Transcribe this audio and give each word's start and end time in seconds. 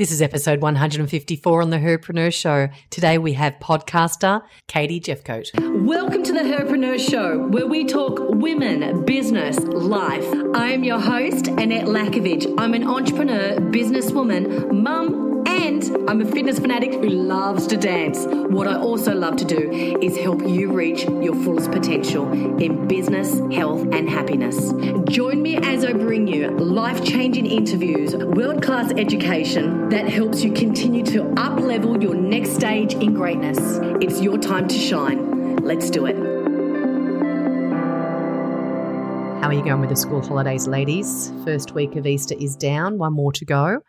This 0.00 0.12
is 0.12 0.22
episode 0.22 0.62
154 0.62 1.60
on 1.60 1.68
the 1.68 1.76
Herpreneur 1.76 2.32
Show. 2.32 2.70
Today 2.88 3.18
we 3.18 3.34
have 3.34 3.58
podcaster 3.60 4.40
Katie 4.66 4.98
Jefcoat. 4.98 5.50
Welcome 5.84 6.22
to 6.22 6.32
the 6.32 6.40
Herpreneur 6.40 6.98
Show, 6.98 7.46
where 7.48 7.66
we 7.66 7.84
talk 7.84 8.18
women, 8.18 9.04
business, 9.04 9.58
life. 9.58 10.24
I 10.54 10.72
am 10.72 10.84
your 10.84 11.00
host, 11.00 11.48
Annette 11.48 11.84
Lakovich. 11.84 12.50
I'm 12.56 12.72
an 12.72 12.88
entrepreneur, 12.88 13.56
businesswoman, 13.56 14.72
mum, 14.72 15.19
I'm 15.88 16.20
a 16.20 16.24
fitness 16.26 16.58
fanatic 16.58 16.92
who 16.92 17.08
loves 17.08 17.66
to 17.68 17.76
dance. 17.76 18.26
What 18.26 18.66
I 18.66 18.76
also 18.76 19.14
love 19.14 19.36
to 19.36 19.44
do 19.44 19.70
is 20.02 20.16
help 20.16 20.46
you 20.46 20.72
reach 20.72 21.04
your 21.04 21.34
fullest 21.42 21.70
potential 21.70 22.30
in 22.60 22.86
business, 22.86 23.38
health, 23.54 23.82
and 23.92 24.08
happiness. 24.08 24.72
Join 25.04 25.42
me 25.42 25.56
as 25.56 25.84
I 25.84 25.92
bring 25.92 26.26
you 26.26 26.50
life 26.50 27.04
changing 27.04 27.46
interviews, 27.46 28.14
world 28.14 28.62
class 28.62 28.92
education 28.92 29.88
that 29.88 30.08
helps 30.08 30.42
you 30.42 30.52
continue 30.52 31.04
to 31.06 31.32
up 31.40 31.58
level 31.58 32.02
your 32.02 32.14
next 32.14 32.54
stage 32.54 32.94
in 32.94 33.14
greatness. 33.14 33.58
It's 34.02 34.20
your 34.20 34.38
time 34.38 34.68
to 34.68 34.78
shine. 34.78 35.56
Let's 35.58 35.88
do 35.90 36.06
it. 36.06 36.16
How 39.40 39.48
are 39.48 39.54
you 39.54 39.64
going 39.64 39.80
with 39.80 39.88
the 39.88 39.96
school 39.96 40.20
holidays, 40.20 40.68
ladies? 40.68 41.32
First 41.44 41.72
week 41.72 41.96
of 41.96 42.06
Easter 42.06 42.34
is 42.38 42.56
down, 42.56 42.98
one 42.98 43.14
more 43.14 43.32
to 43.32 43.44
go. 43.46 43.80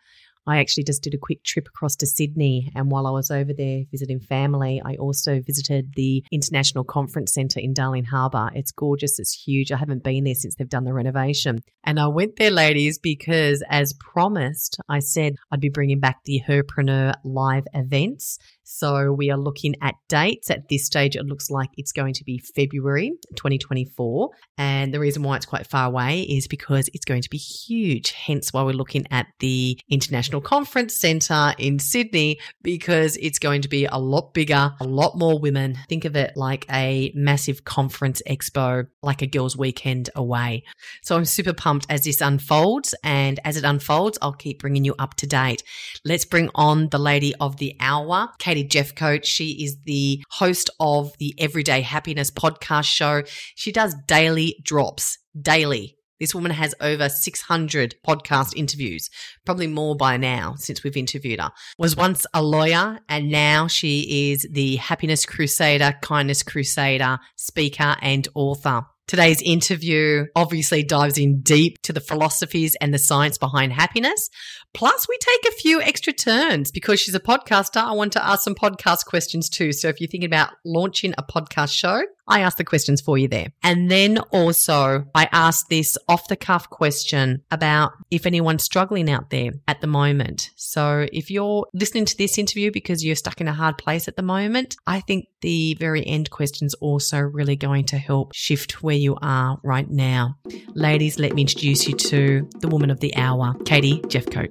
I 0.46 0.58
actually 0.58 0.84
just 0.84 1.02
did 1.02 1.14
a 1.14 1.18
quick 1.18 1.44
trip 1.44 1.68
across 1.68 1.96
to 1.96 2.06
Sydney. 2.06 2.72
And 2.74 2.90
while 2.90 3.06
I 3.06 3.10
was 3.10 3.30
over 3.30 3.52
there 3.52 3.84
visiting 3.90 4.20
family, 4.20 4.82
I 4.84 4.94
also 4.96 5.40
visited 5.40 5.92
the 5.94 6.24
International 6.32 6.84
Conference 6.84 7.32
Centre 7.32 7.60
in 7.60 7.74
Darling 7.74 8.04
Harbour. 8.04 8.50
It's 8.54 8.72
gorgeous, 8.72 9.18
it's 9.18 9.32
huge. 9.32 9.70
I 9.70 9.76
haven't 9.76 10.02
been 10.02 10.24
there 10.24 10.34
since 10.34 10.54
they've 10.54 10.68
done 10.68 10.84
the 10.84 10.92
renovation. 10.92 11.60
And 11.84 12.00
I 12.00 12.08
went 12.08 12.36
there, 12.36 12.50
ladies, 12.50 12.98
because 12.98 13.62
as 13.68 13.92
promised, 13.94 14.78
I 14.88 14.98
said 14.98 15.36
I'd 15.50 15.60
be 15.60 15.68
bringing 15.68 16.00
back 16.00 16.24
the 16.24 16.42
Herpreneur 16.46 17.14
live 17.24 17.64
events. 17.74 18.38
So 18.74 19.12
we 19.12 19.30
are 19.30 19.36
looking 19.36 19.76
at 19.82 19.96
dates. 20.08 20.50
At 20.50 20.68
this 20.70 20.86
stage, 20.86 21.14
it 21.14 21.24
looks 21.24 21.50
like 21.50 21.68
it's 21.76 21.92
going 21.92 22.14
to 22.14 22.24
be 22.24 22.38
February 22.56 23.12
2024. 23.36 24.30
And 24.56 24.94
the 24.94 24.98
reason 24.98 25.22
why 25.22 25.36
it's 25.36 25.46
quite 25.46 25.66
far 25.66 25.86
away 25.86 26.22
is 26.22 26.48
because 26.48 26.88
it's 26.94 27.04
going 27.04 27.20
to 27.20 27.28
be 27.28 27.36
huge. 27.36 28.12
Hence 28.12 28.52
why 28.52 28.62
we're 28.62 28.72
looking 28.72 29.06
at 29.10 29.26
the 29.40 29.78
International 29.90 30.40
Conference 30.40 30.96
Centre 30.96 31.52
in 31.58 31.78
Sydney, 31.78 32.40
because 32.62 33.18
it's 33.18 33.38
going 33.38 33.60
to 33.62 33.68
be 33.68 33.84
a 33.84 33.98
lot 33.98 34.32
bigger, 34.32 34.72
a 34.80 34.84
lot 34.84 35.18
more 35.18 35.38
women. 35.38 35.78
Think 35.88 36.06
of 36.06 36.16
it 36.16 36.32
like 36.34 36.64
a 36.72 37.12
massive 37.14 37.64
conference 37.64 38.22
expo, 38.28 38.86
like 39.02 39.20
a 39.20 39.26
girls' 39.26 39.56
weekend 39.56 40.08
away. 40.16 40.64
So 41.02 41.14
I'm 41.16 41.26
super 41.26 41.52
pumped 41.52 41.86
as 41.90 42.04
this 42.04 42.22
unfolds. 42.22 42.94
And 43.04 43.38
as 43.44 43.58
it 43.58 43.64
unfolds, 43.64 44.18
I'll 44.22 44.32
keep 44.32 44.60
bringing 44.60 44.84
you 44.84 44.94
up 44.98 45.14
to 45.16 45.26
date. 45.26 45.62
Let's 46.06 46.24
bring 46.24 46.48
on 46.54 46.88
the 46.88 46.98
lady 46.98 47.34
of 47.36 47.58
the 47.58 47.76
hour, 47.78 48.30
Katie 48.38 48.61
Jefcoat. 48.64 49.24
She 49.24 49.64
is 49.64 49.78
the 49.84 50.22
host 50.30 50.70
of 50.80 51.12
the 51.18 51.34
Everyday 51.38 51.80
Happiness 51.80 52.30
podcast 52.30 52.84
show. 52.84 53.22
She 53.54 53.72
does 53.72 53.94
daily 54.06 54.56
drops, 54.62 55.18
daily. 55.40 55.96
This 56.20 56.36
woman 56.36 56.52
has 56.52 56.72
over 56.80 57.08
600 57.08 57.96
podcast 58.06 58.54
interviews, 58.54 59.10
probably 59.44 59.66
more 59.66 59.96
by 59.96 60.16
now 60.16 60.54
since 60.56 60.84
we've 60.84 60.96
interviewed 60.96 61.40
her. 61.40 61.50
Was 61.78 61.96
once 61.96 62.26
a 62.32 62.40
lawyer 62.40 63.00
and 63.08 63.28
now 63.28 63.66
she 63.66 64.30
is 64.30 64.46
the 64.48 64.76
happiness 64.76 65.26
crusader, 65.26 65.94
kindness 66.00 66.44
crusader, 66.44 67.18
speaker 67.34 67.96
and 68.00 68.28
author. 68.36 68.82
Today's 69.12 69.42
interview 69.42 70.24
obviously 70.34 70.82
dives 70.82 71.18
in 71.18 71.42
deep 71.42 71.82
to 71.82 71.92
the 71.92 72.00
philosophies 72.00 72.76
and 72.80 72.94
the 72.94 72.98
science 72.98 73.36
behind 73.36 73.74
happiness. 73.74 74.30
Plus, 74.72 75.06
we 75.06 75.18
take 75.18 75.52
a 75.52 75.56
few 75.56 75.82
extra 75.82 76.14
turns 76.14 76.70
because 76.70 76.98
she's 76.98 77.14
a 77.14 77.20
podcaster. 77.20 77.76
I 77.76 77.92
want 77.92 78.14
to 78.14 78.26
ask 78.26 78.42
some 78.42 78.54
podcast 78.54 79.04
questions 79.04 79.50
too. 79.50 79.74
So 79.74 79.88
if 79.88 80.00
you're 80.00 80.08
thinking 80.08 80.30
about 80.30 80.54
launching 80.64 81.12
a 81.18 81.22
podcast 81.22 81.74
show, 81.74 82.00
I 82.28 82.40
ask 82.40 82.56
the 82.56 82.64
questions 82.64 83.00
for 83.00 83.18
you 83.18 83.28
there. 83.28 83.48
And 83.62 83.90
then 83.90 84.18
also 84.30 85.04
I 85.14 85.28
asked 85.32 85.68
this 85.68 85.96
off 86.08 86.28
the 86.28 86.36
cuff 86.36 86.70
question 86.70 87.42
about 87.50 87.92
if 88.10 88.26
anyone's 88.26 88.62
struggling 88.62 89.10
out 89.10 89.30
there 89.30 89.52
at 89.66 89.80
the 89.80 89.86
moment. 89.86 90.50
So 90.56 91.06
if 91.12 91.30
you're 91.30 91.66
listening 91.74 92.04
to 92.06 92.16
this 92.16 92.38
interview 92.38 92.70
because 92.70 93.04
you're 93.04 93.16
stuck 93.16 93.40
in 93.40 93.48
a 93.48 93.52
hard 93.52 93.78
place 93.78 94.08
at 94.08 94.16
the 94.16 94.22
moment, 94.22 94.76
I 94.86 95.00
think 95.00 95.26
the 95.40 95.74
very 95.74 96.06
end 96.06 96.30
question's 96.30 96.74
also 96.74 97.18
really 97.18 97.56
going 97.56 97.86
to 97.86 97.98
help 97.98 98.34
shift 98.34 98.82
where 98.82 98.96
you 98.96 99.16
are 99.20 99.58
right 99.64 99.90
now. 99.90 100.38
Ladies, 100.74 101.18
let 101.18 101.34
me 101.34 101.42
introduce 101.42 101.88
you 101.88 101.94
to 101.94 102.48
the 102.60 102.68
woman 102.68 102.90
of 102.90 103.00
the 103.00 103.14
hour, 103.16 103.54
Katie 103.64 104.00
Jefcoat. 104.02 104.50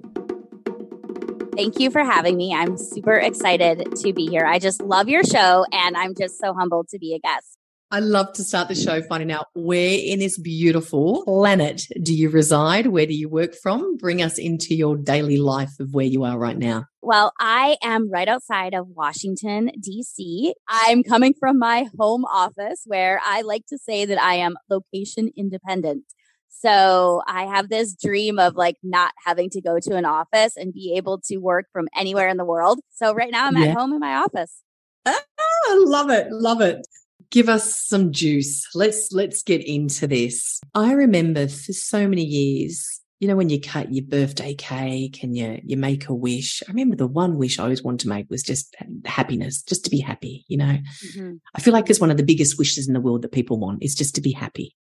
Thank 1.56 1.80
you 1.80 1.92
for 1.92 2.04
having 2.04 2.38
me. 2.38 2.54
I'm 2.54 2.78
super 2.78 3.14
excited 3.14 3.96
to 3.98 4.14
be 4.14 4.28
here. 4.28 4.46
I 4.46 4.58
just 4.58 4.82
love 4.82 5.10
your 5.10 5.24
show 5.24 5.66
and 5.72 5.98
I'm 5.98 6.14
just 6.16 6.40
so 6.40 6.54
humbled 6.54 6.88
to 6.90 7.00
be 7.00 7.14
a 7.14 7.20
guest. 7.20 7.61
I 7.94 8.00
love 8.00 8.32
to 8.34 8.44
start 8.46 8.70
the 8.70 8.76
show 8.76 9.02
finding 9.02 9.34
out 9.34 9.48
where 9.54 10.00
in 10.02 10.20
this 10.20 10.38
beautiful 10.38 11.26
planet 11.26 11.88
do 12.02 12.14
you 12.14 12.30
reside? 12.30 12.88
Where 12.88 13.06
do 13.06 13.14
you 13.14 13.28
work 13.28 13.54
from? 13.54 13.98
Bring 13.98 14.22
us 14.22 14.38
into 14.38 14.74
your 14.74 14.96
daily 14.96 15.36
life 15.36 15.78
of 15.78 15.94
where 15.94 16.06
you 16.06 16.24
are 16.24 16.40
right 16.40 16.58
now. 16.58 16.86
Well, 17.02 17.34
I 17.38 17.76
am 17.84 18.10
right 18.10 18.30
outside 18.30 18.74
of 18.74 18.88
Washington, 18.88 19.72
DC. 19.86 20.54
I'm 20.70 21.04
coming 21.04 21.34
from 21.38 21.60
my 21.60 21.88
home 22.00 22.24
office 22.24 22.84
where 22.86 23.20
I 23.26 23.42
like 23.42 23.66
to 23.68 23.78
say 23.78 24.06
that 24.06 24.22
I 24.22 24.36
am 24.36 24.56
location 24.70 25.30
independent. 25.36 26.06
So 26.48 27.24
I 27.28 27.44
have 27.44 27.68
this 27.68 27.94
dream 27.94 28.40
of 28.40 28.56
like 28.56 28.78
not 28.84 29.12
having 29.26 29.50
to 29.50 29.62
go 29.62 29.80
to 29.80 29.98
an 29.98 30.06
office 30.06 30.56
and 30.56 30.72
be 30.72 30.94
able 30.96 31.20
to 31.26 31.40
work 31.40 31.66
from 31.74 31.90
anywhere 31.94 32.30
in 32.30 32.38
the 32.38 32.46
world. 32.46 32.80
So 32.92 33.14
right 33.14 33.32
now 33.32 33.48
I'm 33.48 33.58
yeah. 33.58 33.66
at 33.66 33.76
home 33.76 33.92
in 33.92 34.00
my 34.00 34.16
office. 34.16 34.62
Ah, 35.06 35.20
I 35.68 35.84
love 35.86 36.10
it. 36.10 36.32
Love 36.32 36.62
it 36.62 36.88
give 37.32 37.50
us 37.50 37.76
some 37.88 38.12
juice. 38.12 38.68
Let's 38.76 39.12
let's 39.12 39.42
get 39.42 39.66
into 39.66 40.06
this. 40.06 40.60
I 40.76 40.94
remember 40.94 41.48
for 41.48 41.74
so 41.74 42.08
many 42.08 42.24
years, 42.24 43.02
you 43.20 43.28
know, 43.28 43.36
when 43.36 43.50
you 43.50 43.60
cut 43.60 43.94
your 43.94 44.06
birthday 44.06 44.54
cake 44.54 45.24
and 45.24 45.36
you 45.36 45.60
you 45.64 45.78
make 45.78 46.08
a 46.10 46.14
wish. 46.14 46.62
I 46.68 46.72
remember 46.72 46.96
the 46.96 47.08
one 47.08 47.38
wish 47.38 47.58
I 47.58 47.64
always 47.64 47.84
wanted 47.84 48.02
to 48.02 48.10
make 48.10 48.30
was 48.30 48.44
just 48.44 48.76
happiness, 49.06 49.64
just 49.64 49.84
to 49.86 49.90
be 49.90 50.00
happy. 50.00 50.46
You 50.48 50.58
know, 50.58 50.78
mm-hmm. 51.08 51.36
I 51.56 51.62
feel 51.62 51.74
like 51.74 51.90
it's 51.90 52.02
one 52.02 52.12
of 52.12 52.18
the 52.18 52.24
biggest 52.24 52.60
wishes 52.60 52.88
in 52.88 52.94
the 52.94 53.02
world 53.02 53.24
that 53.24 53.32
people 53.32 53.60
want 53.60 53.82
is 53.82 53.96
just 53.96 54.14
to 54.16 54.22
be 54.22 54.32
happy. 54.32 54.76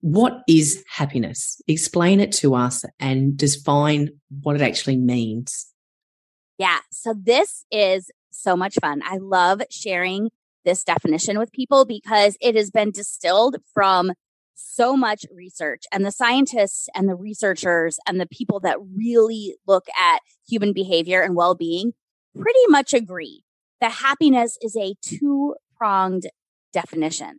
What 0.00 0.42
is 0.48 0.84
happiness? 0.88 1.60
Explain 1.66 2.20
it 2.20 2.32
to 2.32 2.54
us 2.54 2.84
and 3.00 3.36
define 3.36 4.10
what 4.42 4.54
it 4.54 4.62
actually 4.62 4.96
means. 4.96 5.66
Yeah. 6.56 6.78
So 6.90 7.14
this 7.20 7.64
is 7.70 8.10
so 8.30 8.56
much 8.56 8.76
fun. 8.80 9.02
I 9.04 9.16
love 9.16 9.60
sharing 9.70 10.30
this 10.64 10.84
definition 10.84 11.38
with 11.38 11.52
people 11.52 11.84
because 11.84 12.36
it 12.40 12.56
has 12.56 12.70
been 12.70 12.90
distilled 12.90 13.56
from 13.72 14.12
so 14.54 14.96
much 14.96 15.24
research 15.32 15.84
and 15.92 16.04
the 16.04 16.10
scientists 16.10 16.88
and 16.94 17.08
the 17.08 17.14
researchers 17.14 17.98
and 18.06 18.20
the 18.20 18.26
people 18.26 18.58
that 18.60 18.76
really 18.96 19.54
look 19.66 19.86
at 19.98 20.18
human 20.48 20.72
behavior 20.72 21.22
and 21.22 21.36
well-being 21.36 21.92
pretty 22.34 22.66
much 22.68 22.92
agree 22.92 23.44
that 23.80 23.92
happiness 23.92 24.58
is 24.60 24.76
a 24.76 24.94
two-pronged 25.00 26.24
definition. 26.72 27.38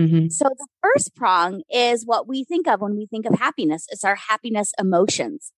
Mm-hmm. 0.00 0.28
So 0.28 0.46
the 0.46 0.66
first 0.82 1.14
prong 1.14 1.62
is 1.70 2.04
what 2.04 2.26
we 2.26 2.44
think 2.44 2.66
of 2.66 2.80
when 2.80 2.96
we 2.96 3.06
think 3.06 3.26
of 3.26 3.38
happiness. 3.38 3.86
It's 3.90 4.04
our 4.04 4.16
happiness 4.16 4.72
emotions. 4.78 5.52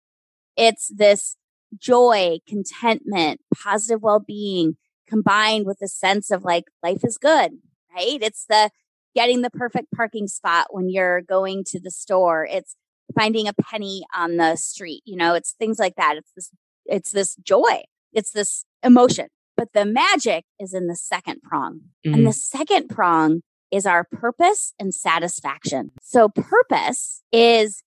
It's 0.56 0.91
this 0.94 1.37
joy, 1.78 2.38
contentment, 2.47 3.41
positive 3.55 4.03
well-being, 4.03 4.77
combined 5.09 5.67
with 5.67 5.78
a 5.83 5.89
sense 5.89 6.31
of 6.31 6.44
like 6.44 6.65
life 6.83 7.05
is 7.05 7.19
good, 7.19 7.53
right? 7.94 8.19
It's 8.21 8.44
the 8.49 8.71
getting 9.15 9.43
the 9.43 9.50
perfect 9.50 9.89
parking 9.94 10.28
spot 10.28 10.67
when 10.71 10.91
you're 10.91 11.22
going 11.22 11.65
to 11.65 11.81
the 11.81 11.91
store. 11.91 12.47
It's 12.50 12.77
finding 13.15 13.49
a 13.49 13.55
penny 13.55 14.05
on 14.15 14.37
the 14.37 14.56
street. 14.56 15.03
You 15.05 15.17
know, 15.17 15.34
it's 15.34 15.53
things 15.53 15.78
like 15.78 15.94
that. 15.97 16.17
It's 16.17 16.33
this, 16.37 16.50
it's 16.84 17.12
this 17.12 17.34
joy. 17.37 17.83
It's 18.12 18.31
this 18.31 18.64
emotion. 18.82 19.29
But 19.56 19.73
the 19.73 19.87
magic 19.87 20.44
is 20.61 20.75
in 20.75 20.87
the 20.87 20.97
second 20.97 21.43
prong. 21.43 21.81
Mm. 22.06 22.14
And 22.14 22.26
the 22.26 22.32
second 22.32 22.88
prong 22.88 23.41
is 23.70 23.87
our 23.87 24.05
purpose 24.05 24.75
and 24.79 24.94
satisfaction. 24.94 25.93
So 26.02 26.29
purpose 26.29 27.23
is 27.32 27.82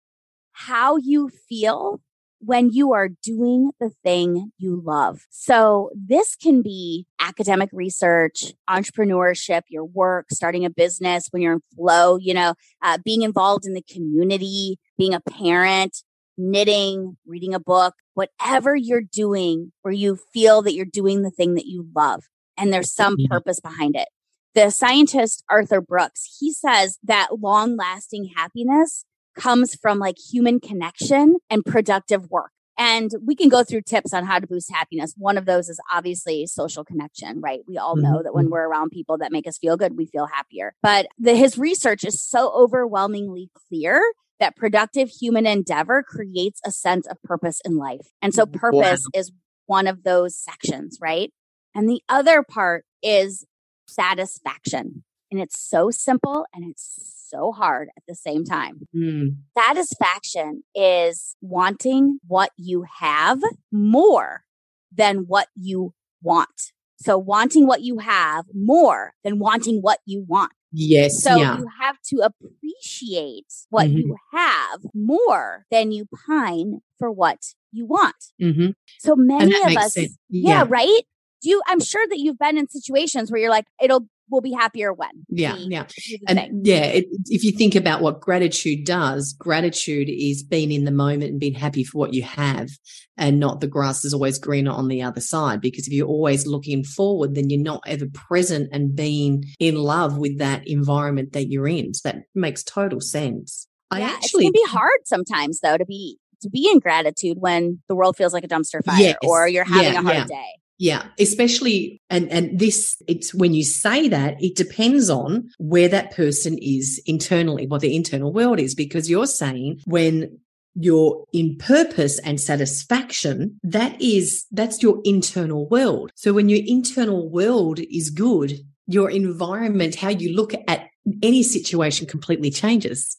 how 0.51 0.97
you 0.97 1.29
feel 1.29 2.01
when 2.39 2.69
you 2.71 2.93
are 2.93 3.09
doing 3.09 3.71
the 3.79 3.89
thing 4.03 4.51
you 4.57 4.81
love. 4.85 5.25
So 5.29 5.91
this 5.93 6.35
can 6.35 6.61
be 6.61 7.05
academic 7.19 7.69
research, 7.73 8.53
entrepreneurship, 8.69 9.63
your 9.67 9.85
work, 9.85 10.27
starting 10.31 10.65
a 10.65 10.69
business 10.69 11.27
when 11.31 11.41
you're 11.41 11.53
in 11.53 11.61
flow, 11.75 12.17
you 12.17 12.33
know, 12.33 12.53
uh, 12.81 12.97
being 13.03 13.23
involved 13.23 13.65
in 13.65 13.73
the 13.73 13.83
community, 13.83 14.79
being 14.97 15.13
a 15.13 15.19
parent, 15.19 16.03
knitting, 16.37 17.17
reading 17.27 17.53
a 17.53 17.59
book, 17.59 17.95
whatever 18.13 18.75
you're 18.75 19.01
doing 19.01 19.71
where 19.81 19.93
you 19.93 20.17
feel 20.33 20.61
that 20.61 20.73
you're 20.73 20.85
doing 20.85 21.21
the 21.21 21.31
thing 21.31 21.55
that 21.55 21.65
you 21.65 21.87
love 21.95 22.23
and 22.57 22.73
there's 22.73 22.93
some 22.93 23.15
yeah. 23.17 23.27
purpose 23.29 23.59
behind 23.59 23.95
it. 23.95 24.07
The 24.55 24.71
scientist 24.71 25.43
Arthur 25.49 25.81
Brooks, 25.81 26.37
he 26.39 26.51
says 26.51 26.97
that 27.03 27.39
long 27.39 27.77
lasting 27.77 28.31
happiness 28.35 29.05
comes 29.35 29.75
from 29.75 29.99
like 29.99 30.17
human 30.17 30.59
connection 30.59 31.37
and 31.49 31.65
productive 31.65 32.29
work. 32.29 32.51
And 32.77 33.11
we 33.25 33.35
can 33.35 33.49
go 33.49 33.63
through 33.65 33.81
tips 33.81 34.13
on 34.13 34.25
how 34.25 34.39
to 34.39 34.47
boost 34.47 34.71
happiness. 34.71 35.13
One 35.17 35.37
of 35.37 35.45
those 35.45 35.67
is 35.67 35.79
obviously 35.91 36.45
social 36.47 36.85
connection, 36.85 37.41
right? 37.41 37.59
We 37.67 37.77
all 37.77 37.97
know 37.97 38.23
that 38.23 38.33
when 38.33 38.47
Mhm. 38.47 38.51
we're 38.51 38.69
around 38.69 38.91
people 38.91 39.17
that 39.17 39.33
make 39.33 39.47
us 39.47 39.57
feel 39.57 39.75
good, 39.75 39.97
we 39.97 40.05
feel 40.05 40.27
happier. 40.27 40.73
But 40.81 41.07
the, 41.17 41.35
his 41.35 41.57
research 41.57 42.05
is 42.05 42.21
so 42.21 42.49
overwhelmingly 42.53 43.49
clear 43.53 44.01
that 44.39 44.55
productive 44.55 45.09
human 45.09 45.45
endeavor 45.45 46.01
creates 46.07 46.61
a 46.65 46.71
sense 46.71 47.05
of 47.05 47.21
purpose 47.21 47.59
in 47.65 47.75
life. 47.75 48.07
And 48.21 48.33
so 48.33 48.45
purpose 48.45 49.01
is 49.13 49.33
one 49.65 49.85
of 49.85 50.03
those 50.03 50.37
sections, 50.37 50.97
right? 51.01 51.33
And 51.75 51.89
the 51.89 52.01
other 52.07 52.43
part 52.43 52.85
is 53.03 53.45
satisfaction. 53.87 55.03
And 55.31 55.39
it's 55.39 55.59
so 55.59 55.91
simple 55.91 56.45
and 56.53 56.69
it's 56.69 57.25
so 57.29 57.51
hard 57.51 57.89
at 57.95 58.03
the 58.07 58.15
same 58.15 58.43
time. 58.43 58.87
Mm. 58.95 59.35
Satisfaction 59.57 60.63
is 60.73 61.35
wanting 61.41 62.19
what 62.27 62.51
you 62.57 62.85
have 62.99 63.39
more 63.71 64.43
than 64.91 65.25
what 65.27 65.47
you 65.55 65.93
want. 66.23 66.71
So 66.97 67.17
wanting 67.17 67.67
what 67.67 67.81
you 67.81 67.99
have 67.99 68.45
more 68.53 69.13
than 69.23 69.39
wanting 69.39 69.79
what 69.81 69.99
you 70.05 70.25
want. 70.27 70.51
Yes. 70.71 71.21
So 71.23 71.35
yeah. 71.35 71.57
you 71.57 71.67
have 71.79 71.97
to 72.09 72.17
appreciate 72.17 73.45
what 73.69 73.87
Mhm. 73.87 73.97
you 73.97 74.15
have 74.33 74.81
more 74.93 75.65
than 75.71 75.91
you 75.91 76.07
pine 76.27 76.81
for 76.97 77.11
what 77.11 77.53
you 77.71 77.85
want. 77.85 78.15
hmm 78.39 78.71
So 78.99 79.15
many 79.15 79.55
of 79.63 79.77
us, 79.77 79.93
sense. 79.93 80.17
yeah, 80.29 80.65
right? 80.67 81.01
Do 81.41 81.49
you, 81.49 81.61
I'm 81.67 81.79
sure 81.79 82.05
that 82.07 82.19
you've 82.19 82.37
been 82.37 82.57
in 82.57 82.67
situations 82.67 83.31
where 83.31 83.39
you're 83.39 83.49
like, 83.49 83.65
it'll, 83.81 84.07
we'll 84.29 84.41
be 84.41 84.51
happier 84.53 84.93
when. 84.93 85.09
Yeah. 85.29 85.55
we 85.55 85.67
Yeah. 85.69 85.85
And 86.27 86.39
thing. 86.39 86.61
yeah, 86.63 86.85
it, 86.85 87.05
if 87.27 87.43
you 87.43 87.51
think 87.51 87.75
about 87.75 88.01
what 88.01 88.21
gratitude 88.21 88.85
does, 88.85 89.33
gratitude 89.33 90.09
is 90.09 90.43
being 90.43 90.71
in 90.71 90.83
the 90.85 90.91
moment 90.91 91.31
and 91.31 91.39
being 91.39 91.53
happy 91.55 91.83
for 91.83 91.97
what 91.97 92.13
you 92.13 92.23
have 92.23 92.69
and 93.17 93.39
not 93.39 93.59
the 93.61 93.67
grass 93.67 94.05
is 94.05 94.13
always 94.13 94.37
greener 94.39 94.71
on 94.71 94.87
the 94.87 95.01
other 95.01 95.21
side. 95.21 95.61
Because 95.61 95.87
if 95.87 95.93
you're 95.93 96.07
always 96.07 96.47
looking 96.47 96.83
forward, 96.83 97.35
then 97.35 97.49
you're 97.49 97.61
not 97.61 97.81
ever 97.87 98.05
present 98.13 98.69
and 98.71 98.95
being 98.95 99.43
in 99.59 99.75
love 99.75 100.17
with 100.17 100.37
that 100.39 100.67
environment 100.67 101.33
that 101.33 101.49
you're 101.49 101.67
in. 101.67 101.93
So 101.93 102.09
that 102.09 102.23
makes 102.35 102.63
total 102.63 103.01
sense. 103.01 103.67
I 103.91 103.99
yeah, 103.99 104.07
actually 104.11 104.45
it 104.45 104.53
can 104.53 104.53
be 104.53 104.69
hard 104.69 104.99
sometimes 105.05 105.59
though 105.61 105.77
to 105.77 105.85
be 105.85 106.17
to 106.41 106.49
be 106.49 106.69
in 106.71 106.79
gratitude 106.79 107.37
when 107.39 107.79
the 107.89 107.95
world 107.95 108.15
feels 108.15 108.33
like 108.33 108.43
a 108.43 108.47
dumpster 108.47 108.83
fire 108.85 108.95
Yes. 108.99 109.17
or 109.23 109.47
you're 109.47 109.65
having 109.65 109.93
Yeah, 109.93 109.99
a 109.99 110.03
hard 110.03 110.15
yeah. 110.15 110.25
day. 110.25 110.45
Yeah, 110.79 111.07
especially 111.19 112.01
and 112.09 112.31
and 112.31 112.57
this 112.57 112.95
it's 113.05 113.33
when 113.33 113.53
you 113.53 113.65
say 113.65 114.07
that 114.07 114.41
it 114.41 114.55
depends 114.55 115.09
on 115.09 115.49
where 115.57 115.89
that 115.89 116.15
person 116.15 116.57
is 116.57 117.01
internally, 117.05 117.67
what 117.67 117.81
the 117.81 117.95
internal 117.95 118.31
world 118.31 118.61
is 118.61 118.75
because 118.75 119.09
you're 119.09 119.27
saying 119.27 119.81
when 119.85 120.39
you're 120.75 121.25
in 121.33 121.57
purpose 121.57 122.17
and 122.19 122.39
satisfaction, 122.39 123.59
that 123.61 124.01
is 124.01 124.45
that's 124.51 124.81
your 124.81 125.01
internal 125.03 125.67
world. 125.67 126.11
So 126.15 126.31
when 126.31 126.47
your 126.47 126.61
internal 126.65 127.29
world 127.29 127.79
is 127.79 128.09
good, 128.09 128.61
your 128.87 129.09
environment, 129.09 129.95
how 129.95 130.09
you 130.09 130.33
look 130.33 130.53
at 130.69 130.87
any 131.21 131.43
situation 131.43 132.07
completely 132.07 132.51
changes. 132.51 133.17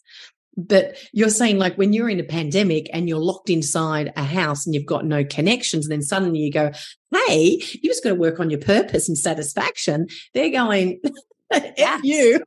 But 0.57 0.97
you're 1.13 1.31
saying 1.31 1.59
like 1.59 1.77
when 1.79 1.93
you're 1.93 2.09
in 2.09 2.21
a 2.21 2.25
pandemic 2.25 2.91
and 2.93 3.09
you're 3.09 3.19
locked 3.19 3.51
inside 3.51 4.13
a 4.17 4.25
house 4.25 4.67
and 4.67 4.75
you've 4.75 4.87
got 4.87 5.05
no 5.05 5.25
connections, 5.25 5.87
and 5.87 5.93
then 5.93 6.03
suddenly 6.03 6.41
you 6.41 6.51
go, 6.51 6.73
Hey, 7.15 7.63
you 7.73 7.91
just 7.91 8.03
got 8.03 8.11
to 8.11 8.15
work 8.15 8.41
on 8.41 8.51
your 8.51 8.61
purpose 8.61 9.09
and 9.09 9.17
satisfaction. 9.17 10.09
They're 10.35 10.51
going, 10.51 11.01
F 11.51 12.01
you. 12.03 12.43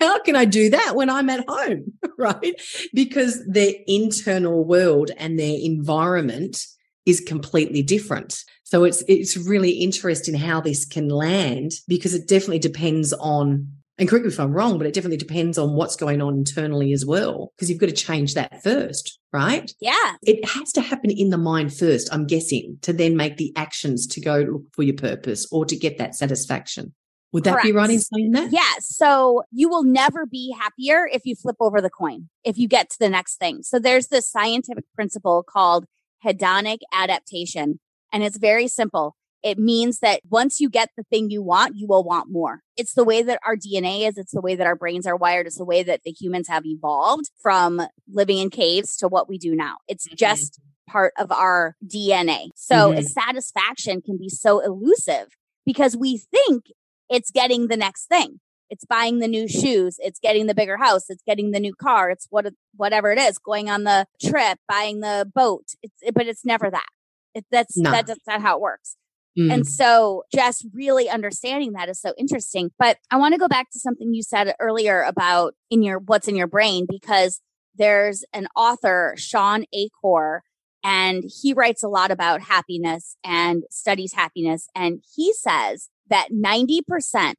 How 0.00 0.20
can 0.20 0.36
I 0.36 0.46
do 0.46 0.70
that 0.70 0.96
when 0.96 1.10
I'm 1.10 1.30
at 1.30 1.44
home? 1.48 1.92
Right. 2.18 2.58
Because 2.94 3.44
their 3.46 3.72
internal 3.86 4.64
world 4.64 5.10
and 5.18 5.38
their 5.38 5.58
environment 5.60 6.64
is 7.04 7.20
completely 7.20 7.82
different. 7.82 8.42
So 8.64 8.84
it's 8.84 9.04
it's 9.06 9.36
really 9.36 9.72
interesting 9.72 10.34
how 10.34 10.62
this 10.62 10.86
can 10.86 11.10
land 11.10 11.72
because 11.86 12.14
it 12.14 12.26
definitely 12.26 12.58
depends 12.58 13.12
on 13.12 13.68
and 13.98 14.08
correct 14.08 14.24
me 14.24 14.32
if 14.32 14.38
I'm 14.38 14.52
wrong, 14.52 14.76
but 14.78 14.86
it 14.86 14.94
definitely 14.94 15.16
depends 15.16 15.56
on 15.56 15.74
what's 15.74 15.96
going 15.96 16.20
on 16.20 16.34
internally 16.34 16.92
as 16.92 17.06
well. 17.06 17.52
Because 17.56 17.70
you've 17.70 17.80
got 17.80 17.86
to 17.86 17.92
change 17.92 18.34
that 18.34 18.62
first, 18.62 19.18
right? 19.32 19.72
Yeah. 19.80 20.14
It 20.22 20.44
has 20.48 20.72
to 20.72 20.80
happen 20.82 21.10
in 21.10 21.30
the 21.30 21.38
mind 21.38 21.72
first, 21.74 22.12
I'm 22.12 22.26
guessing, 22.26 22.78
to 22.82 22.92
then 22.92 23.16
make 23.16 23.36
the 23.36 23.52
actions 23.56 24.06
to 24.08 24.20
go 24.20 24.40
look 24.40 24.62
for 24.74 24.82
your 24.82 24.96
purpose 24.96 25.46
or 25.50 25.64
to 25.64 25.76
get 25.76 25.98
that 25.98 26.14
satisfaction. 26.14 26.94
Would 27.32 27.44
that 27.44 27.62
be 27.62 27.72
right 27.72 27.90
in 27.90 28.00
saying 28.00 28.32
that? 28.32 28.52
Yeah. 28.52 28.72
So 28.80 29.42
you 29.50 29.68
will 29.68 29.82
never 29.82 30.26
be 30.26 30.54
happier 30.58 31.08
if 31.12 31.26
you 31.26 31.34
flip 31.34 31.56
over 31.60 31.80
the 31.80 31.90
coin, 31.90 32.28
if 32.44 32.56
you 32.56 32.68
get 32.68 32.88
to 32.90 32.98
the 32.98 33.08
next 33.08 33.36
thing. 33.36 33.62
So 33.62 33.78
there's 33.78 34.08
this 34.08 34.30
scientific 34.30 34.84
principle 34.94 35.42
called 35.42 35.86
hedonic 36.24 36.78
adaptation. 36.92 37.80
And 38.12 38.22
it's 38.22 38.38
very 38.38 38.68
simple. 38.68 39.16
It 39.46 39.58
means 39.60 40.00
that 40.00 40.22
once 40.28 40.58
you 40.60 40.68
get 40.68 40.90
the 40.96 41.04
thing 41.04 41.30
you 41.30 41.40
want, 41.40 41.76
you 41.76 41.86
will 41.86 42.02
want 42.02 42.28
more. 42.32 42.62
It's 42.76 42.94
the 42.94 43.04
way 43.04 43.22
that 43.22 43.38
our 43.46 43.54
DNA 43.54 44.08
is. 44.08 44.18
It's 44.18 44.32
the 44.32 44.40
way 44.40 44.56
that 44.56 44.66
our 44.66 44.74
brains 44.74 45.06
are 45.06 45.14
wired. 45.16 45.46
It's 45.46 45.58
the 45.58 45.64
way 45.64 45.84
that 45.84 46.00
the 46.04 46.10
humans 46.10 46.48
have 46.48 46.66
evolved 46.66 47.30
from 47.40 47.80
living 48.12 48.38
in 48.38 48.50
caves 48.50 48.96
to 48.96 49.06
what 49.06 49.28
we 49.28 49.38
do 49.38 49.54
now. 49.54 49.76
It's 49.86 50.08
Mhm. 50.08 50.16
just 50.16 50.58
part 50.88 51.12
of 51.16 51.30
our 51.30 51.76
DNA. 51.86 52.50
So 52.56 52.90
Mhm. 52.92 53.04
satisfaction 53.04 54.02
can 54.02 54.16
be 54.18 54.28
so 54.28 54.58
elusive 54.58 55.28
because 55.64 55.96
we 55.96 56.18
think 56.18 56.64
it's 57.08 57.30
getting 57.30 57.68
the 57.68 57.76
next 57.76 58.06
thing. 58.08 58.40
It's 58.68 58.84
buying 58.84 59.20
the 59.20 59.28
new 59.28 59.46
shoes. 59.46 59.96
It's 60.00 60.18
getting 60.18 60.46
the 60.46 60.54
bigger 60.56 60.76
house. 60.76 61.08
It's 61.08 61.22
getting 61.24 61.52
the 61.52 61.60
new 61.60 61.72
car. 61.74 62.10
It's 62.10 62.26
what, 62.30 62.52
whatever 62.74 63.12
it 63.12 63.18
is, 63.20 63.38
going 63.38 63.70
on 63.70 63.84
the 63.84 64.06
trip, 64.20 64.58
buying 64.68 64.98
the 65.02 65.30
boat. 65.32 65.66
It's, 65.84 65.94
but 66.12 66.26
it's 66.26 66.44
never 66.44 66.68
that. 66.68 66.88
It, 67.32 67.44
that's, 67.52 67.76
No. 67.76 67.92
that, 67.92 68.06
that's 68.08 68.26
not 68.26 68.40
how 68.42 68.56
it 68.56 68.60
works. 68.60 68.96
Mm. 69.38 69.52
And 69.52 69.66
so 69.66 70.24
just 70.34 70.66
really 70.72 71.08
understanding 71.08 71.72
that 71.72 71.88
is 71.88 72.00
so 72.00 72.14
interesting. 72.18 72.70
But 72.78 72.98
I 73.10 73.16
want 73.16 73.34
to 73.34 73.38
go 73.38 73.48
back 73.48 73.70
to 73.72 73.78
something 73.78 74.14
you 74.14 74.22
said 74.22 74.54
earlier 74.58 75.02
about 75.02 75.54
in 75.70 75.82
your, 75.82 75.98
what's 75.98 76.28
in 76.28 76.36
your 76.36 76.46
brain, 76.46 76.86
because 76.88 77.40
there's 77.74 78.24
an 78.32 78.48
author, 78.56 79.14
Shawn 79.18 79.64
Achor, 79.72 80.42
and 80.82 81.24
he 81.42 81.52
writes 81.52 81.82
a 81.82 81.88
lot 81.88 82.10
about 82.10 82.42
happiness 82.42 83.16
and 83.24 83.64
studies 83.70 84.12
happiness. 84.12 84.68
And 84.74 85.02
he 85.14 85.32
says 85.32 85.88
that 86.08 86.28
90% 86.32 87.34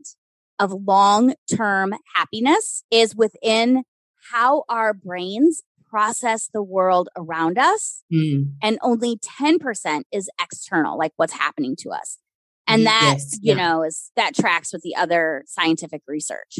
of 0.60 0.74
long 0.86 1.34
term 1.54 1.94
happiness 2.16 2.84
is 2.92 3.16
within 3.16 3.84
how 4.32 4.64
our 4.68 4.94
brains 4.94 5.64
process 5.98 6.48
the 6.54 6.62
world 6.64 7.10
around 7.18 7.58
us 7.58 8.04
Mm. 8.14 8.52
and 8.62 8.78
only 8.84 9.18
10% 9.18 10.04
is 10.12 10.30
external, 10.40 10.98
like 10.98 11.14
what's 11.16 11.34
happening 11.34 11.76
to 11.80 11.90
us. 11.90 12.20
And 12.68 12.86
that, 12.86 13.16
Yes, 13.18 13.40
you 13.42 13.56
yeah. 13.56 13.56
know, 13.56 13.84
is 13.84 14.12
that 14.16 14.36
tracks 14.36 14.72
with 14.74 14.84
the 14.84 14.96
other 14.96 15.44
scientific 15.48 16.02
research. 16.08 16.60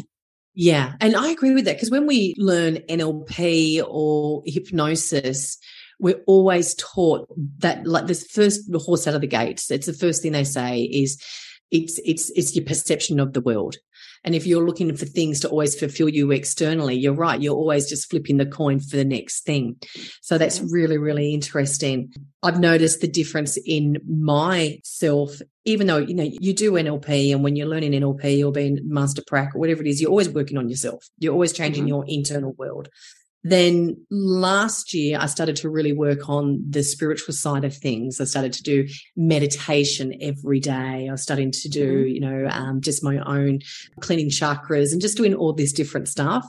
Yeah. 0.54 0.94
And 1.00 1.14
I 1.14 1.28
agree 1.28 1.54
with 1.54 1.66
that 1.66 1.76
because 1.76 1.90
when 1.90 2.06
we 2.06 2.34
learn 2.36 2.78
NLP 2.88 3.80
or 3.86 4.42
hypnosis, 4.44 5.56
we're 6.00 6.20
always 6.26 6.74
taught 6.74 7.28
that 7.58 7.86
like 7.86 8.06
this 8.06 8.24
first 8.26 8.70
the 8.72 8.78
horse 8.80 9.06
out 9.06 9.14
of 9.14 9.20
the 9.20 9.26
gates. 9.28 9.70
It's 9.70 9.86
the 9.86 9.92
first 9.92 10.22
thing 10.22 10.32
they 10.32 10.44
say 10.44 10.82
is 10.82 11.22
it's 11.70 12.00
it's 12.04 12.30
it's 12.30 12.56
your 12.56 12.64
perception 12.64 13.20
of 13.20 13.34
the 13.34 13.40
world. 13.40 13.76
And 14.24 14.34
if 14.34 14.46
you're 14.46 14.64
looking 14.66 14.94
for 14.96 15.06
things 15.06 15.40
to 15.40 15.48
always 15.48 15.78
fulfill 15.78 16.08
you 16.08 16.30
externally, 16.30 16.94
you're 16.96 17.14
right. 17.14 17.40
You're 17.40 17.54
always 17.54 17.88
just 17.88 18.10
flipping 18.10 18.36
the 18.36 18.46
coin 18.46 18.80
for 18.80 18.96
the 18.96 19.04
next 19.04 19.44
thing. 19.44 19.76
So 20.22 20.38
that's 20.38 20.60
really, 20.60 20.98
really 20.98 21.32
interesting. 21.34 22.12
I've 22.42 22.60
noticed 22.60 23.00
the 23.00 23.08
difference 23.08 23.56
in 23.64 23.98
myself, 24.06 25.40
even 25.64 25.86
though, 25.86 25.98
you 25.98 26.14
know, 26.14 26.28
you 26.40 26.54
do 26.54 26.72
NLP 26.72 27.32
and 27.32 27.42
when 27.42 27.56
you're 27.56 27.68
learning 27.68 27.92
NLP 27.92 28.44
or 28.44 28.52
being 28.52 28.78
master 28.84 29.22
prac 29.26 29.54
or 29.54 29.58
whatever 29.58 29.82
it 29.82 29.88
is, 29.88 30.00
you're 30.00 30.10
always 30.10 30.28
working 30.28 30.58
on 30.58 30.68
yourself. 30.68 31.06
You're 31.18 31.32
always 31.32 31.52
changing 31.52 31.84
Mhm. 31.84 31.88
your 31.88 32.04
internal 32.06 32.52
world. 32.52 32.88
Then 33.44 33.96
last 34.10 34.92
year, 34.92 35.18
I 35.20 35.26
started 35.26 35.56
to 35.56 35.70
really 35.70 35.92
work 35.92 36.28
on 36.28 36.62
the 36.68 36.82
spiritual 36.82 37.34
side 37.34 37.64
of 37.64 37.74
things. 37.74 38.20
I 38.20 38.24
started 38.24 38.52
to 38.54 38.62
do 38.62 38.88
meditation 39.16 40.14
every 40.20 40.60
day. 40.60 41.06
I 41.08 41.12
was 41.12 41.22
starting 41.22 41.50
to 41.52 41.68
do, 41.68 42.04
you 42.06 42.20
know, 42.20 42.48
um, 42.50 42.80
just 42.80 43.04
my 43.04 43.18
own 43.18 43.60
cleaning 44.00 44.30
chakras 44.30 44.92
and 44.92 45.00
just 45.00 45.16
doing 45.16 45.34
all 45.34 45.52
this 45.52 45.72
different 45.72 46.08
stuff. 46.08 46.46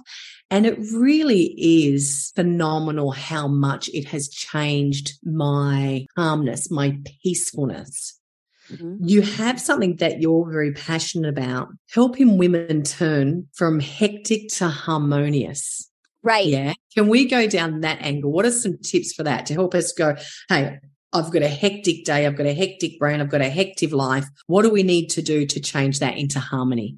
And 0.51 0.65
it 0.65 0.79
really 0.93 1.53
is 1.57 2.31
phenomenal 2.35 3.11
how 3.11 3.47
much 3.47 3.87
it 3.93 4.05
has 4.05 4.27
changed 4.27 5.13
my 5.23 6.07
calmness, 6.15 6.71
my 6.71 6.97
peacefulness 7.21 8.19
you 9.01 9.21
have 9.21 9.59
something 9.59 9.95
that 9.97 10.21
you're 10.21 10.49
very 10.49 10.73
passionate 10.73 11.29
about, 11.29 11.69
helping 11.91 12.37
women 12.37 12.83
turn 12.83 13.47
from 13.53 13.79
hectic 13.79 14.49
to 14.49 14.67
harmonious. 14.67 15.88
Right. 16.21 16.45
Yeah. 16.45 16.73
Can 16.93 17.07
we 17.07 17.25
go 17.25 17.47
down 17.47 17.81
that 17.81 18.01
angle? 18.01 18.31
What 18.31 18.45
are 18.45 18.51
some 18.51 18.77
tips 18.77 19.13
for 19.13 19.23
that 19.23 19.45
to 19.47 19.53
help 19.53 19.73
us 19.73 19.93
go, 19.93 20.15
hey, 20.49 20.79
I've 21.13 21.31
got 21.31 21.41
a 21.41 21.47
hectic 21.47 22.05
day, 22.05 22.27
I've 22.27 22.35
got 22.35 22.45
a 22.45 22.53
hectic 22.53 22.99
brain, 22.99 23.19
I've 23.21 23.29
got 23.29 23.41
a 23.41 23.49
hectic 23.49 23.91
life. 23.91 24.25
What 24.47 24.63
do 24.63 24.69
we 24.69 24.83
need 24.83 25.07
to 25.11 25.21
do 25.21 25.45
to 25.45 25.59
change 25.59 25.99
that 25.99 26.17
into 26.17 26.39
harmony? 26.39 26.97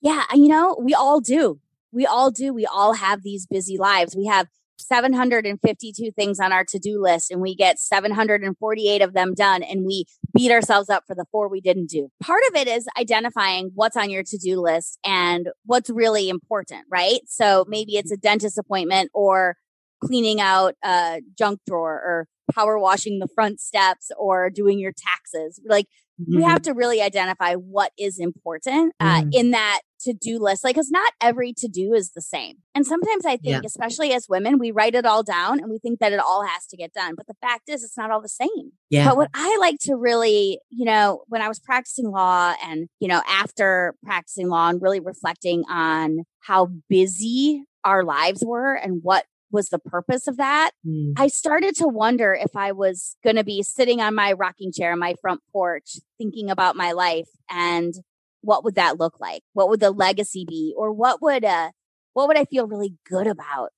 Yeah. 0.00 0.24
You 0.34 0.48
know, 0.48 0.76
we 0.80 0.94
all 0.94 1.20
do. 1.20 1.58
We 1.90 2.06
all 2.06 2.30
do. 2.30 2.52
We 2.52 2.66
all 2.66 2.92
have 2.92 3.22
these 3.22 3.46
busy 3.46 3.78
lives. 3.78 4.14
We 4.14 4.26
have 4.26 4.48
752 4.86 6.10
things 6.12 6.40
on 6.40 6.52
our 6.52 6.64
to-do 6.64 7.00
list 7.00 7.30
and 7.30 7.40
we 7.40 7.54
get 7.54 7.78
748 7.78 9.02
of 9.02 9.14
them 9.14 9.34
done 9.34 9.62
and 9.62 9.84
we 9.84 10.04
beat 10.34 10.50
ourselves 10.50 10.88
up 10.90 11.04
for 11.06 11.14
the 11.14 11.24
four 11.30 11.48
we 11.48 11.60
didn't 11.60 11.88
do. 11.88 12.08
Part 12.22 12.42
of 12.48 12.56
it 12.56 12.68
is 12.68 12.86
identifying 12.98 13.70
what's 13.74 13.96
on 13.96 14.10
your 14.10 14.22
to-do 14.22 14.60
list 14.60 14.98
and 15.04 15.48
what's 15.64 15.90
really 15.90 16.28
important, 16.28 16.84
right? 16.90 17.20
So 17.26 17.64
maybe 17.68 17.96
it's 17.96 18.12
a 18.12 18.16
dentist 18.16 18.58
appointment 18.58 19.10
or 19.14 19.56
cleaning 20.02 20.40
out 20.40 20.74
a 20.84 21.22
junk 21.36 21.60
drawer 21.66 21.94
or 21.94 22.28
power 22.52 22.78
washing 22.78 23.18
the 23.18 23.28
front 23.34 23.60
steps 23.60 24.10
or 24.18 24.50
doing 24.50 24.78
your 24.78 24.92
taxes. 24.92 25.60
Like 25.66 25.86
mm-hmm. 26.20 26.36
we 26.36 26.42
have 26.42 26.62
to 26.62 26.72
really 26.72 27.00
identify 27.00 27.54
what 27.54 27.92
is 27.98 28.18
important 28.18 28.94
uh, 29.00 29.22
mm. 29.22 29.30
in 29.32 29.50
that 29.52 29.80
to-do 30.04 30.38
list. 30.38 30.64
Like, 30.64 30.76
cause 30.76 30.90
not 30.90 31.12
every 31.20 31.52
to-do 31.52 31.92
is 31.94 32.12
the 32.12 32.22
same. 32.22 32.56
And 32.74 32.86
sometimes 32.86 33.24
I 33.24 33.36
think, 33.36 33.42
yeah. 33.44 33.60
especially 33.64 34.12
as 34.12 34.26
women, 34.28 34.58
we 34.58 34.70
write 34.70 34.94
it 34.94 35.06
all 35.06 35.22
down 35.22 35.60
and 35.60 35.70
we 35.70 35.78
think 35.78 36.00
that 36.00 36.12
it 36.12 36.20
all 36.20 36.44
has 36.46 36.66
to 36.66 36.76
get 36.76 36.92
done. 36.92 37.14
But 37.16 37.26
the 37.26 37.34
fact 37.40 37.68
is 37.68 37.82
it's 37.82 37.96
not 37.96 38.10
all 38.10 38.20
the 38.20 38.28
same. 38.28 38.72
Yeah. 38.90 39.08
But 39.08 39.16
what 39.16 39.30
I 39.34 39.56
like 39.60 39.78
to 39.82 39.96
really, 39.96 40.60
you 40.70 40.84
know, 40.84 41.24
when 41.28 41.42
I 41.42 41.48
was 41.48 41.58
practicing 41.58 42.10
law 42.10 42.54
and, 42.62 42.88
you 43.00 43.08
know, 43.08 43.22
after 43.28 43.94
practicing 44.04 44.48
law 44.48 44.68
and 44.68 44.80
really 44.80 45.00
reflecting 45.00 45.64
on 45.68 46.24
how 46.40 46.68
busy 46.88 47.64
our 47.84 48.04
lives 48.04 48.42
were 48.44 48.74
and 48.74 49.00
what 49.02 49.24
was 49.54 49.68
the 49.68 49.78
purpose 49.78 50.26
of 50.26 50.36
that. 50.36 50.72
Mm. 50.86 51.14
I 51.16 51.28
started 51.28 51.76
to 51.76 51.86
wonder 51.86 52.34
if 52.34 52.56
I 52.56 52.72
was 52.72 53.16
going 53.22 53.36
to 53.36 53.44
be 53.44 53.62
sitting 53.62 54.00
on 54.00 54.14
my 54.14 54.32
rocking 54.32 54.72
chair 54.72 54.92
on 54.92 54.98
my 54.98 55.14
front 55.20 55.40
porch 55.52 55.96
thinking 56.18 56.50
about 56.50 56.76
my 56.76 56.92
life 56.92 57.28
and 57.48 57.94
what 58.44 58.64
would 58.64 58.74
that 58.74 58.98
look 58.98 59.18
like? 59.20 59.42
What 59.52 59.68
would 59.68 59.80
the 59.80 59.90
legacy 59.90 60.44
be? 60.46 60.74
Or 60.76 60.92
what 60.92 61.20
would 61.22 61.44
uh 61.44 61.70
what 62.12 62.28
would 62.28 62.36
I 62.36 62.44
feel 62.44 62.66
really 62.66 62.94
good 63.08 63.26
about? 63.26 63.70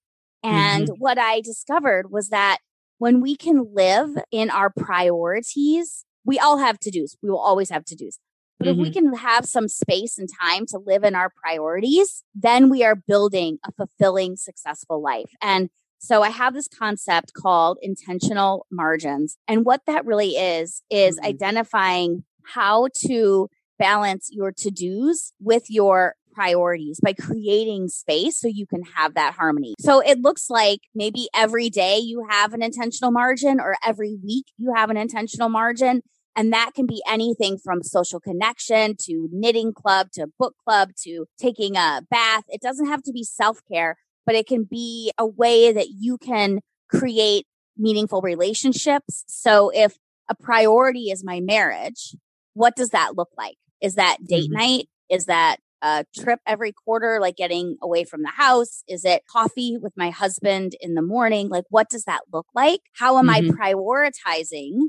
And 0.42 0.88
mm-hmm. 0.88 0.96
what 0.98 1.18
I 1.18 1.40
discovered 1.40 2.10
was 2.10 2.28
that 2.28 2.58
when 2.98 3.20
we 3.20 3.36
can 3.36 3.72
live 3.74 4.10
in 4.30 4.50
our 4.50 4.70
priorities, 4.70 6.04
we 6.24 6.38
all 6.38 6.58
have 6.58 6.78
to-dos. 6.80 7.16
We 7.22 7.30
will 7.30 7.40
always 7.40 7.70
have 7.70 7.84
to-dos. 7.86 8.18
But 8.58 8.68
mm-hmm. 8.68 8.72
if 8.72 8.82
we 8.82 8.90
mm-hmm. 8.90 9.10
can 9.10 9.18
have 9.18 9.46
some 9.46 9.68
space 9.68 10.18
and 10.18 10.28
time 10.40 10.66
to 10.66 10.78
live 10.78 11.04
in 11.04 11.14
our 11.14 11.30
priorities, 11.42 12.22
then 12.34 12.70
we 12.70 12.84
are 12.84 12.94
building 12.94 13.58
a 13.64 13.72
fulfilling, 13.72 14.36
successful 14.36 15.02
life. 15.02 15.30
And 15.42 15.68
so 15.98 16.22
I 16.22 16.30
have 16.30 16.54
this 16.54 16.68
concept 16.68 17.32
called 17.34 17.78
intentional 17.82 18.66
margins. 18.70 19.36
And 19.48 19.64
what 19.64 19.82
that 19.86 20.04
really 20.04 20.36
is, 20.36 20.82
is 20.90 21.16
mm-hmm. 21.16 21.26
identifying 21.26 22.24
how 22.54 22.88
to 23.06 23.48
balance 23.78 24.28
your 24.32 24.52
to 24.52 24.70
dos 24.70 25.32
with 25.40 25.64
your 25.68 26.14
priorities 26.36 27.00
by 27.02 27.14
creating 27.14 27.88
space 27.88 28.38
so 28.38 28.46
you 28.46 28.66
can 28.66 28.82
have 28.82 29.14
that 29.14 29.34
harmony. 29.34 29.74
So 29.80 30.00
it 30.00 30.20
looks 30.20 30.50
like 30.50 30.80
maybe 30.94 31.28
every 31.34 31.70
day 31.70 31.98
you 31.98 32.26
have 32.28 32.52
an 32.52 32.62
intentional 32.62 33.10
margin 33.10 33.58
or 33.58 33.76
every 33.84 34.18
week 34.22 34.44
you 34.58 34.74
have 34.74 34.90
an 34.90 34.98
intentional 34.98 35.48
margin. 35.48 36.02
And 36.36 36.52
that 36.52 36.72
can 36.74 36.86
be 36.86 37.02
anything 37.08 37.56
from 37.56 37.82
social 37.82 38.20
connection 38.20 38.94
to 39.04 39.28
knitting 39.32 39.72
club 39.72 40.08
to 40.12 40.26
book 40.38 40.54
club 40.62 40.90
to 41.04 41.24
taking 41.40 41.76
a 41.76 42.02
bath. 42.10 42.44
It 42.48 42.60
doesn't 42.60 42.88
have 42.88 43.02
to 43.04 43.12
be 43.12 43.24
self 43.24 43.60
care, 43.72 43.96
but 44.26 44.34
it 44.34 44.46
can 44.46 44.64
be 44.64 45.12
a 45.16 45.26
way 45.26 45.72
that 45.72 45.88
you 45.98 46.18
can 46.18 46.60
create 46.90 47.46
meaningful 47.78 48.20
relationships. 48.20 49.24
So 49.26 49.70
if 49.74 49.96
a 50.28 50.34
priority 50.34 51.10
is 51.10 51.24
my 51.24 51.40
marriage, 51.40 52.14
what 52.52 52.76
does 52.76 52.90
that 52.90 53.16
look 53.16 53.30
like? 53.38 53.56
Is 53.80 53.94
that 53.96 54.18
date 54.24 54.50
mm-hmm. 54.50 54.58
night? 54.58 54.88
Is 55.10 55.26
that 55.26 55.58
a 55.82 56.04
trip 56.16 56.40
every 56.46 56.72
quarter, 56.72 57.18
like 57.20 57.36
getting 57.36 57.76
away 57.82 58.04
from 58.04 58.22
the 58.22 58.28
house? 58.28 58.82
Is 58.88 59.04
it 59.04 59.22
coffee 59.30 59.76
with 59.76 59.92
my 59.96 60.10
husband 60.10 60.74
in 60.80 60.94
the 60.94 61.02
morning? 61.02 61.48
Like, 61.48 61.64
what 61.68 61.88
does 61.90 62.04
that 62.04 62.22
look 62.32 62.46
like? 62.54 62.80
How 62.94 63.18
am 63.18 63.28
mm-hmm. 63.28 63.60
I 63.60 63.72
prioritizing 63.72 64.88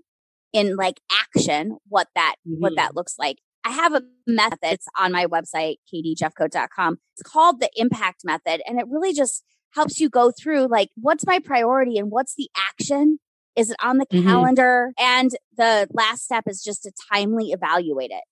in 0.53 0.75
like 0.75 0.99
action 1.11 1.77
what 1.87 2.07
that 2.15 2.35
mm-hmm. 2.47 2.61
what 2.61 2.75
that 2.75 2.95
looks 2.95 3.15
like. 3.19 3.37
I 3.63 3.71
have 3.71 3.93
a 3.93 4.01
method. 4.25 4.59
It's 4.63 4.87
on 4.97 5.11
my 5.11 5.25
website, 5.25 5.75
katiejefcoat.com. 5.93 6.97
It's 7.15 7.29
called 7.29 7.59
the 7.59 7.69
impact 7.75 8.21
method. 8.23 8.61
And 8.65 8.79
it 8.79 8.87
really 8.89 9.13
just 9.13 9.43
helps 9.71 9.99
you 9.99 10.09
go 10.09 10.31
through 10.31 10.67
like, 10.67 10.89
what's 10.95 11.25
my 11.25 11.39
priority 11.39 11.97
and 11.97 12.09
what's 12.09 12.33
the 12.35 12.49
action? 12.55 13.19
Is 13.57 13.69
it 13.69 13.77
on 13.83 13.97
the 13.97 14.05
mm-hmm. 14.05 14.25
calendar? 14.25 14.93
And 14.97 15.31
the 15.57 15.87
last 15.91 16.23
step 16.23 16.45
is 16.47 16.63
just 16.63 16.83
to 16.83 16.91
timely 17.11 17.51
evaluate 17.51 18.11
it. 18.11 18.23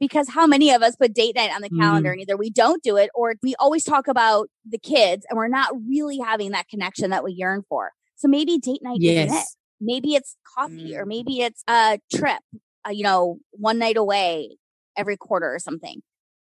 Because 0.00 0.28
how 0.28 0.46
many 0.46 0.70
of 0.72 0.82
us 0.82 0.96
put 0.96 1.14
date 1.14 1.36
night 1.36 1.50
on 1.54 1.62
the 1.62 1.70
calendar 1.70 2.10
mm-hmm. 2.10 2.20
and 2.20 2.22
either 2.22 2.36
we 2.36 2.50
don't 2.50 2.82
do 2.82 2.96
it 2.96 3.10
or 3.14 3.34
we 3.42 3.54
always 3.58 3.84
talk 3.84 4.08
about 4.08 4.48
the 4.68 4.78
kids 4.78 5.24
and 5.30 5.36
we're 5.36 5.48
not 5.48 5.72
really 5.88 6.18
having 6.18 6.50
that 6.50 6.68
connection 6.68 7.10
that 7.10 7.22
we 7.24 7.32
yearn 7.32 7.62
for. 7.68 7.92
So 8.16 8.28
maybe 8.28 8.58
date 8.58 8.80
night 8.82 8.98
yes. 9.00 9.26
isn't 9.26 9.38
it. 9.38 9.46
Maybe 9.80 10.14
it's 10.14 10.36
coffee 10.56 10.92
mm. 10.92 10.98
or 10.98 11.06
maybe 11.06 11.40
it's 11.40 11.62
a 11.68 11.98
trip, 12.14 12.40
uh, 12.86 12.90
you 12.90 13.04
know, 13.04 13.38
one 13.52 13.78
night 13.78 13.96
away 13.96 14.56
every 14.96 15.16
quarter 15.16 15.54
or 15.54 15.58
something. 15.58 16.02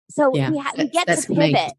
So 0.10 0.32
yeah, 0.34 0.50
we, 0.52 0.58
ha- 0.58 0.74
we 0.78 0.90
get 0.90 1.08
to 1.08 1.28
pivot. 1.28 1.54
Me. 1.54 1.72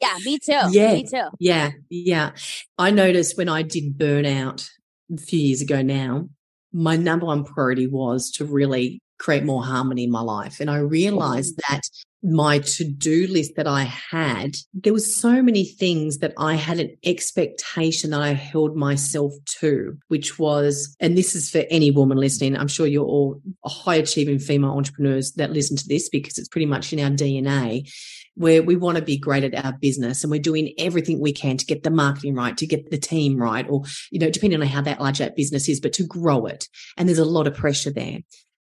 Yeah, 0.00 0.16
me 0.24 0.38
too. 0.38 0.60
Yeah, 0.70 0.94
me 0.94 1.04
too. 1.04 1.28
Yeah, 1.38 1.70
yeah. 1.90 2.30
I 2.78 2.90
noticed 2.90 3.36
when 3.36 3.48
I 3.48 3.62
did 3.62 3.98
burnout 3.98 4.68
a 5.12 5.18
few 5.18 5.38
years 5.38 5.60
ago 5.60 5.82
now, 5.82 6.28
my 6.72 6.96
number 6.96 7.26
one 7.26 7.44
priority 7.44 7.86
was 7.86 8.30
to 8.32 8.44
really 8.44 9.02
create 9.20 9.44
more 9.44 9.62
harmony 9.62 10.04
in 10.04 10.10
my 10.10 10.22
life. 10.22 10.58
And 10.60 10.70
I 10.70 10.78
realized 10.78 11.56
mm. 11.56 11.68
that 11.68 11.82
my 12.22 12.58
to-do 12.58 13.26
list 13.28 13.52
that 13.56 13.66
I 13.66 13.84
had, 13.84 14.56
there 14.74 14.92
was 14.92 15.14
so 15.14 15.42
many 15.42 15.64
things 15.64 16.18
that 16.18 16.32
I 16.36 16.54
had 16.54 16.80
an 16.80 16.96
expectation 17.04 18.10
that 18.10 18.20
I 18.20 18.32
held 18.32 18.76
myself 18.76 19.32
to, 19.60 19.96
which 20.08 20.38
was, 20.38 20.96
and 21.00 21.16
this 21.16 21.34
is 21.34 21.50
for 21.50 21.64
any 21.70 21.90
woman 21.90 22.18
listening. 22.18 22.56
I'm 22.56 22.68
sure 22.68 22.86
you're 22.86 23.04
all 23.04 23.40
high 23.64 23.96
achieving 23.96 24.38
female 24.38 24.70
entrepreneurs 24.70 25.32
that 25.32 25.52
listen 25.52 25.76
to 25.76 25.88
this 25.88 26.08
because 26.08 26.36
it's 26.36 26.48
pretty 26.48 26.66
much 26.66 26.92
in 26.92 27.00
our 27.00 27.10
DNA 27.10 27.90
where 28.34 28.62
we 28.62 28.76
want 28.76 28.96
to 28.96 29.04
be 29.04 29.18
great 29.18 29.44
at 29.44 29.64
our 29.64 29.72
business 29.72 30.22
and 30.22 30.30
we're 30.30 30.40
doing 30.40 30.72
everything 30.78 31.20
we 31.20 31.32
can 31.32 31.56
to 31.58 31.66
get 31.66 31.82
the 31.82 31.90
marketing 31.90 32.34
right, 32.34 32.56
to 32.56 32.66
get 32.66 32.90
the 32.90 32.98
team 32.98 33.36
right, 33.36 33.66
or, 33.68 33.82
you 34.10 34.18
know, 34.18 34.30
depending 34.30 34.60
on 34.60 34.66
how 34.66 34.80
that 34.80 35.00
large 35.00 35.18
that 35.18 35.36
business 35.36 35.68
is, 35.68 35.80
but 35.80 35.92
to 35.92 36.06
grow 36.06 36.46
it. 36.46 36.66
And 36.96 37.08
there's 37.08 37.18
a 37.18 37.24
lot 37.24 37.46
of 37.46 37.54
pressure 37.54 37.90
there 37.90 38.20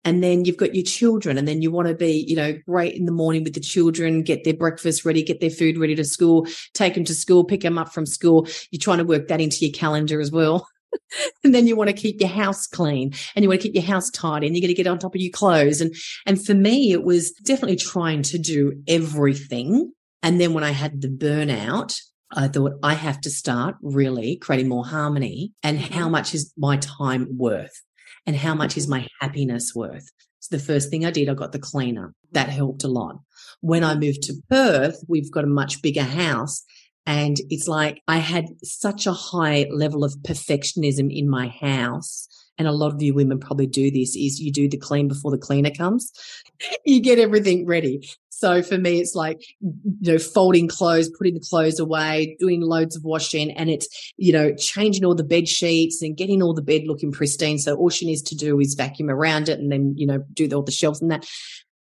and 0.03 0.23
then 0.23 0.45
you've 0.45 0.57
got 0.57 0.75
your 0.75 0.83
children 0.83 1.37
and 1.37 1.47
then 1.47 1.61
you 1.61 1.71
want 1.71 1.87
to 1.87 1.95
be 1.95 2.25
you 2.27 2.35
know 2.35 2.57
great 2.67 2.95
in 2.95 3.05
the 3.05 3.11
morning 3.11 3.43
with 3.43 3.53
the 3.53 3.59
children 3.59 4.23
get 4.23 4.43
their 4.43 4.53
breakfast 4.53 5.05
ready 5.05 5.23
get 5.23 5.41
their 5.41 5.49
food 5.49 5.77
ready 5.77 5.95
to 5.95 6.03
school 6.03 6.47
take 6.73 6.93
them 6.93 7.03
to 7.03 7.13
school 7.13 7.43
pick 7.43 7.61
them 7.61 7.77
up 7.77 7.93
from 7.93 8.05
school 8.05 8.47
you're 8.71 8.79
trying 8.79 8.97
to 8.97 9.03
work 9.03 9.27
that 9.27 9.41
into 9.41 9.65
your 9.65 9.73
calendar 9.73 10.19
as 10.19 10.31
well 10.31 10.67
and 11.43 11.53
then 11.53 11.67
you 11.67 11.75
want 11.75 11.89
to 11.89 11.95
keep 11.95 12.19
your 12.19 12.29
house 12.29 12.67
clean 12.67 13.13
and 13.35 13.43
you 13.43 13.49
want 13.49 13.61
to 13.61 13.67
keep 13.67 13.75
your 13.75 13.83
house 13.83 14.09
tidy 14.09 14.47
and 14.47 14.55
you're 14.55 14.61
going 14.61 14.73
to 14.73 14.81
get 14.81 14.87
on 14.87 14.97
top 14.97 15.15
of 15.15 15.21
your 15.21 15.31
clothes 15.31 15.81
and 15.81 15.93
and 16.25 16.43
for 16.43 16.53
me 16.53 16.91
it 16.91 17.03
was 17.03 17.31
definitely 17.43 17.75
trying 17.75 18.21
to 18.21 18.37
do 18.37 18.81
everything 18.87 19.91
and 20.23 20.39
then 20.39 20.53
when 20.53 20.63
i 20.63 20.71
had 20.71 21.01
the 21.01 21.09
burnout 21.09 21.95
I 22.31 22.49
thought 22.49 22.73
I 22.83 22.93
have 22.93 23.21
to 23.21 23.29
start 23.29 23.75
really 23.81 24.35
creating 24.35 24.67
more 24.67 24.85
harmony 24.85 25.53
and 25.63 25.79
how 25.79 26.03
mm-hmm. 26.03 26.11
much 26.11 26.35
is 26.35 26.53
my 26.57 26.77
time 26.77 27.27
worth? 27.37 27.81
And 28.27 28.35
how 28.35 28.53
much 28.53 28.77
is 28.77 28.87
my 28.87 29.07
happiness 29.19 29.73
worth? 29.73 30.11
So 30.39 30.55
the 30.55 30.63
first 30.63 30.89
thing 30.89 31.05
I 31.05 31.11
did, 31.11 31.29
I 31.29 31.33
got 31.33 31.53
the 31.53 31.59
cleaner. 31.59 32.13
That 32.33 32.49
helped 32.49 32.83
a 32.83 32.87
lot. 32.87 33.19
When 33.61 33.83
I 33.83 33.95
moved 33.95 34.21
to 34.23 34.35
Perth, 34.49 35.03
we've 35.07 35.31
got 35.31 35.45
a 35.45 35.47
much 35.47 35.81
bigger 35.81 36.03
house. 36.03 36.63
And 37.05 37.37
it's 37.49 37.67
like 37.67 38.01
I 38.07 38.17
had 38.17 38.45
such 38.63 39.07
a 39.07 39.13
high 39.13 39.65
level 39.71 40.03
of 40.03 40.17
perfectionism 40.27 41.09
in 41.09 41.29
my 41.29 41.47
house. 41.47 42.27
And 42.57 42.67
a 42.67 42.71
lot 42.71 42.93
of 42.93 43.01
you 43.01 43.13
women 43.13 43.39
probably 43.39 43.67
do 43.67 43.91
this 43.91 44.15
is 44.15 44.39
you 44.39 44.51
do 44.51 44.67
the 44.67 44.77
clean 44.77 45.07
before 45.07 45.31
the 45.31 45.37
cleaner 45.37 45.71
comes. 45.71 46.11
you 46.85 46.99
get 47.01 47.19
everything 47.19 47.65
ready. 47.65 48.07
So 48.37 48.61
for 48.61 48.77
me, 48.77 48.99
it's 48.99 49.15
like, 49.15 49.41
you 49.61 50.13
know, 50.13 50.19
folding 50.19 50.67
clothes, 50.67 51.09
putting 51.09 51.33
the 51.33 51.39
clothes 51.39 51.79
away, 51.79 52.37
doing 52.39 52.61
loads 52.61 52.95
of 52.95 53.03
washing 53.03 53.49
and 53.49 53.67
it's, 53.67 54.13
you 54.17 54.31
know, 54.31 54.53
changing 54.53 55.03
all 55.03 55.15
the 55.15 55.23
bed 55.23 55.47
sheets 55.47 56.03
and 56.03 56.15
getting 56.15 56.43
all 56.43 56.53
the 56.53 56.61
bed 56.61 56.83
looking 56.85 57.11
pristine. 57.11 57.57
So 57.57 57.75
all 57.75 57.89
she 57.89 58.05
needs 58.05 58.21
to 58.23 58.35
do 58.35 58.59
is 58.59 58.75
vacuum 58.75 59.09
around 59.09 59.49
it 59.49 59.59
and 59.59 59.71
then, 59.71 59.95
you 59.97 60.05
know, 60.05 60.23
do 60.33 60.47
all 60.51 60.61
the 60.61 60.71
shelves 60.71 61.01
and 61.01 61.09
that. 61.09 61.27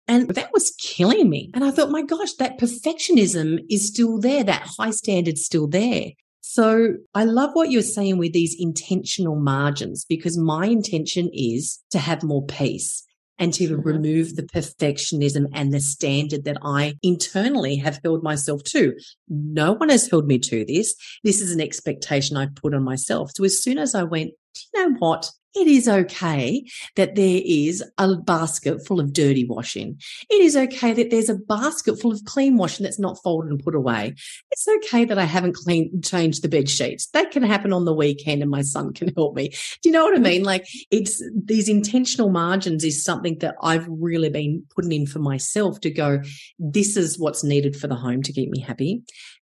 And 0.07 0.29
that 0.29 0.52
was 0.52 0.73
killing 0.79 1.31
me. 1.31 1.50
And 1.55 1.64
I 1.64 1.71
thought, 1.71 1.91
my 1.91 2.02
gosh, 2.02 2.35
that 2.35 2.59
perfectionism 2.59 3.64
is 3.71 3.87
still 3.87 4.19
there. 4.19 4.45
That 4.45 4.69
high 4.79 4.91
standard's 4.91 5.47
still 5.47 5.69
there. 5.69 6.11
So 6.42 6.96
I 7.14 7.25
love 7.25 7.50
what 7.54 7.70
you're 7.70 7.82
saying 7.82 8.18
with 8.18 8.32
these 8.32 8.56
intentional 8.58 9.37
margins 9.37 10.04
because 10.04 10.37
my 10.37 10.66
intention 10.66 11.30
is 11.32 11.78
to 11.92 11.99
have 11.99 12.22
more 12.22 12.44
peace 12.44 13.04
and 13.38 13.54
to 13.54 13.68
mm-hmm. 13.68 13.80
remove 13.80 14.34
the 14.37 14.42
perfectionism 14.42 15.46
and 15.54 15.72
the 15.72 15.80
standard 15.80 16.44
that 16.44 16.58
I 16.62 16.96
internally 17.02 17.76
have 17.76 18.00
held 18.04 18.22
myself 18.22 18.64
to. 18.64 18.94
No 19.28 19.72
one 19.72 19.88
has 19.88 20.11
held 20.11 20.26
me 20.26 20.38
to 20.40 20.64
this. 20.64 20.94
This 21.25 21.40
is 21.40 21.52
an 21.52 21.61
expectation 21.61 22.37
I 22.37 22.49
put 22.54 22.75
on 22.75 22.82
myself. 22.82 23.30
So 23.34 23.44
as 23.44 23.62
soon 23.62 23.78
as 23.78 23.94
I 23.94 24.02
went, 24.02 24.32
do 24.54 24.61
you 24.75 24.90
know 24.90 24.96
what? 24.99 25.30
It 25.54 25.66
is 25.66 25.88
okay 25.88 26.64
that 26.97 27.14
there 27.14 27.40
is 27.44 27.85
a 27.99 28.16
basket 28.16 28.87
full 28.87 29.00
of 29.00 29.12
dirty 29.12 29.44
washing. 29.44 30.00
It 30.30 30.40
is 30.40 30.56
okay 30.56 30.92
that 30.92 31.11
there's 31.11 31.28
a 31.28 31.35
basket 31.35 32.00
full 32.00 32.12
of 32.12 32.25
clean 32.25 32.56
washing 32.56 32.85
that's 32.85 32.99
not 32.99 33.23
folded 33.23 33.50
and 33.50 33.62
put 33.62 33.75
away. 33.75 34.14
It's 34.50 34.66
okay 34.85 35.04
that 35.04 35.18
I 35.18 35.25
haven't 35.25 35.56
cleaned, 35.56 36.04
changed 36.04 36.42
the 36.42 36.49
bed 36.49 36.68
sheets. 36.68 37.09
That 37.09 37.30
can 37.30 37.42
happen 37.42 37.73
on 37.73 37.85
the 37.85 37.94
weekend 37.94 38.42
and 38.42 38.50
my 38.50 38.62
son 38.62 38.92
can 38.92 39.12
help 39.14 39.35
me. 39.35 39.49
Do 39.82 39.88
you 39.88 39.92
know 39.92 40.04
what 40.04 40.16
I 40.16 40.21
mean? 40.21 40.44
Like 40.44 40.66
it's 40.90 41.23
these 41.35 41.68
intentional 41.68 42.30
margins 42.30 42.85
is 42.85 43.04
something 43.04 43.38
that 43.38 43.56
I've 43.62 43.87
really 43.88 44.30
been 44.30 44.64
putting 44.75 44.92
in 44.92 45.06
for 45.06 45.18
myself 45.18 45.80
to 45.80 45.90
go, 45.90 46.23
this 46.59 46.97
is 46.97 47.18
what's 47.18 47.44
needed 47.44 47.76
for 47.76 47.88
the 47.88 47.94
home 47.94 48.23
to 48.23 48.32
keep 48.32 48.50
me 48.50 48.61
happy. 48.61 49.02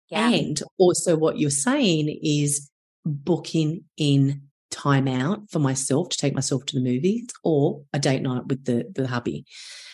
Yeah. 0.09 0.29
And 0.29 0.61
also 0.79 1.17
what 1.17 1.39
you're 1.39 1.51
saying 1.51 2.19
is 2.23 2.71
booking 3.05 3.85
in 3.97 4.43
time 4.71 5.09
out 5.09 5.51
for 5.51 5.59
myself 5.59 6.09
to 6.11 6.17
take 6.17 6.35
myself 6.35 6.65
to 6.67 6.77
the 6.77 6.83
movies 6.83 7.27
or 7.45 7.83
a 7.93 7.99
date 7.99 8.23
night 8.23 8.47
with 8.47 8.65
the, 8.65 8.91
the 8.95 9.07
hubby. 9.07 9.45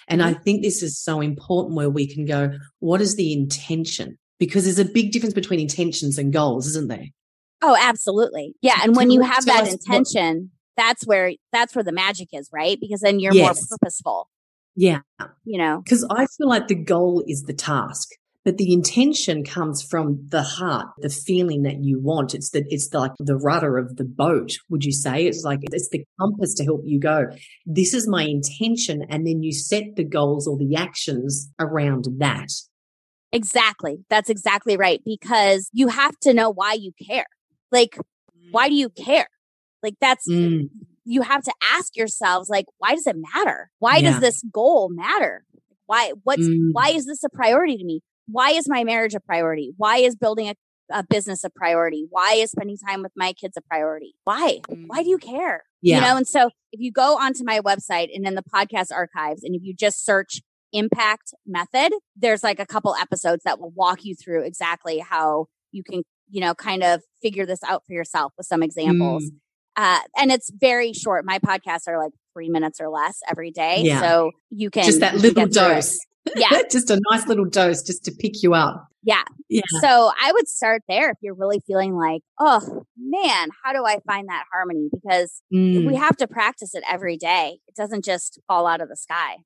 And 0.08 0.22
I 0.22 0.34
mm-hmm. 0.34 0.42
think 0.42 0.62
this 0.62 0.82
is 0.82 0.98
so 0.98 1.20
important 1.20 1.76
where 1.76 1.90
we 1.90 2.06
can 2.06 2.26
go, 2.26 2.58
what 2.78 3.00
is 3.00 3.16
the 3.16 3.32
intention? 3.32 4.18
Because 4.38 4.64
there's 4.64 4.78
a 4.78 4.84
big 4.84 5.12
difference 5.12 5.34
between 5.34 5.60
intentions 5.60 6.18
and 6.18 6.32
goals, 6.32 6.66
isn't 6.68 6.88
there? 6.88 7.06
Oh, 7.62 7.76
absolutely. 7.80 8.54
Yeah. 8.60 8.78
And 8.82 8.94
when 8.94 9.10
you 9.10 9.22
have 9.22 9.46
that 9.46 9.66
intention, 9.66 10.50
that's 10.76 11.06
where 11.06 11.32
that's 11.52 11.74
where 11.74 11.82
the 11.82 11.92
magic 11.92 12.28
is, 12.32 12.50
right? 12.52 12.78
Because 12.78 13.00
then 13.00 13.18
you're 13.18 13.32
yes. 13.32 13.44
more 13.44 13.78
purposeful. 13.78 14.28
Yeah. 14.76 15.00
You 15.44 15.58
know, 15.58 15.80
because 15.82 16.06
I 16.10 16.26
feel 16.26 16.48
like 16.48 16.68
the 16.68 16.74
goal 16.74 17.24
is 17.26 17.44
the 17.44 17.54
task 17.54 18.10
but 18.46 18.58
the 18.58 18.72
intention 18.72 19.42
comes 19.42 19.82
from 19.82 20.24
the 20.28 20.42
heart, 20.42 20.86
the 20.98 21.08
feeling 21.08 21.64
that 21.64 21.82
you 21.82 22.00
want. 22.00 22.32
It's 22.32 22.50
the, 22.50 22.64
it's 22.68 22.90
the, 22.90 23.00
like 23.00 23.10
the 23.18 23.34
rudder 23.34 23.76
of 23.76 23.96
the 23.96 24.04
boat. 24.04 24.52
Would 24.70 24.84
you 24.84 24.92
say 24.92 25.26
it's 25.26 25.42
like, 25.42 25.58
it's 25.72 25.88
the 25.88 26.04
compass 26.20 26.54
to 26.54 26.64
help 26.64 26.82
you 26.84 27.00
go. 27.00 27.24
This 27.66 27.92
is 27.92 28.06
my 28.06 28.22
intention. 28.22 29.04
And 29.10 29.26
then 29.26 29.42
you 29.42 29.52
set 29.52 29.96
the 29.96 30.04
goals 30.04 30.46
or 30.46 30.56
the 30.56 30.76
actions 30.76 31.50
around 31.58 32.06
that. 32.18 32.46
Exactly. 33.32 34.04
That's 34.08 34.30
exactly 34.30 34.76
right. 34.76 35.02
Because 35.04 35.68
you 35.72 35.88
have 35.88 36.16
to 36.20 36.32
know 36.32 36.48
why 36.48 36.74
you 36.74 36.92
care. 37.04 37.26
Like, 37.72 37.98
why 38.52 38.68
do 38.68 38.76
you 38.76 38.90
care? 38.90 39.26
Like 39.82 39.94
that's, 40.00 40.30
mm. 40.30 40.70
you 41.04 41.22
have 41.22 41.42
to 41.42 41.52
ask 41.72 41.96
yourselves, 41.96 42.48
like, 42.48 42.66
why 42.78 42.94
does 42.94 43.08
it 43.08 43.16
matter? 43.34 43.70
Why 43.80 43.96
yeah. 43.96 44.12
does 44.12 44.20
this 44.20 44.44
goal 44.52 44.88
matter? 44.88 45.42
Why, 45.86 46.12
what's, 46.22 46.42
mm. 46.42 46.68
why 46.70 46.90
is 46.90 47.06
this 47.06 47.24
a 47.24 47.28
priority 47.28 47.76
to 47.76 47.84
me? 47.84 48.02
Why 48.26 48.50
is 48.50 48.68
my 48.68 48.84
marriage 48.84 49.14
a 49.14 49.20
priority? 49.20 49.72
Why 49.76 49.98
is 49.98 50.16
building 50.16 50.48
a, 50.48 50.54
a 50.90 51.04
business 51.04 51.44
a 51.44 51.50
priority? 51.50 52.06
Why 52.10 52.34
is 52.34 52.50
spending 52.50 52.76
time 52.76 53.02
with 53.02 53.12
my 53.16 53.32
kids 53.32 53.56
a 53.56 53.62
priority? 53.62 54.14
Why? 54.24 54.60
Why 54.86 55.02
do 55.02 55.10
you 55.10 55.18
mm. 55.18 55.22
care? 55.22 55.64
Yeah. 55.82 55.96
You 55.96 56.00
know, 56.02 56.16
and 56.16 56.26
so 56.26 56.50
if 56.72 56.80
you 56.80 56.92
go 56.92 57.16
onto 57.18 57.44
my 57.44 57.60
website 57.60 58.08
and 58.14 58.26
in 58.26 58.34
the 58.34 58.42
podcast 58.42 58.92
archives, 58.92 59.42
and 59.44 59.54
if 59.54 59.62
you 59.62 59.74
just 59.74 60.04
search 60.04 60.40
impact 60.72 61.34
method, 61.46 61.92
there's 62.16 62.42
like 62.42 62.58
a 62.58 62.66
couple 62.66 62.94
episodes 62.96 63.42
that 63.44 63.60
will 63.60 63.70
walk 63.70 64.04
you 64.04 64.14
through 64.14 64.42
exactly 64.42 64.98
how 64.98 65.46
you 65.72 65.82
can, 65.82 66.02
you 66.28 66.40
know, 66.40 66.54
kind 66.54 66.82
of 66.82 67.02
figure 67.22 67.46
this 67.46 67.62
out 67.64 67.84
for 67.86 67.92
yourself 67.92 68.32
with 68.36 68.46
some 68.46 68.62
examples. 68.62 69.24
Mm. 69.24 69.36
Uh, 69.76 70.00
and 70.16 70.32
it's 70.32 70.50
very 70.50 70.92
short. 70.92 71.24
My 71.24 71.38
podcasts 71.38 71.86
are 71.86 71.98
like 71.98 72.12
three 72.32 72.48
minutes 72.48 72.80
or 72.80 72.88
less 72.88 73.20
every 73.30 73.50
day. 73.50 73.82
Yeah. 73.82 74.00
So 74.00 74.30
you 74.50 74.70
can 74.70 74.84
just 74.84 75.00
that 75.00 75.16
little 75.16 75.46
dose. 75.46 75.98
Yeah. 76.34 76.62
just 76.70 76.90
a 76.90 77.00
nice 77.10 77.26
little 77.26 77.44
dose 77.44 77.82
just 77.82 78.04
to 78.06 78.12
pick 78.12 78.42
you 78.42 78.54
up. 78.54 78.88
Yeah. 79.02 79.22
Yeah. 79.48 79.62
So 79.80 80.10
I 80.20 80.32
would 80.32 80.48
start 80.48 80.82
there 80.88 81.10
if 81.10 81.18
you're 81.20 81.34
really 81.34 81.62
feeling 81.66 81.94
like, 81.94 82.22
oh 82.40 82.84
man, 82.98 83.48
how 83.62 83.72
do 83.72 83.84
I 83.86 83.98
find 84.06 84.28
that 84.28 84.44
harmony? 84.52 84.88
Because 84.92 85.40
mm. 85.54 85.86
we 85.86 85.94
have 85.94 86.16
to 86.16 86.26
practice 86.26 86.74
it 86.74 86.82
every 86.90 87.16
day. 87.16 87.58
It 87.68 87.76
doesn't 87.76 88.04
just 88.04 88.40
fall 88.48 88.66
out 88.66 88.80
of 88.80 88.88
the 88.88 88.96
sky. 88.96 89.36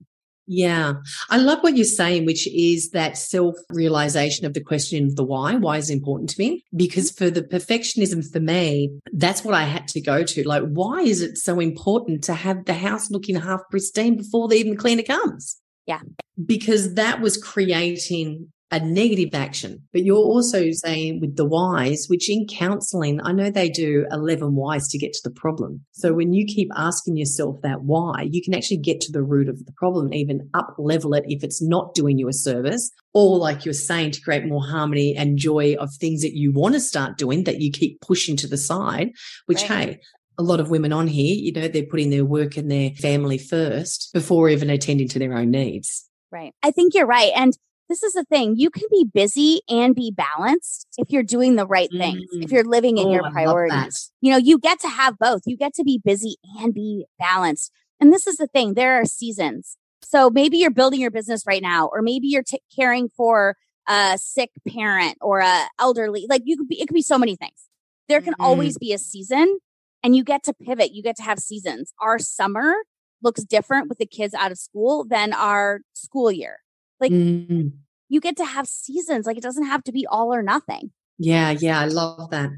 Yeah. 0.52 0.94
I 1.28 1.36
love 1.36 1.60
what 1.60 1.76
you're 1.76 1.84
saying, 1.84 2.26
which 2.26 2.48
is 2.48 2.90
that 2.90 3.16
self 3.16 3.54
realization 3.68 4.46
of 4.46 4.54
the 4.54 4.60
question 4.60 5.06
of 5.06 5.14
the 5.14 5.22
why. 5.22 5.54
Why 5.54 5.76
is 5.76 5.90
important 5.90 6.30
to 6.30 6.40
me? 6.40 6.64
Because 6.74 7.12
for 7.12 7.30
the 7.30 7.42
perfectionism 7.42 8.24
for 8.32 8.40
me, 8.40 8.90
that's 9.12 9.44
what 9.44 9.54
I 9.54 9.62
had 9.62 9.86
to 9.88 10.00
go 10.00 10.24
to. 10.24 10.48
Like, 10.48 10.64
why 10.64 11.02
is 11.02 11.22
it 11.22 11.38
so 11.38 11.60
important 11.60 12.24
to 12.24 12.34
have 12.34 12.64
the 12.64 12.74
house 12.74 13.12
looking 13.12 13.36
half 13.36 13.60
pristine 13.70 14.16
before 14.16 14.48
the 14.48 14.56
even 14.56 14.76
cleaner 14.76 15.04
comes? 15.04 15.60
Yeah. 15.90 16.02
Because 16.46 16.94
that 16.94 17.20
was 17.20 17.36
creating 17.36 18.52
a 18.70 18.78
negative 18.78 19.34
action. 19.34 19.82
But 19.92 20.04
you're 20.04 20.16
also 20.16 20.70
saying 20.70 21.20
with 21.20 21.34
the 21.34 21.44
whys, 21.44 22.06
which 22.08 22.30
in 22.30 22.46
counseling, 22.46 23.20
I 23.24 23.32
know 23.32 23.50
they 23.50 23.68
do 23.68 24.06
11 24.12 24.54
whys 24.54 24.86
to 24.88 24.98
get 24.98 25.12
to 25.14 25.20
the 25.24 25.34
problem. 25.34 25.84
So 25.90 26.12
when 26.12 26.32
you 26.32 26.46
keep 26.46 26.68
asking 26.76 27.16
yourself 27.16 27.56
that 27.62 27.82
why, 27.82 28.28
you 28.30 28.40
can 28.40 28.54
actually 28.54 28.76
get 28.76 29.00
to 29.00 29.12
the 29.12 29.24
root 29.24 29.48
of 29.48 29.66
the 29.66 29.72
problem, 29.72 30.14
even 30.14 30.48
up 30.54 30.76
level 30.78 31.14
it 31.14 31.24
if 31.26 31.42
it's 31.42 31.60
not 31.60 31.94
doing 31.94 32.16
you 32.16 32.28
a 32.28 32.32
service, 32.32 32.92
or 33.12 33.38
like 33.38 33.64
you're 33.64 33.74
saying, 33.74 34.12
to 34.12 34.20
create 34.20 34.46
more 34.46 34.64
harmony 34.64 35.16
and 35.16 35.36
joy 35.36 35.74
of 35.80 35.92
things 35.94 36.22
that 36.22 36.36
you 36.36 36.52
want 36.52 36.74
to 36.74 36.80
start 36.80 37.18
doing 37.18 37.42
that 37.44 37.60
you 37.60 37.72
keep 37.72 38.00
pushing 38.00 38.36
to 38.36 38.46
the 38.46 38.56
side, 38.56 39.10
which, 39.46 39.62
right. 39.62 39.88
hey, 39.88 40.00
a 40.38 40.42
lot 40.42 40.60
of 40.60 40.70
women 40.70 40.92
on 40.92 41.06
here, 41.06 41.36
you 41.36 41.52
know, 41.52 41.68
they're 41.68 41.84
putting 41.84 42.10
their 42.10 42.24
work 42.24 42.56
and 42.56 42.70
their 42.70 42.90
family 42.90 43.38
first 43.38 44.10
before 44.12 44.48
even 44.48 44.70
attending 44.70 45.08
to 45.08 45.18
their 45.18 45.34
own 45.34 45.50
needs. 45.50 46.08
Right. 46.32 46.54
I 46.62 46.70
think 46.70 46.94
you're 46.94 47.06
right. 47.06 47.32
And 47.34 47.56
this 47.88 48.02
is 48.04 48.12
the 48.12 48.24
thing 48.24 48.54
you 48.56 48.70
can 48.70 48.86
be 48.90 49.04
busy 49.12 49.62
and 49.68 49.94
be 49.94 50.12
balanced 50.12 50.86
if 50.96 51.10
you're 51.10 51.24
doing 51.24 51.56
the 51.56 51.66
right 51.66 51.90
things, 51.90 52.22
mm-hmm. 52.32 52.42
if 52.42 52.52
you're 52.52 52.64
living 52.64 52.98
in 52.98 53.08
oh, 53.08 53.12
your 53.12 53.30
priorities. 53.30 54.12
You 54.20 54.30
know, 54.30 54.38
you 54.38 54.58
get 54.58 54.78
to 54.80 54.88
have 54.88 55.18
both. 55.18 55.42
You 55.44 55.56
get 55.56 55.74
to 55.74 55.84
be 55.84 56.00
busy 56.02 56.36
and 56.60 56.72
be 56.72 57.06
balanced. 57.18 57.72
And 57.98 58.12
this 58.12 58.26
is 58.28 58.36
the 58.36 58.46
thing 58.46 58.74
there 58.74 59.00
are 59.00 59.04
seasons. 59.04 59.76
So 60.02 60.30
maybe 60.30 60.58
you're 60.58 60.70
building 60.70 61.00
your 61.00 61.10
business 61.10 61.44
right 61.46 61.60
now, 61.60 61.90
or 61.92 62.00
maybe 62.00 62.28
you're 62.28 62.44
t- 62.44 62.62
caring 62.74 63.08
for 63.08 63.56
a 63.88 64.16
sick 64.18 64.50
parent 64.68 65.18
or 65.20 65.40
a 65.40 65.64
elderly. 65.78 66.26
Like 66.30 66.42
you 66.44 66.56
could 66.56 66.68
be, 66.68 66.80
it 66.80 66.86
could 66.86 66.94
be 66.94 67.02
so 67.02 67.18
many 67.18 67.36
things. 67.36 67.66
There 68.08 68.20
can 68.20 68.34
mm-hmm. 68.34 68.44
always 68.44 68.78
be 68.78 68.92
a 68.92 68.98
season 68.98 69.58
and 70.02 70.16
you 70.16 70.24
get 70.24 70.42
to 70.44 70.54
pivot. 70.54 70.92
You 70.92 71.02
get 71.02 71.16
to 71.16 71.22
have 71.22 71.38
seasons. 71.38 71.92
Our 72.00 72.18
summer 72.18 72.74
looks 73.22 73.44
different 73.44 73.88
with 73.88 73.98
the 73.98 74.06
kids 74.06 74.34
out 74.34 74.50
of 74.50 74.58
school 74.58 75.04
than 75.04 75.32
our 75.32 75.80
school 75.94 76.32
year. 76.32 76.58
Like 77.00 77.12
mm-hmm. 77.12 77.68
you 78.08 78.20
get 78.20 78.36
to 78.38 78.44
have 78.44 78.66
seasons. 78.66 79.26
Like 79.26 79.36
it 79.36 79.42
doesn't 79.42 79.66
have 79.66 79.84
to 79.84 79.92
be 79.92 80.06
all 80.06 80.34
or 80.34 80.42
nothing. 80.42 80.92
Yeah, 81.18 81.50
yeah, 81.50 81.78
I 81.80 81.84
love 81.84 82.30
that. 82.30 82.50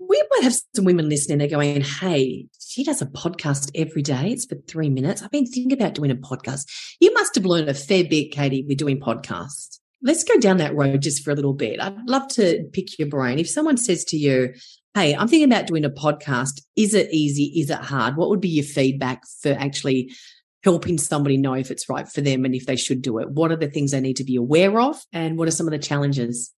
We 0.00 0.22
might 0.30 0.42
have 0.42 0.60
some 0.74 0.84
women 0.84 1.08
listening. 1.08 1.38
They're 1.38 1.48
going, 1.48 1.82
"Hey, 1.82 2.46
she 2.70 2.82
does 2.82 3.02
a 3.02 3.06
podcast 3.06 3.70
every 3.74 4.02
day. 4.02 4.30
It's 4.32 4.46
for 4.46 4.56
three 4.68 4.88
minutes. 4.88 5.22
I've 5.22 5.30
been 5.30 5.46
thinking 5.46 5.72
about 5.72 5.94
doing 5.94 6.10
a 6.10 6.16
podcast. 6.16 6.66
You 7.00 7.12
must 7.12 7.34
have 7.36 7.44
learned 7.44 7.68
a 7.68 7.74
fair 7.74 8.04
bit, 8.04 8.32
Katie, 8.32 8.64
We're 8.66 8.76
doing 8.76 9.00
podcasts. 9.00 9.78
Let's 10.02 10.24
go 10.24 10.38
down 10.38 10.56
that 10.58 10.74
road 10.74 11.02
just 11.02 11.22
for 11.22 11.30
a 11.30 11.34
little 11.34 11.52
bit. 11.52 11.80
I'd 11.80 12.08
love 12.08 12.28
to 12.28 12.64
pick 12.72 12.98
your 12.98 13.08
brain. 13.08 13.38
If 13.38 13.48
someone 13.48 13.76
says 13.76 14.04
to 14.06 14.16
you, 14.16 14.54
Hey, 14.94 15.14
I'm 15.14 15.28
thinking 15.28 15.50
about 15.50 15.68
doing 15.68 15.84
a 15.84 15.90
podcast. 15.90 16.62
Is 16.74 16.94
it 16.94 17.12
easy? 17.12 17.52
Is 17.60 17.70
it 17.70 17.78
hard? 17.78 18.16
What 18.16 18.28
would 18.28 18.40
be 18.40 18.48
your 18.48 18.64
feedback 18.64 19.22
for 19.40 19.52
actually 19.52 20.10
helping 20.64 20.98
somebody 20.98 21.36
know 21.36 21.54
if 21.54 21.70
it's 21.70 21.88
right 21.88 22.08
for 22.08 22.20
them 22.20 22.44
and 22.44 22.56
if 22.56 22.66
they 22.66 22.74
should 22.74 23.00
do 23.00 23.18
it? 23.18 23.30
What 23.30 23.52
are 23.52 23.56
the 23.56 23.70
things 23.70 23.92
they 23.92 24.00
need 24.00 24.16
to 24.16 24.24
be 24.24 24.34
aware 24.34 24.80
of? 24.80 25.00
And 25.12 25.38
what 25.38 25.46
are 25.46 25.52
some 25.52 25.68
of 25.68 25.70
the 25.70 25.78
challenges? 25.78 26.52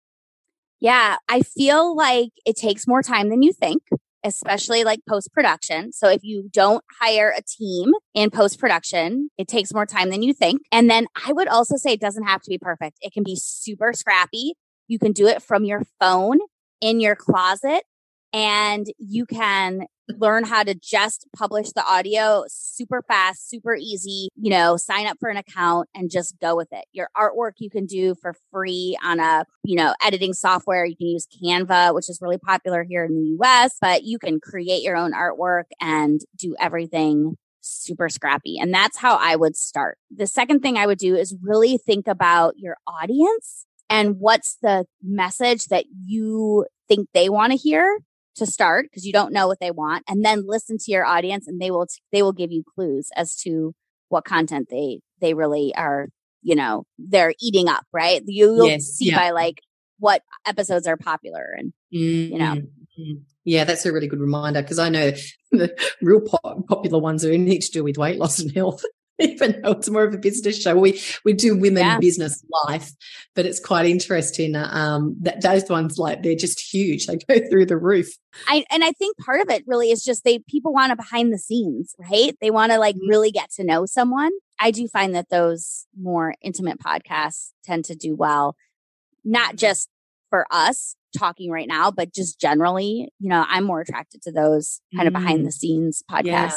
Yeah, 0.81 1.17
I 1.29 1.43
feel 1.43 1.95
like 1.95 2.31
it 2.47 2.57
takes 2.57 2.89
more 2.89 3.03
time 3.03 3.29
than 3.29 3.43
you 3.43 3.53
think, 3.53 3.83
especially 4.25 4.85
like 4.85 5.01
post 5.09 5.33
production. 5.33 5.93
So 5.93 6.09
if 6.09 6.23
you 6.23 6.49
don't 6.53 6.85
hire 7.01 7.33
a 7.37 7.43
team 7.43 7.93
in 8.15 8.31
post 8.31 8.59
production, 8.59 9.31
it 9.39 9.49
takes 9.49 9.75
more 9.75 9.87
time 9.87 10.11
than 10.11 10.23
you 10.23 10.33
think. 10.33 10.63
And 10.71 10.89
then 10.89 11.07
I 11.27 11.33
would 11.33 11.49
also 11.49 11.77
say 11.77 11.93
it 11.93 12.01
doesn't 12.01 12.27
have 12.27 12.43
to 12.43 12.51
be 12.51 12.59
perfect. 12.59 12.99
It 13.01 13.13
can 13.13 13.25
be 13.25 13.37
super 13.37 13.93
scrappy. 13.93 14.55
You 14.89 14.99
can 14.99 15.13
do 15.13 15.27
it 15.27 15.43
from 15.43 15.65
your 15.65 15.83
phone 16.01 16.39
in 16.81 17.01
your 17.01 17.17
closet 17.17 17.85
and 18.33 18.87
you 18.99 19.27
can 19.27 19.87
learn 20.19 20.45
how 20.45 20.63
to 20.63 20.75
just 20.75 21.27
publish 21.37 21.71
the 21.73 21.85
audio 21.85 22.45
super 22.49 23.03
fast, 23.07 23.49
super 23.49 23.75
easy, 23.75 24.29
you 24.37 24.51
know, 24.51 24.77
sign 24.77 25.07
up 25.07 25.19
for 25.21 25.29
an 25.29 25.37
account 25.37 25.89
and 25.95 26.11
just 26.11 26.39
go 26.41 26.57
with 26.57 26.69
it. 26.73 26.85
Your 26.93 27.09
artwork 27.17 27.53
you 27.59 27.71
can 27.71 27.87
do 27.87 28.15
for 28.15 28.35
free 28.51 28.97
on 29.05 29.21
a, 29.21 29.45
you 29.65 29.77
know, 29.77 29.95
editing 30.03 30.33
software. 30.33 30.85
You 30.85 30.97
can 30.97 31.09
use 31.09 31.27
Canva, 31.27 31.95
which 31.95 32.09
is 32.09 32.21
really 32.21 32.39
popular 32.39 32.85
here 32.85 33.05
in 33.05 33.15
the 33.15 33.37
US, 33.41 33.77
but 33.81 34.05
you 34.05 34.19
can 34.19 34.41
create 34.41 34.83
your 34.83 34.97
own 34.97 35.13
artwork 35.13 35.65
and 35.81 36.21
do 36.37 36.55
everything 36.61 37.37
super 37.61 38.09
scrappy. 38.09 38.59
And 38.59 38.75
that's 38.75 38.99
how 38.99 39.17
I 39.17 39.37
would 39.37 39.57
start. 39.57 39.99
The 40.15 40.27
second 40.27 40.61
thing 40.61 40.77
I 40.77 40.87
would 40.87 40.99
do 40.99 41.15
is 41.15 41.35
really 41.43 41.79
think 41.79 42.09
about 42.09 42.55
your 42.59 42.77
audience 42.87 43.67
and 43.89 44.19
what's 44.19 44.57
the 44.63 44.87
message 45.03 45.67
that 45.67 45.85
you 46.07 46.67
think 46.89 47.09
they 47.13 47.29
want 47.29 47.53
to 47.53 47.59
hear 47.59 47.99
to 48.37 48.47
start 48.47 48.87
because 48.87 49.05
you 49.05 49.13
don't 49.13 49.33
know 49.33 49.47
what 49.47 49.61
they 49.61 49.71
want 49.71 50.05
and 50.09 50.25
then 50.25 50.47
listen 50.47 50.79
to 50.79 50.91
your 50.91 51.05
audience 51.05 51.47
and 51.47 51.61
they 51.61 51.71
will 51.71 51.87
they 52.13 52.23
will 52.23 52.33
give 52.33 52.51
you 52.51 52.65
clues 52.75 53.11
as 53.17 53.37
to 53.37 53.75
what 54.09 54.25
content 54.25 54.69
they 54.71 55.01
they 55.21 55.35
really 55.35 55.75
are 55.75 56.09
you 56.43 56.55
know 56.55 56.85
they're 56.99 57.35
eating 57.41 57.69
up 57.69 57.85
right 57.93 58.23
you, 58.27 58.49
will 58.53 58.67
yes, 58.67 58.85
see 58.85 59.11
yeah. 59.11 59.19
by 59.19 59.31
like 59.31 59.61
what 59.99 60.23
episodes 60.47 60.87
are 60.87 60.97
popular 60.97 61.55
and 61.57 61.73
mm-hmm. 61.95 62.33
you 62.33 62.39
know 62.39 62.55
mm-hmm. 62.55 62.67
Mm. 62.99 63.23
Yeah, 63.45 63.65
that's 63.65 63.87
a 63.87 63.93
really 63.93 64.07
good 64.07 64.21
reminder 64.21 64.63
because 64.63 64.79
I 64.79 64.89
know 64.89 65.13
the 65.51 65.75
real 66.01 66.21
pop- 66.21 66.67
popular 66.69 66.99
ones 66.99 67.25
are 67.25 67.33
anything 67.33 67.61
to 67.61 67.71
do 67.71 67.85
with 67.85 67.99
weight 67.99 68.19
loss 68.19 68.39
and 68.39 68.53
health. 68.53 68.85
Even 69.19 69.61
though 69.63 69.73
it's 69.73 69.91
more 69.91 70.05
of 70.05 70.15
a 70.15 70.19
business 70.19 70.61
show, 70.61 70.77
we 70.77 71.01
we 71.25 71.33
do 71.33 71.57
women 71.57 71.85
yeah. 71.85 71.99
business 71.99 72.43
life, 72.67 72.91
but 73.35 73.47
it's 73.47 73.61
quite 73.61 73.87
interesting. 73.87 74.57
Um, 74.57 75.17
that 75.21 75.43
those 75.43 75.69
ones 75.69 75.99
like 75.99 76.23
they're 76.23 76.35
just 76.35 76.61
huge; 76.61 77.07
they 77.07 77.17
go 77.17 77.49
through 77.49 77.67
the 77.67 77.77
roof. 77.77 78.09
I 78.49 78.65
and 78.71 78.83
I 78.83 78.93
think 78.93 79.19
part 79.19 79.41
of 79.41 79.51
it 79.51 79.65
really 79.67 79.91
is 79.91 80.03
just 80.03 80.25
they 80.25 80.39
people 80.49 80.73
want 80.73 80.91
to 80.91 80.97
behind 80.97 81.33
the 81.33 81.39
scenes, 81.39 81.95
right? 81.99 82.37
They 82.41 82.51
want 82.51 82.73
to 82.73 82.79
like 82.79 82.97
mm-hmm. 82.97 83.09
really 83.09 83.31
get 83.31 83.51
to 83.53 83.65
know 83.65 83.87
someone. 83.87 84.33
I 84.59 84.71
do 84.71 84.89
find 84.89 85.15
that 85.15 85.29
those 85.29 85.87
more 86.01 86.35
intimate 86.41 86.79
podcasts 86.79 87.51
tend 87.65 87.85
to 87.87 87.95
do 87.95 88.17
well, 88.17 88.57
not 89.25 89.57
just 89.57 89.89
for 90.31 90.47
us 90.51 90.97
talking 91.17 91.51
right 91.51 91.69
now, 91.69 91.91
but 91.91 92.13
just 92.13 92.41
generally, 92.41 93.13
you 93.19 93.29
know, 93.29 93.45
I'm 93.47 93.65
more 93.65 93.81
attracted 93.81 94.23
to 94.23 94.33
those 94.33 94.81
kind 94.97 95.07
of 95.07 95.13
behind 95.13 95.45
the 95.45 95.51
mm. 95.51 95.55
scenes 95.55 96.03
podcasts. 96.11 96.25
Yeah. 96.25 96.51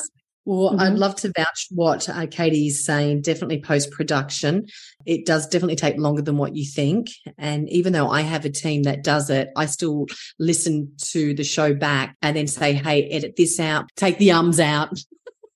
Well, 0.46 0.70
mm-hmm. 0.70 0.80
I'd 0.80 0.94
love 0.94 1.16
to 1.18 1.32
vouch 1.36 1.68
what 1.72 2.08
uh, 2.08 2.28
Katie 2.28 2.68
is 2.68 2.86
saying. 2.86 3.22
Definitely 3.22 3.62
post 3.62 3.92
production. 3.92 4.68
It 5.06 5.26
does 5.26 5.48
definitely 5.48 5.76
take 5.76 5.98
longer 5.98 6.22
than 6.22 6.38
what 6.38 6.56
you 6.56 6.66
think. 6.66 7.08
And 7.38 7.68
even 7.70 7.94
though 7.94 8.10
I 8.10 8.22
have 8.22 8.46
a 8.46 8.50
team 8.50 8.84
that 8.84 9.04
does 9.04 9.30
it, 9.30 9.50
I 9.56 9.66
still 9.66 10.06
listen 10.40 10.94
to 11.12 11.34
the 11.34 11.44
show 11.44 11.74
back 11.74 12.16
and 12.22 12.38
then 12.38 12.48
say, 12.48 12.74
Hey, 12.74 13.10
edit 13.10 13.36
this 13.36 13.60
out, 13.60 13.90
take 13.96 14.20
the 14.20 14.32
ums 14.32 14.60
out. 14.60 14.90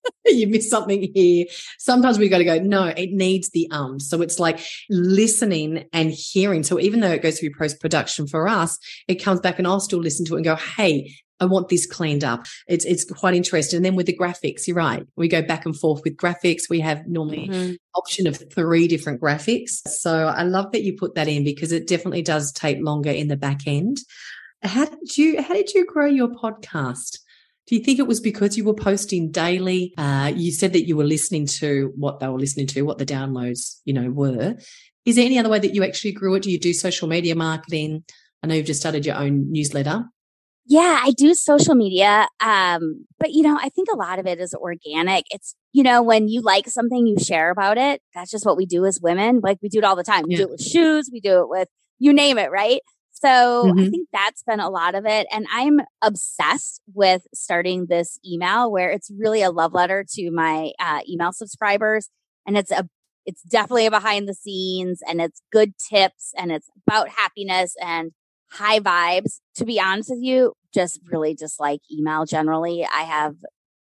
you 0.25 0.47
missed 0.47 0.69
something 0.69 1.11
here. 1.13 1.45
Sometimes 1.77 2.17
we 2.17 2.29
got 2.29 2.39
to 2.39 2.43
go, 2.43 2.57
no, 2.57 2.85
it 2.85 3.11
needs 3.11 3.49
the 3.49 3.69
ums. 3.71 4.09
So 4.09 4.21
it's 4.21 4.39
like 4.39 4.59
listening 4.89 5.85
and 5.93 6.11
hearing. 6.11 6.63
So 6.63 6.79
even 6.79 6.99
though 6.99 7.11
it 7.11 7.21
goes 7.21 7.39
through 7.39 7.51
post 7.57 7.79
production 7.79 8.27
for 8.27 8.47
us, 8.47 8.77
it 9.07 9.15
comes 9.15 9.39
back 9.39 9.59
and 9.59 9.67
I'll 9.67 9.79
still 9.79 9.99
listen 9.99 10.25
to 10.25 10.33
it 10.33 10.37
and 10.37 10.45
go, 10.45 10.55
hey, 10.55 11.13
I 11.39 11.45
want 11.45 11.69
this 11.69 11.85
cleaned 11.85 12.23
up. 12.23 12.45
It's 12.67 12.85
it's 12.85 13.05
quite 13.05 13.33
interesting. 13.33 13.77
And 13.77 13.85
then 13.85 13.95
with 13.95 14.05
the 14.05 14.17
graphics, 14.17 14.67
you're 14.67 14.75
right. 14.75 15.05
We 15.15 15.27
go 15.27 15.41
back 15.41 15.65
and 15.65 15.77
forth 15.77 16.01
with 16.03 16.17
graphics. 16.17 16.69
We 16.69 16.79
have 16.81 17.07
normally 17.07 17.47
mm-hmm. 17.47 17.73
option 17.95 18.27
of 18.27 18.41
three 18.51 18.87
different 18.87 19.21
graphics. 19.21 19.87
So 19.87 20.27
I 20.27 20.43
love 20.43 20.71
that 20.71 20.83
you 20.83 20.95
put 20.97 21.15
that 21.15 21.27
in 21.27 21.43
because 21.43 21.71
it 21.71 21.87
definitely 21.87 22.21
does 22.21 22.51
take 22.51 22.77
longer 22.81 23.11
in 23.11 23.27
the 23.27 23.37
back 23.37 23.61
end. 23.65 23.99
How 24.63 24.85
did 24.85 25.17
you 25.17 25.41
how 25.41 25.53
did 25.53 25.73
you 25.73 25.85
grow 25.85 26.07
your 26.07 26.29
podcast? 26.29 27.19
Do 27.67 27.75
you 27.75 27.83
think 27.83 27.99
it 27.99 28.07
was 28.07 28.19
because 28.19 28.57
you 28.57 28.63
were 28.63 28.73
posting 28.73 29.29
daily? 29.29 29.93
Uh, 29.95 30.33
you 30.35 30.51
said 30.51 30.73
that 30.73 30.87
you 30.87 30.97
were 30.97 31.03
listening 31.03 31.45
to 31.45 31.93
what 31.95 32.19
they 32.19 32.27
were 32.27 32.39
listening 32.39 32.65
to, 32.67 32.81
what 32.81 32.97
the 32.97 33.05
downloads, 33.05 33.79
you 33.85 33.93
know, 33.93 34.09
were. 34.09 34.55
Is 35.05 35.15
there 35.15 35.25
any 35.25 35.37
other 35.37 35.49
way 35.49 35.59
that 35.59 35.75
you 35.75 35.83
actually 35.83 36.13
grew 36.13 36.33
it? 36.33 36.43
Do 36.43 36.51
you 36.51 36.59
do 36.59 36.73
social 36.73 37.07
media 37.07 37.35
marketing? 37.35 38.03
I 38.41 38.47
know 38.47 38.55
you've 38.55 38.65
just 38.65 38.79
started 38.79 39.05
your 39.05 39.17
own 39.17 39.51
newsletter. 39.51 40.03
Yeah, 40.69 41.01
I 41.03 41.11
do 41.17 41.33
social 41.33 41.73
media. 41.73 42.27
Um, 42.39 43.07
but 43.17 43.31
you 43.31 43.41
know, 43.41 43.57
I 43.59 43.69
think 43.69 43.87
a 43.91 43.97
lot 43.97 44.19
of 44.19 44.27
it 44.27 44.39
is 44.39 44.53
organic. 44.53 45.25
It's, 45.31 45.55
you 45.73 45.81
know, 45.81 46.03
when 46.03 46.27
you 46.27 46.41
like 46.41 46.67
something, 46.69 47.07
you 47.07 47.17
share 47.17 47.49
about 47.49 47.79
it. 47.79 48.03
That's 48.13 48.29
just 48.29 48.45
what 48.45 48.55
we 48.55 48.67
do 48.67 48.85
as 48.85 48.99
women. 49.01 49.41
Like 49.43 49.57
we 49.63 49.69
do 49.69 49.79
it 49.79 49.83
all 49.83 49.95
the 49.95 50.03
time. 50.03 50.25
We 50.27 50.33
yeah. 50.33 50.37
do 50.37 50.43
it 50.43 50.51
with 50.51 50.61
shoes. 50.61 51.09
We 51.11 51.21
do 51.21 51.41
it 51.41 51.49
with 51.49 51.69
you 51.97 52.13
name 52.13 52.37
it, 52.37 52.51
right? 52.51 52.81
So 53.13 53.27
mm-hmm. 53.65 53.79
I 53.79 53.89
think 53.89 54.09
that's 54.13 54.43
been 54.43 54.59
a 54.59 54.69
lot 54.69 54.93
of 54.93 55.07
it. 55.07 55.25
And 55.31 55.47
I'm 55.51 55.81
obsessed 56.03 56.81
with 56.93 57.23
starting 57.33 57.87
this 57.87 58.19
email 58.23 58.71
where 58.71 58.91
it's 58.91 59.11
really 59.17 59.41
a 59.41 59.49
love 59.49 59.73
letter 59.73 60.05
to 60.13 60.31
my 60.31 60.71
uh, 60.79 60.99
email 61.09 61.33
subscribers. 61.33 62.09
And 62.45 62.55
it's 62.55 62.71
a, 62.71 62.87
it's 63.25 63.41
definitely 63.41 63.87
a 63.87 63.91
behind 63.91 64.29
the 64.29 64.35
scenes 64.35 65.01
and 65.07 65.19
it's 65.19 65.41
good 65.51 65.73
tips 65.89 66.31
and 66.37 66.51
it's 66.51 66.69
about 66.87 67.09
happiness 67.09 67.75
and 67.81 68.11
high 68.51 68.79
vibes. 68.79 69.39
To 69.55 69.65
be 69.65 69.79
honest 69.79 70.11
with 70.11 70.21
you, 70.21 70.53
just 70.73 70.99
really 71.11 71.33
dislike 71.33 71.81
email 71.91 72.25
generally. 72.25 72.85
I 72.85 73.03
have 73.03 73.35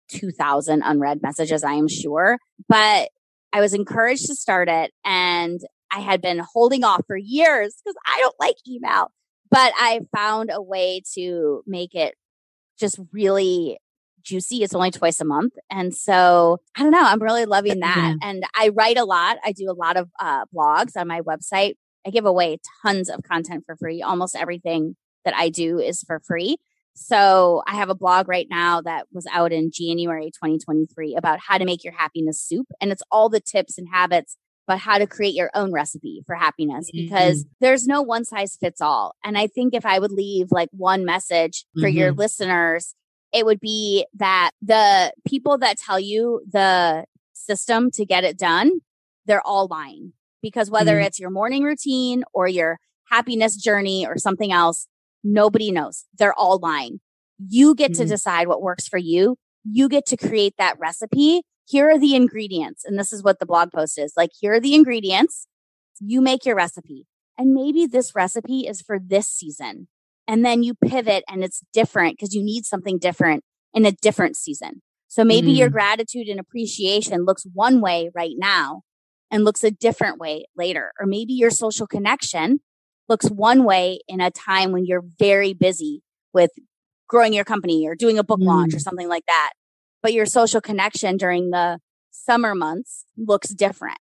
2000 0.09 0.81
unread 0.83 1.21
messages, 1.21 1.63
I 1.63 1.73
am 1.73 1.87
sure, 1.87 2.37
but 2.69 3.09
I 3.53 3.61
was 3.61 3.73
encouraged 3.73 4.27
to 4.27 4.35
start 4.35 4.69
it 4.69 4.91
and 5.05 5.59
I 5.91 5.99
had 5.99 6.21
been 6.21 6.41
holding 6.53 6.83
off 6.83 7.01
for 7.07 7.17
years 7.17 7.75
because 7.83 7.95
I 8.05 8.19
don't 8.19 8.35
like 8.39 8.55
email 8.67 9.11
but 9.49 9.73
I 9.77 10.01
found 10.15 10.51
a 10.53 10.61
way 10.61 11.01
to 11.15 11.63
make 11.65 11.95
it 11.95 12.15
just 12.79 12.99
really 13.11 13.79
juicy. 14.23 14.63
It's 14.63 14.75
only 14.75 14.91
twice 14.91 15.21
a 15.21 15.25
month. 15.25 15.53
And 15.71 15.93
so 15.93 16.59
I 16.75 16.83
don't 16.83 16.91
know. 16.91 17.03
I'm 17.03 17.21
really 17.21 17.45
loving 17.45 17.79
that. 17.79 18.15
Yeah. 18.21 18.29
And 18.29 18.43
I 18.55 18.69
write 18.69 18.97
a 18.97 19.05
lot. 19.05 19.37
I 19.43 19.51
do 19.53 19.69
a 19.69 19.73
lot 19.73 19.97
of 19.97 20.09
uh, 20.19 20.45
blogs 20.53 20.97
on 20.97 21.07
my 21.07 21.21
website. 21.21 21.75
I 22.05 22.09
give 22.09 22.25
away 22.25 22.59
tons 22.85 23.09
of 23.09 23.21
content 23.23 23.63
for 23.65 23.75
free. 23.77 24.01
Almost 24.01 24.35
everything 24.35 24.95
that 25.27 25.35
I 25.35 25.49
do 25.49 25.77
is 25.77 26.03
for 26.03 26.21
free. 26.25 26.55
So 26.95 27.61
I 27.67 27.75
have 27.75 27.89
a 27.89 27.95
blog 27.95 28.29
right 28.29 28.47
now 28.49 28.79
that 28.81 29.07
was 29.11 29.27
out 29.31 29.51
in 29.51 29.71
January 29.73 30.31
2023 30.31 31.15
about 31.17 31.39
how 31.45 31.57
to 31.57 31.65
make 31.65 31.83
your 31.83 31.93
happiness 31.93 32.41
soup. 32.41 32.67
And 32.79 32.93
it's 32.93 33.03
all 33.11 33.27
the 33.27 33.41
tips 33.41 33.77
and 33.77 33.89
habits 33.91 34.37
but 34.67 34.79
how 34.79 34.97
to 34.97 35.07
create 35.07 35.33
your 35.33 35.49
own 35.53 35.71
recipe 35.71 36.21
for 36.25 36.35
happiness 36.35 36.89
because 36.91 37.43
mm-hmm. 37.43 37.51
there's 37.61 37.87
no 37.87 38.01
one 38.01 38.25
size 38.25 38.57
fits 38.59 38.81
all. 38.81 39.15
And 39.23 39.37
I 39.37 39.47
think 39.47 39.73
if 39.73 39.85
I 39.85 39.97
would 39.97 40.11
leave 40.11 40.47
like 40.51 40.69
one 40.73 41.05
message 41.05 41.65
for 41.73 41.87
mm-hmm. 41.87 41.97
your 41.97 42.11
listeners, 42.11 42.93
it 43.33 43.45
would 43.45 43.61
be 43.61 44.05
that 44.15 44.51
the 44.61 45.13
people 45.25 45.57
that 45.59 45.77
tell 45.77 45.99
you 45.99 46.41
the 46.51 47.05
system 47.33 47.91
to 47.91 48.05
get 48.05 48.25
it 48.25 48.37
done, 48.37 48.81
they're 49.25 49.45
all 49.45 49.67
lying 49.67 50.11
because 50.41 50.69
whether 50.69 50.95
mm-hmm. 50.95 51.05
it's 51.05 51.19
your 51.19 51.29
morning 51.29 51.63
routine 51.63 52.25
or 52.33 52.47
your 52.47 52.77
happiness 53.09 53.55
journey 53.55 54.05
or 54.05 54.17
something 54.17 54.51
else, 54.51 54.87
nobody 55.23 55.71
knows. 55.71 56.05
They're 56.17 56.33
all 56.33 56.59
lying. 56.59 56.99
You 57.39 57.75
get 57.75 57.93
to 57.95 58.01
mm-hmm. 58.01 58.09
decide 58.09 58.47
what 58.47 58.61
works 58.61 58.87
for 58.87 58.97
you. 58.97 59.37
You 59.63 59.89
get 59.89 60.05
to 60.07 60.17
create 60.17 60.55
that 60.57 60.79
recipe 60.79 61.41
here 61.67 61.89
are 61.89 61.99
the 61.99 62.15
ingredients. 62.15 62.85
And 62.85 62.97
this 62.97 63.11
is 63.11 63.21
what 63.21 63.39
the 63.39 63.45
blog 63.45 63.71
post 63.71 63.99
is 63.99 64.13
like, 64.15 64.31
here 64.39 64.53
are 64.53 64.59
the 64.59 64.73
ingredients. 64.73 65.47
You 65.99 66.21
make 66.21 66.45
your 66.45 66.55
recipe. 66.55 67.05
And 67.37 67.53
maybe 67.53 67.85
this 67.85 68.15
recipe 68.15 68.61
is 68.61 68.81
for 68.81 68.99
this 68.99 69.27
season. 69.27 69.89
And 70.27 70.45
then 70.45 70.63
you 70.63 70.75
pivot 70.75 71.23
and 71.27 71.43
it's 71.43 71.61
different 71.73 72.17
because 72.17 72.33
you 72.33 72.43
need 72.43 72.65
something 72.65 72.97
different 72.97 73.43
in 73.73 73.85
a 73.85 73.91
different 73.91 74.37
season. 74.37 74.81
So 75.09 75.23
maybe 75.23 75.53
mm. 75.53 75.57
your 75.57 75.69
gratitude 75.69 76.27
and 76.27 76.39
appreciation 76.39 77.25
looks 77.25 77.45
one 77.53 77.81
way 77.81 78.09
right 78.15 78.35
now 78.37 78.81
and 79.29 79.43
looks 79.43 79.63
a 79.63 79.71
different 79.71 80.19
way 80.19 80.45
later. 80.55 80.91
Or 80.99 81.05
maybe 81.05 81.33
your 81.33 81.51
social 81.51 81.87
connection 81.87 82.59
looks 83.09 83.27
one 83.27 83.63
way 83.63 83.99
in 84.07 84.21
a 84.21 84.31
time 84.31 84.71
when 84.71 84.85
you're 84.85 85.05
very 85.19 85.53
busy 85.53 86.03
with 86.33 86.51
growing 87.07 87.33
your 87.33 87.45
company 87.45 87.87
or 87.87 87.95
doing 87.95 88.19
a 88.19 88.23
book 88.23 88.39
mm. 88.39 88.45
launch 88.45 88.73
or 88.73 88.77
mm. 88.77 88.81
something 88.81 89.07
like 89.07 89.25
that 89.27 89.53
but 90.01 90.13
your 90.13 90.25
social 90.25 90.61
connection 90.61 91.17
during 91.17 91.49
the 91.49 91.79
summer 92.11 92.55
months 92.55 93.05
looks 93.17 93.49
different, 93.49 93.99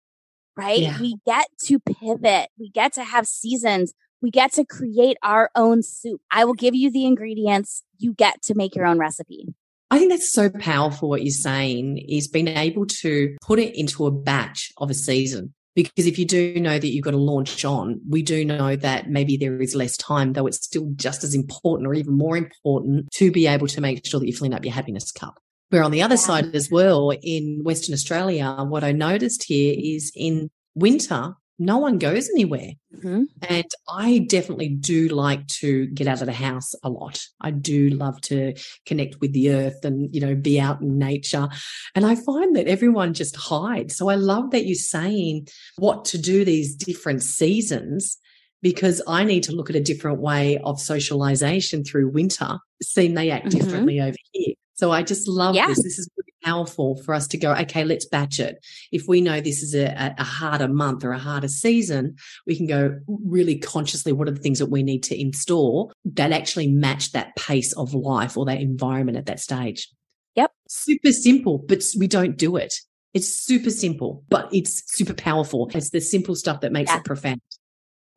right? 0.56 0.80
Yeah. 0.80 1.00
We 1.00 1.16
get 1.26 1.46
to 1.66 1.78
pivot. 1.78 2.48
We 2.58 2.70
get 2.70 2.92
to 2.94 3.04
have 3.04 3.26
seasons. 3.26 3.94
We 4.20 4.30
get 4.30 4.52
to 4.54 4.64
create 4.64 5.16
our 5.22 5.50
own 5.54 5.82
soup. 5.82 6.20
I 6.30 6.44
will 6.44 6.54
give 6.54 6.74
you 6.74 6.90
the 6.90 7.04
ingredients. 7.04 7.82
You 7.98 8.14
get 8.14 8.42
to 8.42 8.54
make 8.54 8.74
your 8.74 8.86
own 8.86 8.98
recipe. 8.98 9.54
I 9.90 9.98
think 9.98 10.10
that's 10.10 10.32
so 10.32 10.50
powerful 10.50 11.08
what 11.08 11.22
you're 11.22 11.30
saying 11.30 11.98
is 12.08 12.26
being 12.26 12.48
able 12.48 12.86
to 12.86 13.36
put 13.42 13.58
it 13.58 13.78
into 13.78 14.06
a 14.06 14.10
batch 14.10 14.72
of 14.78 14.90
a 14.90 14.94
season. 14.94 15.54
Because 15.74 16.06
if 16.06 16.18
you 16.18 16.24
do 16.24 16.60
know 16.60 16.78
that 16.78 16.86
you've 16.86 17.04
got 17.04 17.10
to 17.10 17.16
launch 17.16 17.64
on, 17.64 18.00
we 18.08 18.22
do 18.22 18.44
know 18.44 18.76
that 18.76 19.10
maybe 19.10 19.36
there 19.36 19.60
is 19.60 19.74
less 19.74 19.96
time, 19.96 20.32
though 20.32 20.46
it's 20.46 20.64
still 20.64 20.92
just 20.94 21.24
as 21.24 21.34
important 21.34 21.88
or 21.88 21.94
even 21.94 22.16
more 22.16 22.36
important 22.36 23.10
to 23.14 23.32
be 23.32 23.46
able 23.46 23.66
to 23.66 23.80
make 23.80 24.06
sure 24.06 24.20
that 24.20 24.26
you're 24.26 24.36
filling 24.36 24.54
up 24.54 24.64
your 24.64 24.74
happiness 24.74 25.10
cup. 25.10 25.40
We're 25.72 25.82
on 25.82 25.90
the 25.90 26.02
other 26.02 26.16
side 26.16 26.54
as 26.54 26.70
well, 26.70 27.10
in 27.10 27.60
Western 27.64 27.94
Australia, 27.94 28.56
what 28.68 28.84
I 28.84 28.92
noticed 28.92 29.44
here 29.44 29.74
is 29.76 30.12
in 30.14 30.50
winter, 30.76 31.34
no 31.58 31.78
one 31.78 31.98
goes 31.98 32.28
anywhere. 32.30 32.72
Mm-hmm. 32.96 33.24
And 33.48 33.66
I 33.88 34.26
definitely 34.28 34.70
do 34.70 35.08
like 35.08 35.46
to 35.48 35.86
get 35.88 36.08
out 36.08 36.20
of 36.20 36.26
the 36.26 36.32
house 36.32 36.74
a 36.82 36.90
lot. 36.90 37.20
I 37.40 37.50
do 37.50 37.90
love 37.90 38.20
to 38.22 38.54
connect 38.86 39.20
with 39.20 39.32
the 39.32 39.52
earth 39.52 39.84
and, 39.84 40.12
you 40.14 40.20
know, 40.20 40.34
be 40.34 40.60
out 40.60 40.80
in 40.80 40.98
nature. 40.98 41.48
And 41.94 42.04
I 42.04 42.16
find 42.16 42.56
that 42.56 42.66
everyone 42.66 43.14
just 43.14 43.36
hides. 43.36 43.96
So 43.96 44.08
I 44.08 44.16
love 44.16 44.50
that 44.50 44.66
you're 44.66 44.74
saying 44.74 45.48
what 45.76 46.04
to 46.06 46.18
do 46.18 46.44
these 46.44 46.74
different 46.74 47.22
seasons 47.22 48.18
because 48.62 49.02
I 49.06 49.24
need 49.24 49.42
to 49.44 49.52
look 49.52 49.70
at 49.70 49.76
a 49.76 49.80
different 49.80 50.20
way 50.20 50.58
of 50.64 50.80
socialization 50.80 51.84
through 51.84 52.08
winter, 52.08 52.58
seeing 52.82 53.14
they 53.14 53.30
act 53.30 53.46
mm-hmm. 53.46 53.58
differently 53.58 54.00
over 54.00 54.16
here. 54.32 54.54
So 54.74 54.90
I 54.90 55.02
just 55.02 55.28
love 55.28 55.54
yeah. 55.54 55.66
this. 55.66 55.82
This 55.82 55.98
is 55.98 56.08
powerful 56.44 56.96
for 57.02 57.14
us 57.14 57.26
to 57.28 57.38
go, 57.38 57.52
okay, 57.52 57.84
let's 57.84 58.06
batch 58.06 58.38
it. 58.38 58.64
If 58.92 59.04
we 59.08 59.20
know 59.20 59.40
this 59.40 59.62
is 59.62 59.74
a, 59.74 60.14
a, 60.18 60.24
harder 60.24 60.68
month 60.68 61.04
or 61.04 61.12
a 61.12 61.18
harder 61.18 61.48
season, 61.48 62.16
we 62.46 62.56
can 62.56 62.66
go 62.66 62.98
really 63.06 63.58
consciously, 63.58 64.12
what 64.12 64.28
are 64.28 64.32
the 64.32 64.40
things 64.40 64.58
that 64.58 64.70
we 64.70 64.82
need 64.82 65.02
to 65.04 65.20
install 65.20 65.92
that 66.04 66.32
actually 66.32 66.68
match 66.68 67.12
that 67.12 67.34
pace 67.36 67.72
of 67.74 67.94
life 67.94 68.36
or 68.36 68.44
that 68.46 68.60
environment 68.60 69.18
at 69.18 69.26
that 69.26 69.40
stage? 69.40 69.88
Yep. 70.36 70.52
Super 70.68 71.12
simple, 71.12 71.58
but 71.58 71.82
we 71.98 72.06
don't 72.06 72.36
do 72.36 72.56
it. 72.56 72.74
It's 73.14 73.28
super 73.28 73.70
simple, 73.70 74.24
but 74.28 74.48
it's 74.52 74.82
super 74.92 75.14
powerful. 75.14 75.70
It's 75.72 75.90
the 75.90 76.00
simple 76.00 76.34
stuff 76.34 76.60
that 76.60 76.72
makes 76.72 76.90
yeah. 76.90 76.98
it 76.98 77.04
profound. 77.04 77.40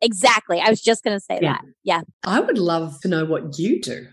Exactly. 0.02 0.60
I 0.60 0.70
was 0.70 0.82
just 0.82 1.04
going 1.04 1.16
to 1.16 1.20
say 1.20 1.40
yeah. 1.42 1.54
that. 1.54 1.62
Yeah. 1.84 2.02
I 2.24 2.40
would 2.40 2.58
love 2.58 3.00
to 3.02 3.08
know 3.08 3.26
what 3.26 3.58
you 3.58 3.82
do 3.82 4.08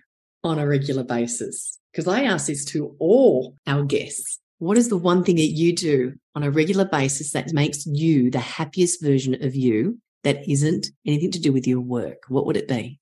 on 0.45 0.59
a 0.59 0.67
regular 0.67 1.03
basis? 1.03 1.79
Because 1.93 2.07
I 2.07 2.23
ask 2.23 2.47
this 2.47 2.65
to 2.67 2.95
all 2.99 3.57
our 3.67 3.85
guests. 3.85 4.39
What 4.59 4.79
is 4.79 4.89
the 4.89 4.97
one 4.97 5.25
thing 5.25 5.37
that 5.37 5.43
you 5.43 5.75
do 5.75 6.15
on 6.35 6.43
a 6.43 6.51
regular 6.51 6.85
basis 6.85 7.33
that 7.33 7.53
makes 7.53 7.87
you 7.87 8.31
the 8.31 8.39
happiest 8.39 9.03
version 9.03 9.43
of 9.43 9.55
you 9.55 9.99
that 10.23 10.49
isn't 10.49 10.89
anything 11.07 11.31
to 11.33 11.41
do 11.41 11.53
with 11.53 11.67
your 11.67 11.81
work? 11.81 12.23
What 12.29 12.47
would 12.47 12.57
it 12.57 12.69
be? 12.69 12.99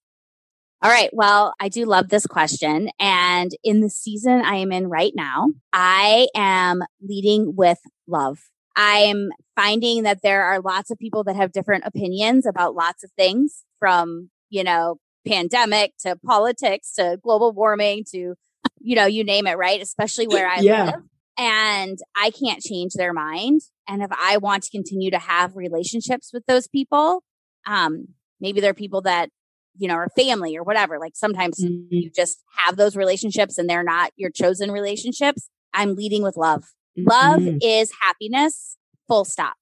All 0.83 0.91
right. 0.91 1.11
Well, 1.13 1.55
I 1.61 1.69
do 1.69 1.85
love 1.85 2.09
this 2.09 2.27
question. 2.27 2.91
And 2.99 3.53
in 3.63 3.81
the 3.81 3.91
season 3.91 4.41
I 4.41 4.57
am 4.57 4.73
in 4.73 4.89
right 4.89 5.13
now, 5.15 5.53
I 5.73 6.27
am 6.35 6.83
leading 7.01 7.55
with 7.55 7.79
love. 8.09 8.39
I'm 8.75 9.31
finding 9.55 10.03
that 10.03 10.23
there 10.23 10.43
are 10.43 10.61
lots 10.61 10.91
of 10.91 10.99
people 10.99 11.23
that 11.25 11.37
have 11.37 11.53
different 11.53 11.85
opinions 11.87 12.47
about 12.47 12.75
lots 12.75 13.05
of 13.05 13.13
things 13.17 13.63
from, 13.79 14.31
you 14.51 14.65
know, 14.65 14.97
pandemic 15.27 15.93
to 16.01 16.17
politics 16.25 16.95
to 16.95 17.19
global 17.23 17.53
warming 17.53 18.05
to, 18.13 18.35
you 18.81 18.97
know, 18.97 19.07
you 19.07 19.25
name 19.25 19.47
it, 19.47 19.57
right? 19.57 19.81
Especially 19.81 20.27
where 20.27 20.49
I 20.49 20.59
yeah. 20.61 20.85
live. 20.85 20.95
And 21.39 21.99
I 22.15 22.31
can't 22.31 22.61
change 22.63 22.93
their 22.95 23.13
mind. 23.13 23.63
And 23.89 24.03
if 24.03 24.11
I 24.13 24.37
want 24.37 24.65
to 24.65 24.71
continue 24.71 25.11
to 25.11 25.19
have 25.19 25.57
relationships 25.57 26.31
with 26.33 26.45
those 26.47 26.69
people, 26.69 27.23
um, 27.67 28.09
maybe 28.41 28.61
they're 28.61 28.75
people 28.75 29.01
that, 29.03 29.31
you 29.79 29.89
know, 29.89 29.95
are 29.95 30.09
family 30.15 30.57
or 30.57 30.63
whatever. 30.63 30.99
Like 30.99 31.17
sometimes 31.17 31.65
mm-hmm. 31.65 31.87
you 31.89 32.11
just 32.11 32.43
have 32.59 32.77
those 32.77 32.97
relationships 32.97 33.57
and 33.57 33.69
they're 33.69 33.83
not 33.83 34.13
your 34.17 34.31
chosen 34.31 34.71
relationships. 34.71 35.49
I'm 35.73 35.95
leading 35.95 36.23
with 36.23 36.37
love. 36.37 36.65
Mm-hmm. 36.99 37.09
Love 37.09 37.43
is 37.63 37.91
happiness, 38.03 38.77
full 39.09 39.25
stop. 39.25 39.55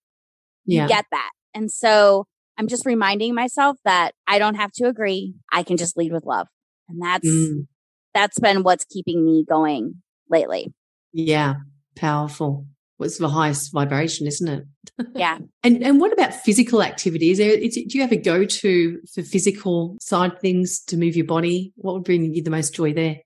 Yeah. 0.66 0.82
You 0.82 0.88
get 0.88 1.06
that. 1.12 1.30
And 1.54 1.70
so 1.70 2.26
I'm 2.60 2.68
just 2.68 2.84
reminding 2.84 3.34
myself 3.34 3.78
that 3.86 4.12
I 4.26 4.38
don't 4.38 4.56
have 4.56 4.70
to 4.72 4.84
agree. 4.84 5.32
I 5.50 5.62
can 5.62 5.78
just 5.78 5.96
lead 5.96 6.12
with 6.12 6.26
love. 6.26 6.46
And 6.90 7.00
that's, 7.00 7.26
mm. 7.26 7.66
that's 8.12 8.38
been 8.38 8.64
what's 8.64 8.84
keeping 8.84 9.24
me 9.24 9.46
going 9.48 10.02
lately. 10.28 10.74
Yeah. 11.14 11.54
Powerful. 11.96 12.66
What's 12.98 13.16
the 13.16 13.30
highest 13.30 13.72
vibration, 13.72 14.26
isn't 14.26 14.46
it? 14.46 14.64
Yeah. 15.14 15.38
and 15.64 15.82
and 15.82 15.98
what 16.02 16.12
about 16.12 16.34
physical 16.34 16.82
activities? 16.82 17.38
do 17.38 17.98
you 17.98 18.02
have 18.02 18.12
a 18.12 18.16
go 18.16 18.44
to 18.44 19.00
for 19.14 19.22
physical 19.22 19.96
side 20.02 20.38
things 20.38 20.80
to 20.88 20.98
move 20.98 21.16
your 21.16 21.24
body? 21.24 21.72
What 21.76 21.94
would 21.94 22.04
bring 22.04 22.34
you 22.34 22.42
the 22.42 22.50
most 22.50 22.74
joy 22.74 22.92
there? 22.92 23.20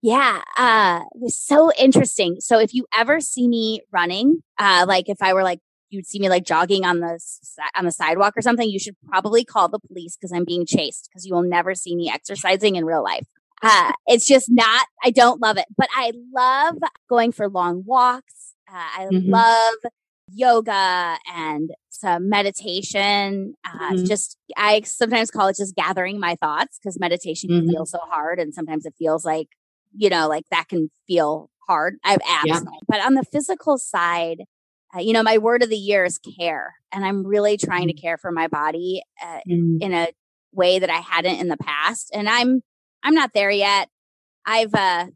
Yeah, 0.00 0.40
uh, 0.56 1.00
it 1.14 1.20
was 1.20 1.36
so 1.38 1.70
interesting. 1.78 2.36
So 2.40 2.58
if 2.58 2.72
you 2.72 2.86
ever 2.96 3.20
see 3.20 3.46
me 3.46 3.82
running, 3.92 4.42
uh, 4.58 4.86
like 4.88 5.10
if 5.10 5.18
I 5.20 5.34
were 5.34 5.42
like, 5.42 5.60
you'd 5.94 6.06
see 6.06 6.18
me 6.18 6.28
like 6.28 6.44
jogging 6.44 6.84
on 6.84 7.00
the 7.00 7.18
on 7.76 7.84
the 7.84 7.92
sidewalk 7.92 8.34
or 8.36 8.42
something, 8.42 8.68
you 8.68 8.78
should 8.78 8.96
probably 9.08 9.44
call 9.44 9.68
the 9.68 9.78
police 9.78 10.16
because 10.16 10.32
I'm 10.32 10.44
being 10.44 10.66
chased 10.66 11.08
because 11.08 11.24
you 11.24 11.34
will 11.34 11.42
never 11.42 11.74
see 11.74 11.94
me 11.96 12.10
exercising 12.12 12.76
in 12.76 12.84
real 12.84 13.02
life. 13.02 13.26
Uh, 13.62 13.92
it's 14.06 14.26
just 14.26 14.50
not. 14.50 14.86
I 15.02 15.10
don't 15.10 15.40
love 15.40 15.56
it, 15.56 15.66
but 15.76 15.88
I 15.94 16.12
love 16.34 16.76
going 17.08 17.32
for 17.32 17.48
long 17.48 17.82
walks. 17.86 18.54
Uh, 18.68 18.76
I 18.76 19.06
mm-hmm. 19.06 19.30
love 19.30 19.74
yoga 20.28 21.16
and 21.34 21.70
some 21.88 22.28
meditation. 22.28 23.54
Uh, 23.64 23.92
mm-hmm. 23.92 24.04
Just, 24.04 24.36
I 24.56 24.82
sometimes 24.82 25.30
call 25.30 25.48
it 25.48 25.56
just 25.56 25.76
gathering 25.76 26.18
my 26.20 26.34
thoughts 26.34 26.78
because 26.78 26.98
meditation 26.98 27.48
mm-hmm. 27.48 27.60
can 27.60 27.70
feel 27.70 27.86
so 27.86 28.00
hard. 28.10 28.38
And 28.38 28.52
sometimes 28.52 28.84
it 28.84 28.94
feels 28.98 29.24
like 29.24 29.48
you 29.96 30.10
know, 30.10 30.28
like 30.28 30.44
that 30.50 30.68
can 30.68 30.90
feel 31.06 31.50
hard. 31.66 31.96
I 32.04 32.12
have 32.12 32.20
abs. 32.26 32.46
Yeah. 32.46 32.60
But 32.88 33.04
on 33.04 33.14
the 33.14 33.24
physical 33.24 33.78
side, 33.78 34.42
uh, 34.94 35.00
you 35.00 35.12
know, 35.12 35.22
my 35.22 35.38
word 35.38 35.62
of 35.62 35.70
the 35.70 35.76
year 35.76 36.04
is 36.04 36.18
care. 36.18 36.74
And 36.92 37.04
I'm 37.04 37.26
really 37.26 37.56
trying 37.56 37.88
to 37.88 37.94
mm. 37.94 38.00
care 38.00 38.18
for 38.18 38.30
my 38.30 38.46
body 38.46 39.02
uh, 39.22 39.40
mm. 39.48 39.78
in 39.80 39.92
a 39.92 40.08
way 40.52 40.78
that 40.78 40.90
I 40.90 40.98
hadn't 40.98 41.40
in 41.40 41.48
the 41.48 41.56
past. 41.56 42.10
And 42.14 42.28
I'm, 42.28 42.62
I'm 43.02 43.14
not 43.14 43.32
there 43.34 43.50
yet. 43.50 43.88
I've, 44.46 44.74
uh, 44.74 45.06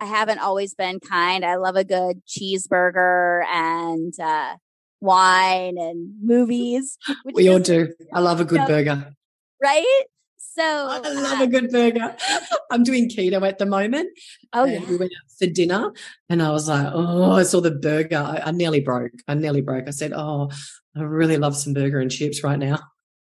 I 0.00 0.04
haven't 0.04 0.40
always 0.40 0.74
been 0.74 1.00
kind. 1.00 1.44
I 1.44 1.56
love 1.56 1.76
a 1.76 1.84
good 1.84 2.22
cheeseburger 2.26 3.44
and, 3.46 4.12
uh, 4.20 4.56
wine 5.00 5.76
and 5.78 6.14
movies. 6.22 6.98
We 7.24 7.48
all 7.48 7.58
do. 7.58 7.92
I 8.12 8.20
love 8.20 8.40
a 8.40 8.44
good 8.44 8.60
you 8.60 8.60
know, 8.60 8.66
burger. 8.66 9.14
Right? 9.62 10.04
So 10.54 10.62
I 10.62 10.98
love 10.98 11.40
uh, 11.40 11.44
a 11.44 11.46
good 11.46 11.70
burger. 11.70 12.14
I'm 12.70 12.82
doing 12.82 13.08
keto 13.08 13.46
at 13.46 13.58
the 13.58 13.66
moment. 13.66 14.10
Oh 14.52 14.64
yeah. 14.64 14.80
We 14.80 14.96
went 14.96 15.12
out 15.12 15.30
for 15.38 15.46
dinner 15.46 15.92
and 16.28 16.42
I 16.42 16.50
was 16.50 16.68
like, 16.68 16.88
oh, 16.92 17.32
I 17.32 17.42
saw 17.44 17.60
the 17.60 17.70
burger. 17.70 18.16
I, 18.16 18.42
I 18.46 18.50
nearly 18.50 18.80
broke. 18.80 19.12
I 19.28 19.34
nearly 19.34 19.62
broke. 19.62 19.88
I 19.88 19.92
said, 19.92 20.12
oh, 20.12 20.50
I 20.96 21.02
really 21.02 21.38
love 21.38 21.56
some 21.56 21.72
burger 21.72 22.00
and 22.00 22.10
chips 22.10 22.44
right 22.44 22.58
now. 22.58 22.80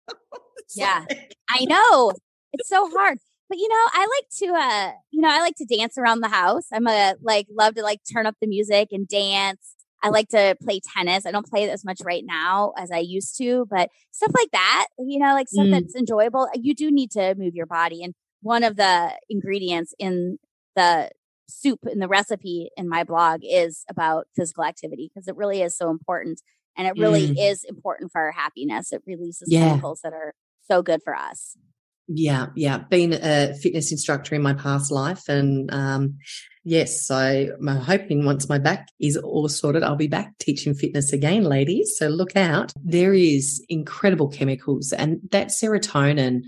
yeah, 0.75 1.05
like- 1.09 1.35
I 1.51 1.65
know. 1.65 2.13
It's 2.53 2.69
so 2.69 2.89
hard. 2.91 3.19
But 3.49 3.59
you 3.59 3.69
know, 3.69 3.85
I 3.93 4.01
like 4.01 4.29
to 4.39 4.63
uh, 4.63 4.93
you 5.11 5.21
know, 5.21 5.29
I 5.29 5.41
like 5.41 5.57
to 5.57 5.67
dance 5.67 5.99
around 5.99 6.21
the 6.21 6.29
house. 6.29 6.67
I'm 6.73 6.87
a 6.87 7.17
like 7.21 7.49
love 7.51 7.75
to 7.75 7.83
like 7.83 8.01
turn 8.11 8.27
up 8.27 8.37
the 8.41 8.47
music 8.47 8.89
and 8.93 9.07
dance 9.09 9.75
I 10.03 10.09
like 10.09 10.29
to 10.29 10.57
play 10.63 10.81
tennis. 10.81 11.27
I 11.27 11.31
don't 11.31 11.47
play 11.47 11.65
it 11.65 11.71
as 11.71 11.85
much 11.85 12.01
right 12.05 12.25
now 12.25 12.73
as 12.79 12.91
I 12.91 12.99
used 12.99 13.37
to, 13.39 13.67
but 13.71 13.91
stuff 14.11 14.33
like 14.37 14.51
that, 14.53 14.87
you 14.99 15.19
know, 15.19 15.35
like 15.35 15.49
stuff 15.49 15.67
mm. 15.67 15.73
that's 15.73 15.95
enjoyable. 15.95 16.49
You 16.55 16.75
do 16.75 16.91
need 16.91 17.11
to 17.13 17.35
move 17.37 17.55
your 17.55 17.67
body. 17.67 18.03
And 18.03 18.15
one 18.43 18.65
of 18.65 18.77
the 18.77 19.13
ingredients 19.29 19.95
in 19.99 20.39
the 20.75 21.11
soup 21.49 21.81
in 21.91 21.99
the 21.99 22.09
recipe 22.09 22.71
in 22.77 22.89
my 22.89 23.05
blog 23.05 23.41
is 23.43 23.85
about 23.89 24.27
physical 24.37 24.65
activity 24.65 25.11
because 25.13 25.29
it 25.29 25.37
really 25.37 25.61
is 25.63 25.77
so 25.77 25.91
important. 25.91 26.41
And 26.77 26.87
it 26.87 26.95
really 26.97 27.29
mm. 27.29 27.35
is 27.39 27.65
important 27.65 28.13
for 28.13 28.21
our 28.21 28.33
happiness. 28.33 28.93
It 28.93 29.03
releases 29.07 29.49
yeah. 29.51 29.69
chemicals 29.69 30.01
that 30.03 30.13
are 30.13 30.35
so 30.69 30.83
good 30.83 31.03
for 31.03 31.15
us. 31.15 31.57
Yeah, 32.13 32.47
yeah. 32.57 32.79
Been 32.79 33.13
a 33.13 33.55
fitness 33.55 33.93
instructor 33.93 34.35
in 34.35 34.43
my 34.43 34.55
past 34.55 34.91
life 34.91 35.29
and 35.29 35.73
um, 35.73 36.19
Yes, 36.63 37.07
so 37.07 37.17
I'm 37.17 37.67
hoping 37.67 38.27
once 38.27 38.49
my 38.49 38.59
back 38.59 38.89
is 39.01 39.17
all 39.17 39.49
sorted, 39.49 39.83
I'll 39.83 39.97
be 39.97 40.09
back 40.09 40.37
teaching 40.39 40.75
fitness 40.75 41.13
again, 41.13 41.45
ladies. 41.45 41.97
So 41.97 42.09
look 42.09 42.37
out. 42.37 42.73
There 42.85 43.15
is 43.15 43.65
incredible 43.71 44.29
chemicals 44.29 44.93
and 44.93 45.21
that 45.31 45.49
serotonin, 45.49 46.43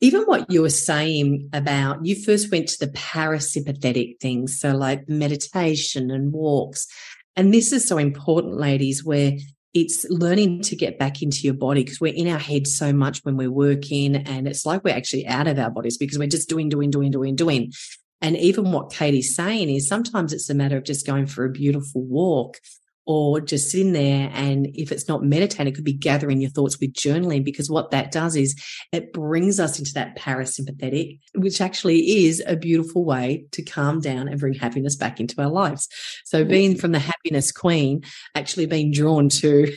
even 0.00 0.24
what 0.24 0.50
you 0.50 0.60
were 0.60 0.68
saying 0.68 1.48
about 1.54 2.04
you 2.04 2.14
first 2.14 2.52
went 2.52 2.68
to 2.68 2.86
the 2.86 2.92
parasympathetic 2.92 4.20
things. 4.20 4.60
So 4.60 4.72
like 4.72 5.08
meditation 5.08 6.10
and 6.10 6.30
walks. 6.30 6.86
And 7.34 7.54
this 7.54 7.72
is 7.72 7.88
so 7.88 7.96
important, 7.96 8.58
ladies, 8.58 9.02
where 9.02 9.32
it's 9.72 10.04
learning 10.10 10.60
to 10.62 10.76
get 10.76 10.98
back 10.98 11.22
into 11.22 11.40
your 11.40 11.54
body 11.54 11.82
because 11.82 12.00
we're 12.00 12.14
in 12.14 12.28
our 12.28 12.38
head 12.38 12.66
so 12.66 12.92
much 12.92 13.20
when 13.24 13.36
we're 13.36 13.50
working 13.50 14.14
and 14.14 14.46
it's 14.46 14.64
like 14.64 14.84
we're 14.84 14.94
actually 14.94 15.26
out 15.26 15.48
of 15.48 15.58
our 15.58 15.70
bodies 15.70 15.96
because 15.96 16.18
we're 16.18 16.28
just 16.28 16.48
doing, 16.48 16.68
doing, 16.68 16.90
doing, 16.90 17.10
doing, 17.10 17.34
doing. 17.34 17.72
And 18.20 18.36
even 18.36 18.72
what 18.72 18.92
Katie's 18.92 19.36
saying 19.36 19.68
is 19.68 19.86
sometimes 19.86 20.32
it's 20.32 20.48
a 20.48 20.54
matter 20.54 20.76
of 20.76 20.84
just 20.84 21.06
going 21.06 21.26
for 21.26 21.44
a 21.44 21.50
beautiful 21.50 22.02
walk 22.02 22.58
or 23.06 23.38
just 23.38 23.70
sitting 23.70 23.92
there. 23.92 24.30
And 24.32 24.66
if 24.72 24.90
it's 24.90 25.08
not 25.08 25.22
meditating, 25.22 25.66
it 25.70 25.74
could 25.74 25.84
be 25.84 25.92
gathering 25.92 26.40
your 26.40 26.48
thoughts 26.48 26.80
with 26.80 26.94
journaling, 26.94 27.44
because 27.44 27.68
what 27.68 27.90
that 27.90 28.10
does 28.10 28.34
is 28.34 28.58
it 28.92 29.12
brings 29.12 29.60
us 29.60 29.78
into 29.78 29.92
that 29.92 30.16
parasympathetic, 30.16 31.18
which 31.34 31.60
actually 31.60 32.24
is 32.24 32.42
a 32.46 32.56
beautiful 32.56 33.04
way 33.04 33.44
to 33.52 33.62
calm 33.62 34.00
down 34.00 34.26
and 34.26 34.40
bring 34.40 34.54
happiness 34.54 34.96
back 34.96 35.20
into 35.20 35.38
our 35.42 35.50
lives. 35.50 35.86
So 36.24 36.46
being 36.46 36.76
from 36.76 36.92
the 36.92 36.98
happiness 36.98 37.52
queen, 37.52 38.04
actually 38.34 38.64
being 38.64 38.90
drawn 38.90 39.28
to 39.28 39.70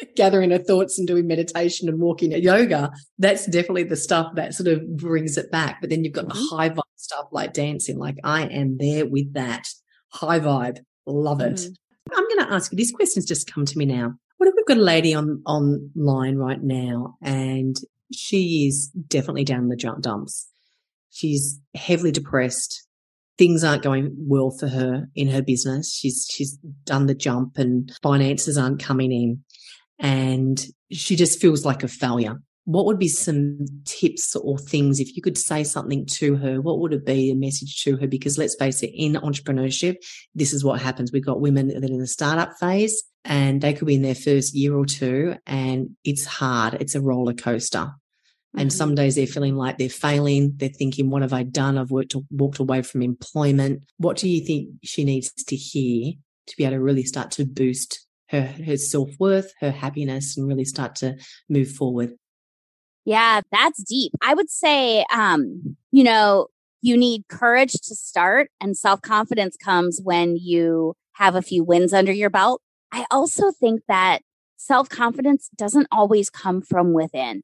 gathering 0.16 0.50
her 0.50 0.58
thoughts 0.58 0.98
and 0.98 1.06
doing 1.06 1.26
meditation 1.26 1.88
and 1.88 2.00
walking 2.00 2.32
at 2.32 2.42
yoga, 2.42 2.92
that's 3.18 3.46
definitely 3.46 3.84
the 3.84 3.96
stuff 3.96 4.34
that 4.36 4.54
sort 4.54 4.68
of 4.68 4.96
brings 4.96 5.36
it 5.36 5.50
back. 5.50 5.80
But 5.80 5.90
then 5.90 6.04
you've 6.04 6.14
got 6.14 6.28
the 6.28 6.34
mm-hmm. 6.34 6.56
high 6.56 6.70
vibe 6.70 6.82
stuff 6.96 7.26
like 7.32 7.52
dancing. 7.52 7.98
Like 7.98 8.16
I 8.24 8.46
am 8.46 8.78
there 8.78 9.06
with 9.06 9.32
that 9.34 9.68
high 10.08 10.40
vibe. 10.40 10.78
Love 11.06 11.40
it. 11.40 11.54
Mm-hmm. 11.54 12.14
I'm 12.14 12.28
going 12.28 12.46
to 12.46 12.52
ask 12.54 12.72
you, 12.72 12.76
this 12.76 12.92
question's 12.92 13.26
just 13.26 13.52
come 13.52 13.64
to 13.64 13.78
me 13.78 13.84
now. 13.84 14.14
What 14.38 14.48
if 14.48 14.54
we've 14.56 14.66
got 14.66 14.78
a 14.78 14.82
lady 14.82 15.14
on 15.14 15.42
online 15.46 16.36
right 16.36 16.62
now 16.62 17.16
and 17.22 17.76
she 18.12 18.66
is 18.66 18.88
definitely 18.88 19.44
down 19.44 19.64
in 19.64 19.68
the 19.68 19.98
dumps. 20.00 20.48
She's 21.10 21.60
heavily 21.74 22.12
depressed. 22.12 22.86
Things 23.38 23.64
aren't 23.64 23.82
going 23.82 24.14
well 24.18 24.50
for 24.50 24.68
her 24.68 25.08
in 25.14 25.28
her 25.28 25.42
business. 25.42 25.94
She's 25.94 26.26
she's 26.30 26.58
done 26.84 27.06
the 27.06 27.14
jump 27.14 27.56
and 27.56 27.90
finances 28.02 28.58
aren't 28.58 28.82
coming 28.82 29.12
in 29.12 29.42
and 30.00 30.66
she 30.90 31.14
just 31.14 31.40
feels 31.40 31.64
like 31.64 31.82
a 31.82 31.88
failure. 31.88 32.40
What 32.64 32.86
would 32.86 32.98
be 32.98 33.08
some 33.08 33.66
tips 33.84 34.36
or 34.36 34.58
things 34.58 35.00
if 35.00 35.16
you 35.16 35.22
could 35.22 35.38
say 35.38 35.64
something 35.64 36.06
to 36.06 36.36
her? 36.36 36.60
What 36.60 36.78
would 36.78 36.92
it 36.92 37.06
be 37.06 37.30
a 37.30 37.34
message 37.34 37.82
to 37.84 37.96
her? 37.96 38.06
Because 38.06 38.38
let's 38.38 38.54
face 38.54 38.82
it, 38.82 38.92
in 38.94 39.14
entrepreneurship, 39.14 39.96
this 40.34 40.52
is 40.52 40.64
what 40.64 40.80
happens. 40.80 41.10
We've 41.12 41.24
got 41.24 41.40
women 41.40 41.68
that 41.68 41.82
are 41.82 41.92
in 41.92 41.98
the 41.98 42.06
startup 42.06 42.58
phase 42.58 43.02
and 43.24 43.60
they 43.60 43.72
could 43.72 43.86
be 43.86 43.94
in 43.94 44.02
their 44.02 44.14
first 44.14 44.54
year 44.54 44.74
or 44.74 44.86
two 44.86 45.36
and 45.46 45.96
it's 46.04 46.24
hard. 46.24 46.74
It's 46.74 46.94
a 46.94 47.00
roller 47.00 47.34
coaster. 47.34 47.90
And 48.56 48.68
mm-hmm. 48.68 48.76
some 48.76 48.94
days 48.94 49.14
they're 49.14 49.26
feeling 49.26 49.56
like 49.56 49.78
they're 49.78 49.88
failing. 49.88 50.54
They're 50.56 50.68
thinking, 50.68 51.10
what 51.10 51.22
have 51.22 51.32
I 51.32 51.44
done? 51.44 51.78
I've 51.78 51.90
worked, 51.90 52.14
walked 52.30 52.58
away 52.58 52.82
from 52.82 53.02
employment. 53.02 53.84
What 53.98 54.16
do 54.16 54.28
you 54.28 54.44
think 54.44 54.70
she 54.82 55.04
needs 55.04 55.32
to 55.32 55.56
hear 55.56 56.12
to 56.46 56.56
be 56.56 56.64
able 56.64 56.76
to 56.76 56.80
really 56.80 57.04
start 57.04 57.30
to 57.32 57.44
boost 57.44 58.06
her 58.30 58.42
her 58.42 58.76
self-worth, 58.76 59.52
her 59.60 59.70
happiness 59.70 60.36
and 60.36 60.48
really 60.48 60.64
start 60.64 60.96
to 60.96 61.16
move 61.48 61.70
forward. 61.70 62.14
Yeah, 63.04 63.40
that's 63.50 63.82
deep. 63.82 64.12
I 64.22 64.34
would 64.34 64.50
say 64.50 65.04
um, 65.12 65.76
you 65.90 66.04
know, 66.04 66.48
you 66.82 66.96
need 66.96 67.28
courage 67.28 67.72
to 67.72 67.94
start 67.94 68.50
and 68.60 68.76
self 68.76 69.02
confidence 69.02 69.56
comes 69.56 70.00
when 70.02 70.36
you 70.36 70.94
have 71.12 71.34
a 71.34 71.42
few 71.42 71.62
wins 71.64 71.92
under 71.92 72.12
your 72.12 72.30
belt. 72.30 72.62
I 72.92 73.06
also 73.10 73.52
think 73.52 73.82
that 73.88 74.20
self 74.56 74.88
confidence 74.88 75.50
doesn't 75.56 75.88
always 75.90 76.30
come 76.30 76.62
from 76.62 76.92
within. 76.92 77.42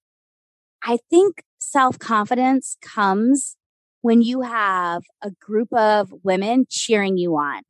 I 0.82 0.98
think 1.10 1.42
self 1.58 1.98
confidence 1.98 2.76
comes 2.80 3.56
when 4.02 4.22
you 4.22 4.42
have 4.42 5.02
a 5.22 5.32
group 5.32 5.72
of 5.72 6.12
women 6.22 6.66
cheering 6.70 7.16
you 7.16 7.36
on, 7.36 7.62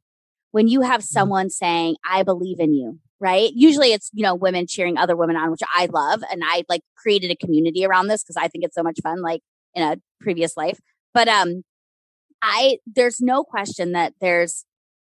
when 0.57 0.69
you 0.69 0.81
have 0.81 1.03
mm-hmm. 1.03 1.19
someone 1.19 1.51
saying, 1.51 1.97
I 2.03 2.23
believe 2.23 2.61
in 2.61 2.73
you, 2.73 2.99
right? 3.21 3.51
Usually 3.55 3.92
it's, 3.92 4.09
you 4.14 4.23
know, 4.23 4.35
women 4.35 4.66
cheering 4.66 4.97
other 4.97 5.14
women 5.14 5.37
on, 5.37 5.51
which 5.51 5.61
I 5.75 5.85
love. 5.92 6.23
And 6.33 6.40
I 6.42 6.64
like 6.66 6.81
created 6.97 7.31
a 7.31 7.37
community 7.37 7.85
around 7.85 8.07
this 8.07 8.23
because 8.23 8.38
I 8.38 8.49
think 8.49 8.64
it's 8.64 8.75
so 8.75 8.83
much 8.83 8.99
fun, 9.03 9.21
like 9.21 9.42
in 9.75 9.83
a 9.83 9.99
previous 10.19 10.57
life. 10.57 10.79
But, 11.12 11.29
um, 11.29 11.62
I, 12.40 12.79
there's 12.87 13.21
no 13.21 13.45
question 13.45 13.92
that 13.92 14.14
there's, 14.23 14.64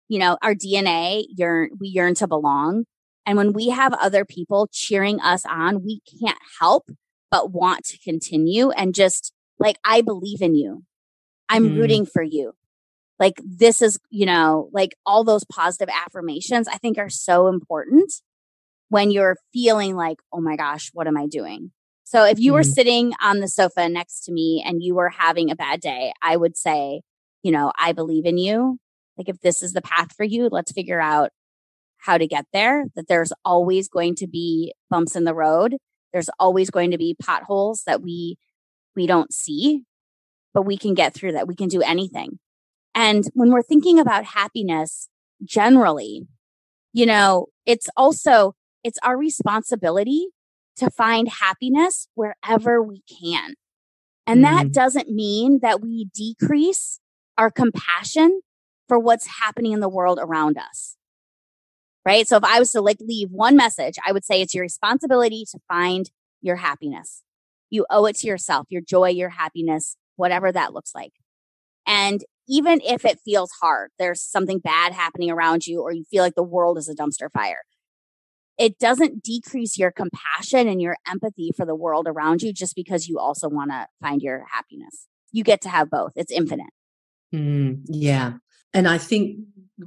you 0.09 0.18
know, 0.18 0.38
our 0.40 0.54
DNA 0.54 1.24
yearn, 1.37 1.72
we 1.78 1.88
yearn 1.88 2.14
to 2.14 2.26
belong. 2.26 2.87
And 3.26 3.37
when 3.37 3.52
we 3.52 3.68
have 3.68 3.92
other 3.92 4.24
people 4.24 4.70
cheering 4.72 5.20
us 5.20 5.44
on, 5.44 5.85
we 5.85 6.00
can't 6.22 6.38
help 6.59 6.88
but 7.30 7.52
want 7.52 7.85
to 7.88 7.98
continue 7.98 8.70
and 8.70 8.94
just 8.94 9.35
like, 9.59 9.76
I 9.85 10.00
believe 10.00 10.40
in 10.40 10.54
you. 10.54 10.85
I'm 11.50 11.68
mm. 11.68 11.78
rooting 11.78 12.07
for 12.07 12.22
you. 12.22 12.54
Like 13.18 13.35
this 13.44 13.81
is, 13.81 13.98
you 14.11 14.27
know, 14.27 14.68
like 14.72 14.96
all 15.07 15.24
those 15.24 15.44
positive 15.44 15.92
affirmations 16.07 16.68
I 16.68 16.79
think 16.79 16.98
are 16.98 17.11
so 17.11 17.48
important 17.48 18.12
when 18.88 19.11
you're 19.11 19.37
feeling 19.53 19.94
like, 19.94 20.18
oh 20.33 20.40
my 20.40 20.57
gosh, 20.57 20.90
what 20.92 21.07
am 21.07 21.16
I 21.16 21.27
doing? 21.27 21.70
So 22.05 22.24
if 22.24 22.38
you 22.38 22.53
mm. 22.53 22.55
were 22.55 22.62
sitting 22.62 23.12
on 23.22 23.40
the 23.40 23.48
sofa 23.48 23.88
next 23.88 24.24
to 24.24 24.33
me 24.33 24.62
and 24.64 24.83
you 24.83 24.94
were 24.94 25.09
having 25.09 25.50
a 25.50 25.57
bad 25.57 25.81
day, 25.81 26.12
I 26.22 26.37
would 26.37 26.57
say, 26.57 27.03
you 27.42 27.50
know, 27.50 27.72
I 27.79 27.92
believe 27.92 28.27
in 28.27 28.38
you. 28.38 28.79
Like 29.16 29.29
if 29.29 29.40
this 29.40 29.62
is 29.62 29.72
the 29.72 29.83
path 29.83 30.12
for 30.16 30.24
you, 30.24 30.48
let's 30.50 30.72
figure 30.72 31.00
out 31.00 31.31
how 31.98 32.18
to 32.18 32.27
get 32.27 32.44
there, 32.53 32.85
that 32.96 33.09
there's 33.09 33.33
always 33.44 33.88
going 33.88 34.14
to 34.16 34.27
be 34.27 34.74
bumps 34.90 35.16
in 35.16 35.24
the 35.24 35.35
road. 35.35 35.77
There's 36.12 36.31
always 36.38 36.70
going 36.70 36.90
to 36.90 36.98
be 36.98 37.16
potholes 37.20 37.83
that 37.87 38.03
we 38.03 38.37
we 38.94 39.07
don't 39.07 39.33
see, 39.33 39.83
but 40.53 40.62
we 40.62 40.77
can 40.77 40.94
get 40.94 41.14
through 41.14 41.33
that. 41.33 41.48
We 41.48 41.57
can 41.57 41.68
do 41.68 41.83
anything. 41.83 42.38
And 42.94 43.24
when 43.35 43.50
we're 43.50 43.62
thinking 43.62 43.98
about 43.98 44.24
happiness 44.24 45.09
generally, 45.44 46.26
you 46.92 47.07
know, 47.07 47.46
it's 47.66 47.88
also, 47.96 48.54
it's 48.85 48.98
our 49.02 49.16
responsibility 49.16 50.28
to 50.76 50.90
find 50.90 51.28
happiness 51.28 52.09
wherever 52.14 52.83
we 52.83 53.02
can. 53.20 53.54
And 54.26 54.44
mm-hmm. 54.44 54.57
that 54.57 54.72
doesn't 54.72 55.09
mean 55.09 55.61
that 55.61 55.80
we 55.80 56.09
decrease 56.14 57.00
our 57.37 57.50
compassion 57.50 58.40
for 58.88 58.98
what's 58.98 59.40
happening 59.40 59.72
in 59.72 59.80
the 59.80 59.88
world 59.88 60.18
around 60.20 60.57
us. 60.59 60.96
Right. 62.07 62.28
So 62.28 62.37
if 62.37 62.44
I 62.44 62.59
was 62.59 62.70
to 62.72 62.83
like 62.83 62.98
leave 63.00 63.30
one 63.30 63.57
message, 63.57 63.94
I 64.07 64.12
would 64.12 64.24
say 64.24 64.42
it's 64.42 64.54
your 64.54 64.62
responsibility 64.62 65.46
to 65.50 65.59
find 65.68 66.11
your 66.42 66.57
happiness. 66.57 67.22
You 67.70 67.87
owe 67.88 68.04
it 68.04 68.16
to 68.16 68.26
yourself, 68.26 68.66
your 68.68 68.83
joy, 68.83 69.09
your 69.09 69.30
happiness, 69.30 69.96
whatever 70.16 70.52
that 70.52 70.74
looks 70.74 70.94
like. 70.94 71.12
And 71.87 72.22
even 72.48 72.80
if 72.83 73.04
it 73.04 73.20
feels 73.24 73.50
hard, 73.61 73.90
there's 73.98 74.22
something 74.22 74.59
bad 74.59 74.92
happening 74.92 75.30
around 75.30 75.66
you, 75.66 75.80
or 75.80 75.92
you 75.92 76.04
feel 76.04 76.22
like 76.22 76.35
the 76.35 76.42
world 76.42 76.78
is 76.78 76.88
a 76.88 76.94
dumpster 76.94 77.30
fire. 77.33 77.62
It 78.59 78.78
doesn't 78.78 79.22
decrease 79.22 79.78
your 79.78 79.90
compassion 79.90 80.68
and 80.68 80.80
your 80.80 80.96
empathy 81.11 81.50
for 81.57 81.66
the 81.66 81.74
world 81.74 82.07
around 82.07 82.42
you 82.42 82.52
just 82.52 82.76
because 82.76 83.09
you 83.09 83.18
also 83.18 83.48
want 83.48 83.70
to 83.70 83.88
find 84.00 84.22
your 84.22 84.44
happiness. 84.52 85.07
You 85.33 85.42
get 85.42 85.61
to 85.62 85.68
have 85.68 85.90
both. 85.90 86.12
It's 86.14 86.30
infinite. 86.30 86.70
Mm, 87.35 87.80
yeah. 87.87 88.35
And 88.72 88.87
I 88.87 88.98
think 88.98 89.38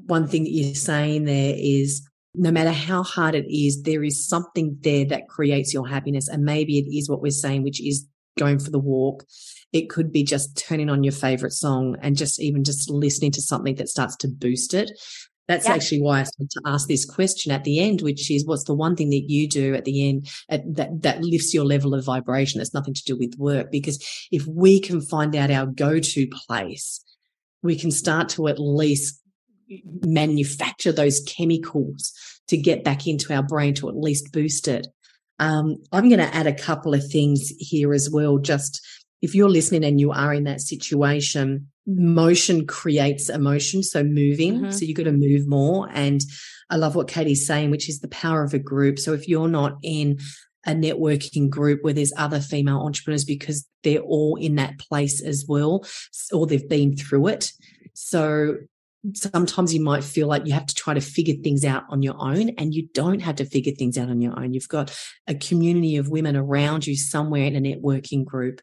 one 0.05 0.27
thing 0.27 0.43
that 0.43 0.51
you're 0.51 0.75
saying 0.75 1.25
there 1.25 1.55
is 1.57 2.05
no 2.33 2.51
matter 2.51 2.71
how 2.71 3.03
hard 3.03 3.35
it 3.35 3.47
is, 3.49 3.83
there 3.83 4.03
is 4.03 4.27
something 4.27 4.77
there 4.81 5.05
that 5.05 5.29
creates 5.29 5.73
your 5.73 5.87
happiness. 5.87 6.27
And 6.27 6.43
maybe 6.43 6.77
it 6.77 6.93
is 6.93 7.09
what 7.09 7.21
we're 7.21 7.31
saying, 7.31 7.63
which 7.63 7.81
is 7.81 8.05
going 8.37 8.59
for 8.59 8.71
the 8.71 8.79
walk. 8.79 9.25
It 9.73 9.89
could 9.89 10.11
be 10.11 10.23
just 10.23 10.57
turning 10.57 10.89
on 10.89 11.03
your 11.03 11.13
favorite 11.13 11.53
song 11.53 11.97
and 12.01 12.15
just 12.15 12.41
even 12.41 12.63
just 12.63 12.89
listening 12.89 13.31
to 13.33 13.41
something 13.41 13.75
that 13.75 13.89
starts 13.89 14.15
to 14.17 14.27
boost 14.27 14.73
it. 14.73 14.91
That's 15.47 15.67
yeah. 15.67 15.75
actually 15.75 16.01
why 16.01 16.19
I 16.19 16.23
started 16.23 16.51
to 16.51 16.61
ask 16.65 16.87
this 16.87 17.05
question 17.05 17.51
at 17.51 17.63
the 17.63 17.79
end, 17.79 18.01
which 18.01 18.29
is 18.29 18.45
what's 18.45 18.65
the 18.65 18.73
one 18.73 18.95
thing 18.95 19.09
that 19.11 19.25
you 19.29 19.47
do 19.47 19.75
at 19.75 19.85
the 19.85 20.07
end 20.07 20.29
at, 20.49 20.61
that, 20.75 21.01
that 21.03 21.23
lifts 21.23 21.53
your 21.53 21.63
level 21.63 21.93
of 21.93 22.05
vibration? 22.05 22.59
That's 22.59 22.73
nothing 22.73 22.93
to 22.93 23.03
do 23.03 23.17
with 23.17 23.35
work. 23.37 23.71
Because 23.71 24.05
if 24.31 24.45
we 24.45 24.79
can 24.79 25.01
find 25.01 25.35
out 25.35 25.51
our 25.51 25.65
go-to 25.65 26.27
place, 26.27 27.03
we 27.63 27.77
can 27.77 27.91
start 27.91 28.29
to 28.29 28.47
at 28.47 28.59
least 28.59 29.21
manufacture 30.01 30.91
those 30.91 31.21
chemicals 31.21 32.13
to 32.47 32.57
get 32.57 32.83
back 32.83 33.07
into 33.07 33.33
our 33.33 33.43
brain 33.43 33.73
to 33.75 33.89
at 33.89 33.97
least 33.97 34.31
boost 34.31 34.67
it. 34.67 34.87
Um, 35.39 35.77
I'm 35.91 36.09
going 36.09 36.19
to 36.19 36.35
add 36.35 36.47
a 36.47 36.53
couple 36.53 36.93
of 36.93 37.09
things 37.09 37.51
here 37.59 37.93
as 37.93 38.09
well. 38.09 38.37
Just 38.37 38.85
if 39.21 39.35
you're 39.35 39.49
listening 39.49 39.83
and 39.83 39.99
you 39.99 40.11
are 40.11 40.33
in 40.33 40.45
that 40.45 40.61
situation, 40.61 41.67
motion 41.85 42.67
creates 42.67 43.29
emotion. 43.29 43.83
So 43.83 44.03
moving. 44.03 44.55
Mm-hmm. 44.55 44.71
So 44.71 44.85
you've 44.85 44.97
got 44.97 45.03
to 45.03 45.11
move 45.11 45.47
more. 45.47 45.89
And 45.91 46.21
I 46.69 46.75
love 46.75 46.95
what 46.95 47.07
Katie's 47.07 47.47
saying, 47.47 47.71
which 47.71 47.89
is 47.89 47.99
the 47.99 48.09
power 48.09 48.43
of 48.43 48.53
a 48.53 48.59
group. 48.59 48.99
So 48.99 49.13
if 49.13 49.27
you're 49.27 49.47
not 49.47 49.77
in 49.83 50.19
a 50.65 50.71
networking 50.71 51.49
group 51.49 51.81
where 51.81 51.93
there's 51.93 52.13
other 52.17 52.41
female 52.41 52.79
entrepreneurs 52.79 53.23
because 53.23 53.65
they're 53.83 54.01
all 54.01 54.35
in 54.35 54.55
that 54.55 54.77
place 54.79 55.21
as 55.21 55.45
well, 55.47 55.85
or 56.33 56.45
they've 56.45 56.67
been 56.67 56.95
through 56.95 57.27
it. 57.27 57.53
So 57.93 58.57
sometimes 59.13 59.73
you 59.73 59.81
might 59.81 60.03
feel 60.03 60.27
like 60.27 60.45
you 60.45 60.53
have 60.53 60.65
to 60.65 60.75
try 60.75 60.93
to 60.93 61.01
figure 61.01 61.35
things 61.43 61.63
out 61.63 61.83
on 61.89 62.01
your 62.01 62.15
own 62.19 62.49
and 62.57 62.73
you 62.73 62.87
don't 62.93 63.19
have 63.19 63.35
to 63.35 63.45
figure 63.45 63.73
things 63.73 63.97
out 63.97 64.09
on 64.09 64.21
your 64.21 64.37
own. 64.37 64.53
You've 64.53 64.67
got 64.67 64.95
a 65.27 65.35
community 65.35 65.97
of 65.97 66.09
women 66.09 66.35
around 66.35 66.87
you 66.87 66.95
somewhere 66.95 67.45
in 67.45 67.55
a 67.55 67.61
networking 67.61 68.25
group. 68.25 68.61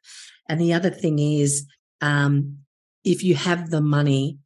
And 0.48 0.60
the 0.60 0.72
other 0.72 0.90
thing 0.90 1.18
is, 1.18 1.66
um, 2.00 2.58
if 3.04 3.22
you 3.22 3.34
have 3.34 3.70
the 3.70 3.80
money 3.80 4.38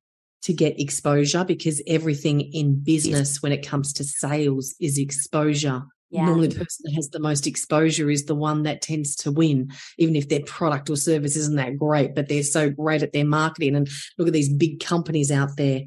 to 0.42 0.52
get 0.52 0.80
exposure, 0.80 1.44
because 1.44 1.82
everything 1.86 2.40
in 2.40 2.82
business 2.82 3.42
when 3.42 3.52
it 3.52 3.66
comes 3.66 3.92
to 3.94 4.04
sales 4.04 4.74
is 4.80 4.98
exposure. 4.98 5.82
Yeah. 6.10 6.24
Normally, 6.24 6.48
the 6.48 6.56
person 6.56 6.84
that 6.84 6.94
has 6.94 7.10
the 7.10 7.20
most 7.20 7.46
exposure 7.46 8.08
is 8.08 8.24
the 8.24 8.34
one 8.34 8.62
that 8.62 8.80
tends 8.80 9.14
to 9.16 9.30
win, 9.30 9.70
even 9.98 10.16
if 10.16 10.28
their 10.28 10.42
product 10.42 10.88
or 10.88 10.96
service 10.96 11.36
isn't 11.36 11.56
that 11.56 11.76
great, 11.76 12.14
but 12.14 12.28
they're 12.28 12.42
so 12.42 12.70
great 12.70 13.02
at 13.02 13.12
their 13.12 13.26
marketing. 13.26 13.76
And 13.76 13.88
look 14.16 14.28
at 14.28 14.32
these 14.32 14.48
big 14.48 14.80
companies 14.80 15.30
out 15.30 15.56
there. 15.56 15.82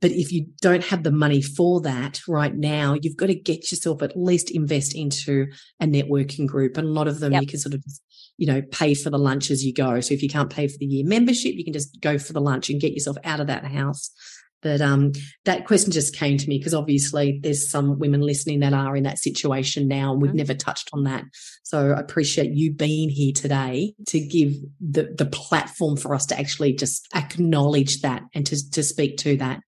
But 0.00 0.12
if 0.12 0.30
you 0.32 0.46
don't 0.60 0.84
have 0.84 1.02
the 1.02 1.10
money 1.10 1.40
for 1.40 1.80
that 1.80 2.20
right 2.28 2.54
now, 2.54 2.96
you've 3.00 3.16
got 3.16 3.26
to 3.26 3.34
get 3.34 3.70
yourself 3.70 4.02
at 4.02 4.16
least 4.16 4.50
invest 4.50 4.94
into 4.94 5.46
a 5.80 5.86
networking 5.86 6.46
group. 6.46 6.76
And 6.76 6.86
a 6.86 6.90
lot 6.90 7.08
of 7.08 7.20
them 7.20 7.32
yep. 7.32 7.42
you 7.42 7.48
can 7.48 7.58
sort 7.58 7.74
of, 7.74 7.82
you 8.36 8.46
know, 8.46 8.60
pay 8.70 8.94
for 8.94 9.10
the 9.10 9.18
lunch 9.18 9.50
as 9.50 9.64
you 9.64 9.72
go. 9.72 10.00
So 10.00 10.12
if 10.12 10.22
you 10.22 10.28
can't 10.28 10.50
pay 10.50 10.68
for 10.68 10.76
the 10.78 10.86
year 10.86 11.06
membership, 11.06 11.54
you 11.54 11.64
can 11.64 11.72
just 11.72 12.00
go 12.00 12.18
for 12.18 12.32
the 12.32 12.40
lunch 12.40 12.68
and 12.68 12.80
get 12.80 12.92
yourself 12.92 13.16
out 13.24 13.40
of 13.40 13.46
that 13.46 13.64
house 13.64 14.10
but 14.64 14.80
um, 14.80 15.12
that 15.44 15.66
question 15.66 15.92
just 15.92 16.16
came 16.16 16.38
to 16.38 16.48
me 16.48 16.58
because 16.58 16.74
obviously 16.74 17.38
there's 17.42 17.70
some 17.70 17.98
women 17.98 18.22
listening 18.22 18.60
that 18.60 18.72
are 18.72 18.96
in 18.96 19.04
that 19.04 19.18
situation 19.18 19.86
now, 19.86 20.12
and 20.12 20.22
we've 20.22 20.30
mm-hmm. 20.30 20.38
never 20.38 20.54
touched 20.54 20.88
on 20.94 21.04
that. 21.04 21.24
So 21.62 21.92
I 21.92 22.00
appreciate 22.00 22.50
you 22.52 22.72
being 22.72 23.10
here 23.10 23.32
today 23.32 23.94
to 24.08 24.18
give 24.18 24.54
the 24.80 25.14
the 25.16 25.26
platform 25.26 25.96
for 25.96 26.14
us 26.14 26.26
to 26.26 26.38
actually 26.38 26.72
just 26.72 27.06
acknowledge 27.14 28.00
that 28.00 28.22
and 28.34 28.44
to 28.46 28.70
to 28.70 28.82
speak 28.82 29.18
to 29.18 29.36
that. 29.36 29.60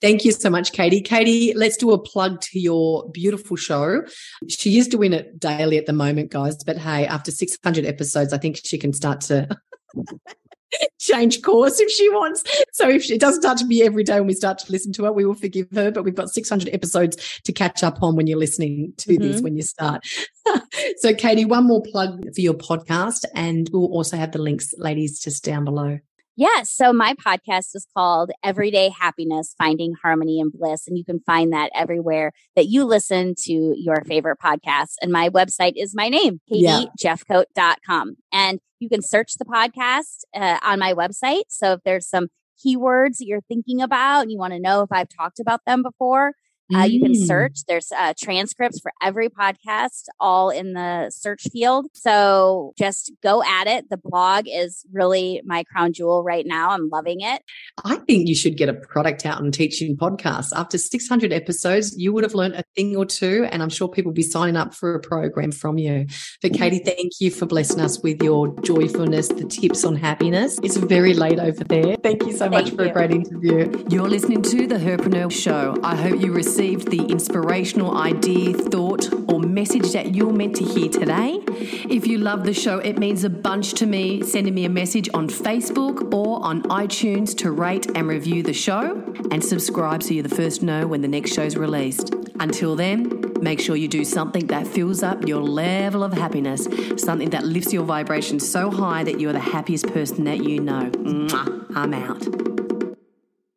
Thank 0.00 0.24
you 0.24 0.32
so 0.32 0.50
much, 0.50 0.72
Katie. 0.72 1.02
Katie, 1.02 1.52
let's 1.54 1.76
do 1.76 1.92
a 1.92 1.98
plug 1.98 2.40
to 2.40 2.58
your 2.58 3.08
beautiful 3.10 3.56
show. 3.56 4.02
She 4.48 4.78
is 4.78 4.88
doing 4.88 5.12
it 5.12 5.38
daily 5.38 5.76
at 5.76 5.86
the 5.86 5.92
moment, 5.92 6.32
guys. 6.32 6.56
But 6.64 6.78
hey, 6.78 7.06
after 7.06 7.30
600 7.30 7.84
episodes, 7.84 8.32
I 8.32 8.38
think 8.38 8.58
she 8.64 8.78
can 8.78 8.92
start 8.94 9.20
to 9.22 9.48
change 10.98 11.42
course 11.42 11.80
if 11.80 11.90
she 11.90 12.08
wants. 12.10 12.44
So 12.72 12.88
if 12.88 13.04
she, 13.04 13.14
it 13.14 13.20
doesn't 13.20 13.42
start 13.42 13.58
to 13.58 13.66
be 13.66 13.82
every 13.82 14.04
day 14.04 14.18
when 14.18 14.26
we 14.26 14.34
start 14.34 14.58
to 14.58 14.72
listen 14.72 14.92
to 14.94 15.04
her, 15.04 15.12
we 15.12 15.24
will 15.24 15.34
forgive 15.34 15.68
her. 15.72 15.90
But 15.90 16.04
we've 16.04 16.14
got 16.14 16.30
600 16.30 16.72
episodes 16.72 17.40
to 17.44 17.52
catch 17.52 17.82
up 17.82 18.02
on 18.02 18.16
when 18.16 18.26
you're 18.26 18.38
listening 18.38 18.92
to 18.98 19.12
mm-hmm. 19.12 19.22
this 19.22 19.40
when 19.40 19.56
you 19.56 19.62
start. 19.62 20.06
so, 20.96 21.14
Katie, 21.14 21.44
one 21.44 21.66
more 21.66 21.82
plug 21.82 22.22
for 22.34 22.40
your 22.40 22.54
podcast, 22.54 23.24
and 23.34 23.68
we'll 23.72 23.92
also 23.92 24.16
have 24.16 24.32
the 24.32 24.40
links, 24.40 24.74
ladies, 24.78 25.20
just 25.20 25.44
down 25.44 25.64
below. 25.64 25.98
Yeah. 26.36 26.62
So 26.62 26.92
my 26.94 27.14
podcast 27.14 27.74
is 27.74 27.86
called 27.94 28.30
Everyday 28.42 28.88
Happiness, 28.88 29.54
Finding 29.58 29.92
Harmony 30.02 30.40
and 30.40 30.50
Bliss. 30.50 30.88
And 30.88 30.96
you 30.96 31.04
can 31.04 31.20
find 31.20 31.52
that 31.52 31.70
everywhere 31.74 32.32
that 32.56 32.66
you 32.66 32.84
listen 32.84 33.34
to 33.44 33.74
your 33.76 34.02
favorite 34.06 34.38
podcasts. 34.42 34.94
And 35.02 35.12
my 35.12 35.28
website 35.28 35.74
is 35.76 35.94
my 35.94 36.08
name, 36.08 36.40
katiejefcoat.com. 36.50 38.16
And 38.32 38.60
you 38.80 38.88
can 38.88 39.02
search 39.02 39.34
the 39.34 39.44
podcast 39.44 40.24
uh, 40.34 40.58
on 40.62 40.78
my 40.78 40.94
website. 40.94 41.44
So 41.48 41.74
if 41.74 41.80
there's 41.84 42.08
some 42.08 42.28
keywords 42.64 43.18
that 43.18 43.26
you're 43.26 43.42
thinking 43.42 43.82
about 43.82 44.22
and 44.22 44.32
you 44.32 44.38
want 44.38 44.54
to 44.54 44.60
know 44.60 44.82
if 44.82 44.90
I've 44.90 45.08
talked 45.08 45.38
about 45.38 45.60
them 45.66 45.82
before, 45.82 46.32
Uh, 46.74 46.84
you 46.84 47.00
can 47.00 47.12
Mm. 47.12 47.26
search. 47.26 47.58
There's 47.68 47.90
uh, 47.92 48.14
transcripts 48.18 48.80
for 48.80 48.92
every 49.02 49.28
podcast, 49.28 50.04
all 50.20 50.50
in 50.50 50.72
the 50.72 51.10
search 51.10 51.42
field. 51.52 51.86
So 51.94 52.72
just 52.78 53.12
go 53.22 53.42
at 53.42 53.66
it. 53.66 53.90
The 53.90 53.96
blog 53.96 54.46
is 54.48 54.84
really 54.92 55.42
my 55.44 55.64
crown 55.64 55.92
jewel 55.92 56.22
right 56.22 56.46
now. 56.46 56.70
I'm 56.70 56.88
loving 56.90 57.20
it. 57.20 57.42
I 57.84 57.96
think 57.96 58.28
you 58.28 58.34
should 58.34 58.56
get 58.56 58.68
a 58.68 58.74
product 58.74 59.26
out 59.26 59.42
and 59.42 59.52
teaching 59.52 59.96
podcasts. 59.96 60.50
After 60.54 60.78
600 60.78 61.32
episodes, 61.32 61.94
you 61.96 62.12
would 62.12 62.24
have 62.24 62.34
learned 62.34 62.54
a 62.54 62.64
thing 62.76 62.96
or 62.96 63.04
two, 63.04 63.46
and 63.50 63.62
I'm 63.62 63.68
sure 63.68 63.88
people 63.88 64.10
will 64.10 64.14
be 64.14 64.22
signing 64.22 64.56
up 64.56 64.74
for 64.74 64.94
a 64.94 65.00
program 65.00 65.52
from 65.52 65.78
you. 65.78 66.06
But 66.40 66.54
Katie, 66.54 66.78
thank 66.84 67.12
you 67.20 67.30
for 67.30 67.46
blessing 67.46 67.80
us 67.80 68.02
with 68.02 68.22
your 68.22 68.54
joyfulness, 68.62 69.28
the 69.28 69.44
tips 69.44 69.84
on 69.84 69.96
happiness. 69.96 70.58
It's 70.62 70.76
very 70.76 71.14
late 71.14 71.38
over 71.38 71.64
there. 71.64 71.96
Thank 72.02 72.24
you 72.26 72.32
so 72.32 72.48
much 72.48 72.70
for 72.70 72.84
you. 72.84 72.90
a 72.90 72.92
great 72.92 73.10
interview. 73.10 73.84
You're 73.90 74.08
listening 74.08 74.42
to 74.42 74.66
The 74.66 74.76
Herpreneur 74.76 75.30
Show. 75.30 75.76
I 75.82 75.96
hope 75.96 76.20
you 76.20 76.32
received 76.62 76.92
the 76.92 77.04
inspirational 77.06 77.96
idea, 77.96 78.54
thought, 78.54 79.12
or 79.28 79.40
message 79.40 79.92
that 79.92 80.14
you're 80.14 80.32
meant 80.32 80.54
to 80.54 80.62
hear 80.62 80.88
today. 80.88 81.40
If 81.48 82.06
you 82.06 82.18
love 82.18 82.44
the 82.44 82.54
show, 82.54 82.78
it 82.78 82.98
means 82.98 83.24
a 83.24 83.30
bunch 83.30 83.72
to 83.74 83.86
me 83.86 84.22
sending 84.22 84.54
me 84.54 84.64
a 84.64 84.68
message 84.68 85.08
on 85.12 85.28
Facebook 85.28 86.14
or 86.14 86.40
on 86.44 86.62
iTunes 86.64 87.36
to 87.38 87.50
rate 87.50 87.88
and 87.96 88.06
review 88.06 88.44
the 88.44 88.52
show 88.52 89.02
and 89.32 89.44
subscribe 89.44 90.04
so 90.04 90.14
you're 90.14 90.22
the 90.22 90.36
first 90.36 90.60
to 90.60 90.66
know 90.66 90.86
when 90.86 91.00
the 91.00 91.08
next 91.08 91.32
show's 91.34 91.56
released. 91.56 92.14
Until 92.38 92.76
then, 92.76 93.32
make 93.40 93.58
sure 93.58 93.74
you 93.74 93.88
do 93.88 94.04
something 94.04 94.46
that 94.46 94.64
fills 94.64 95.02
up 95.02 95.26
your 95.26 95.42
level 95.42 96.04
of 96.04 96.12
happiness, 96.12 96.68
something 96.96 97.30
that 97.30 97.44
lifts 97.44 97.72
your 97.72 97.84
vibration 97.84 98.38
so 98.38 98.70
high 98.70 99.02
that 99.02 99.18
you're 99.18 99.32
the 99.32 99.40
happiest 99.40 99.88
person 99.88 100.22
that 100.24 100.44
you 100.44 100.60
know. 100.60 100.88
Mwah. 100.92 101.66
I'm 101.74 101.92
out. 101.92 102.61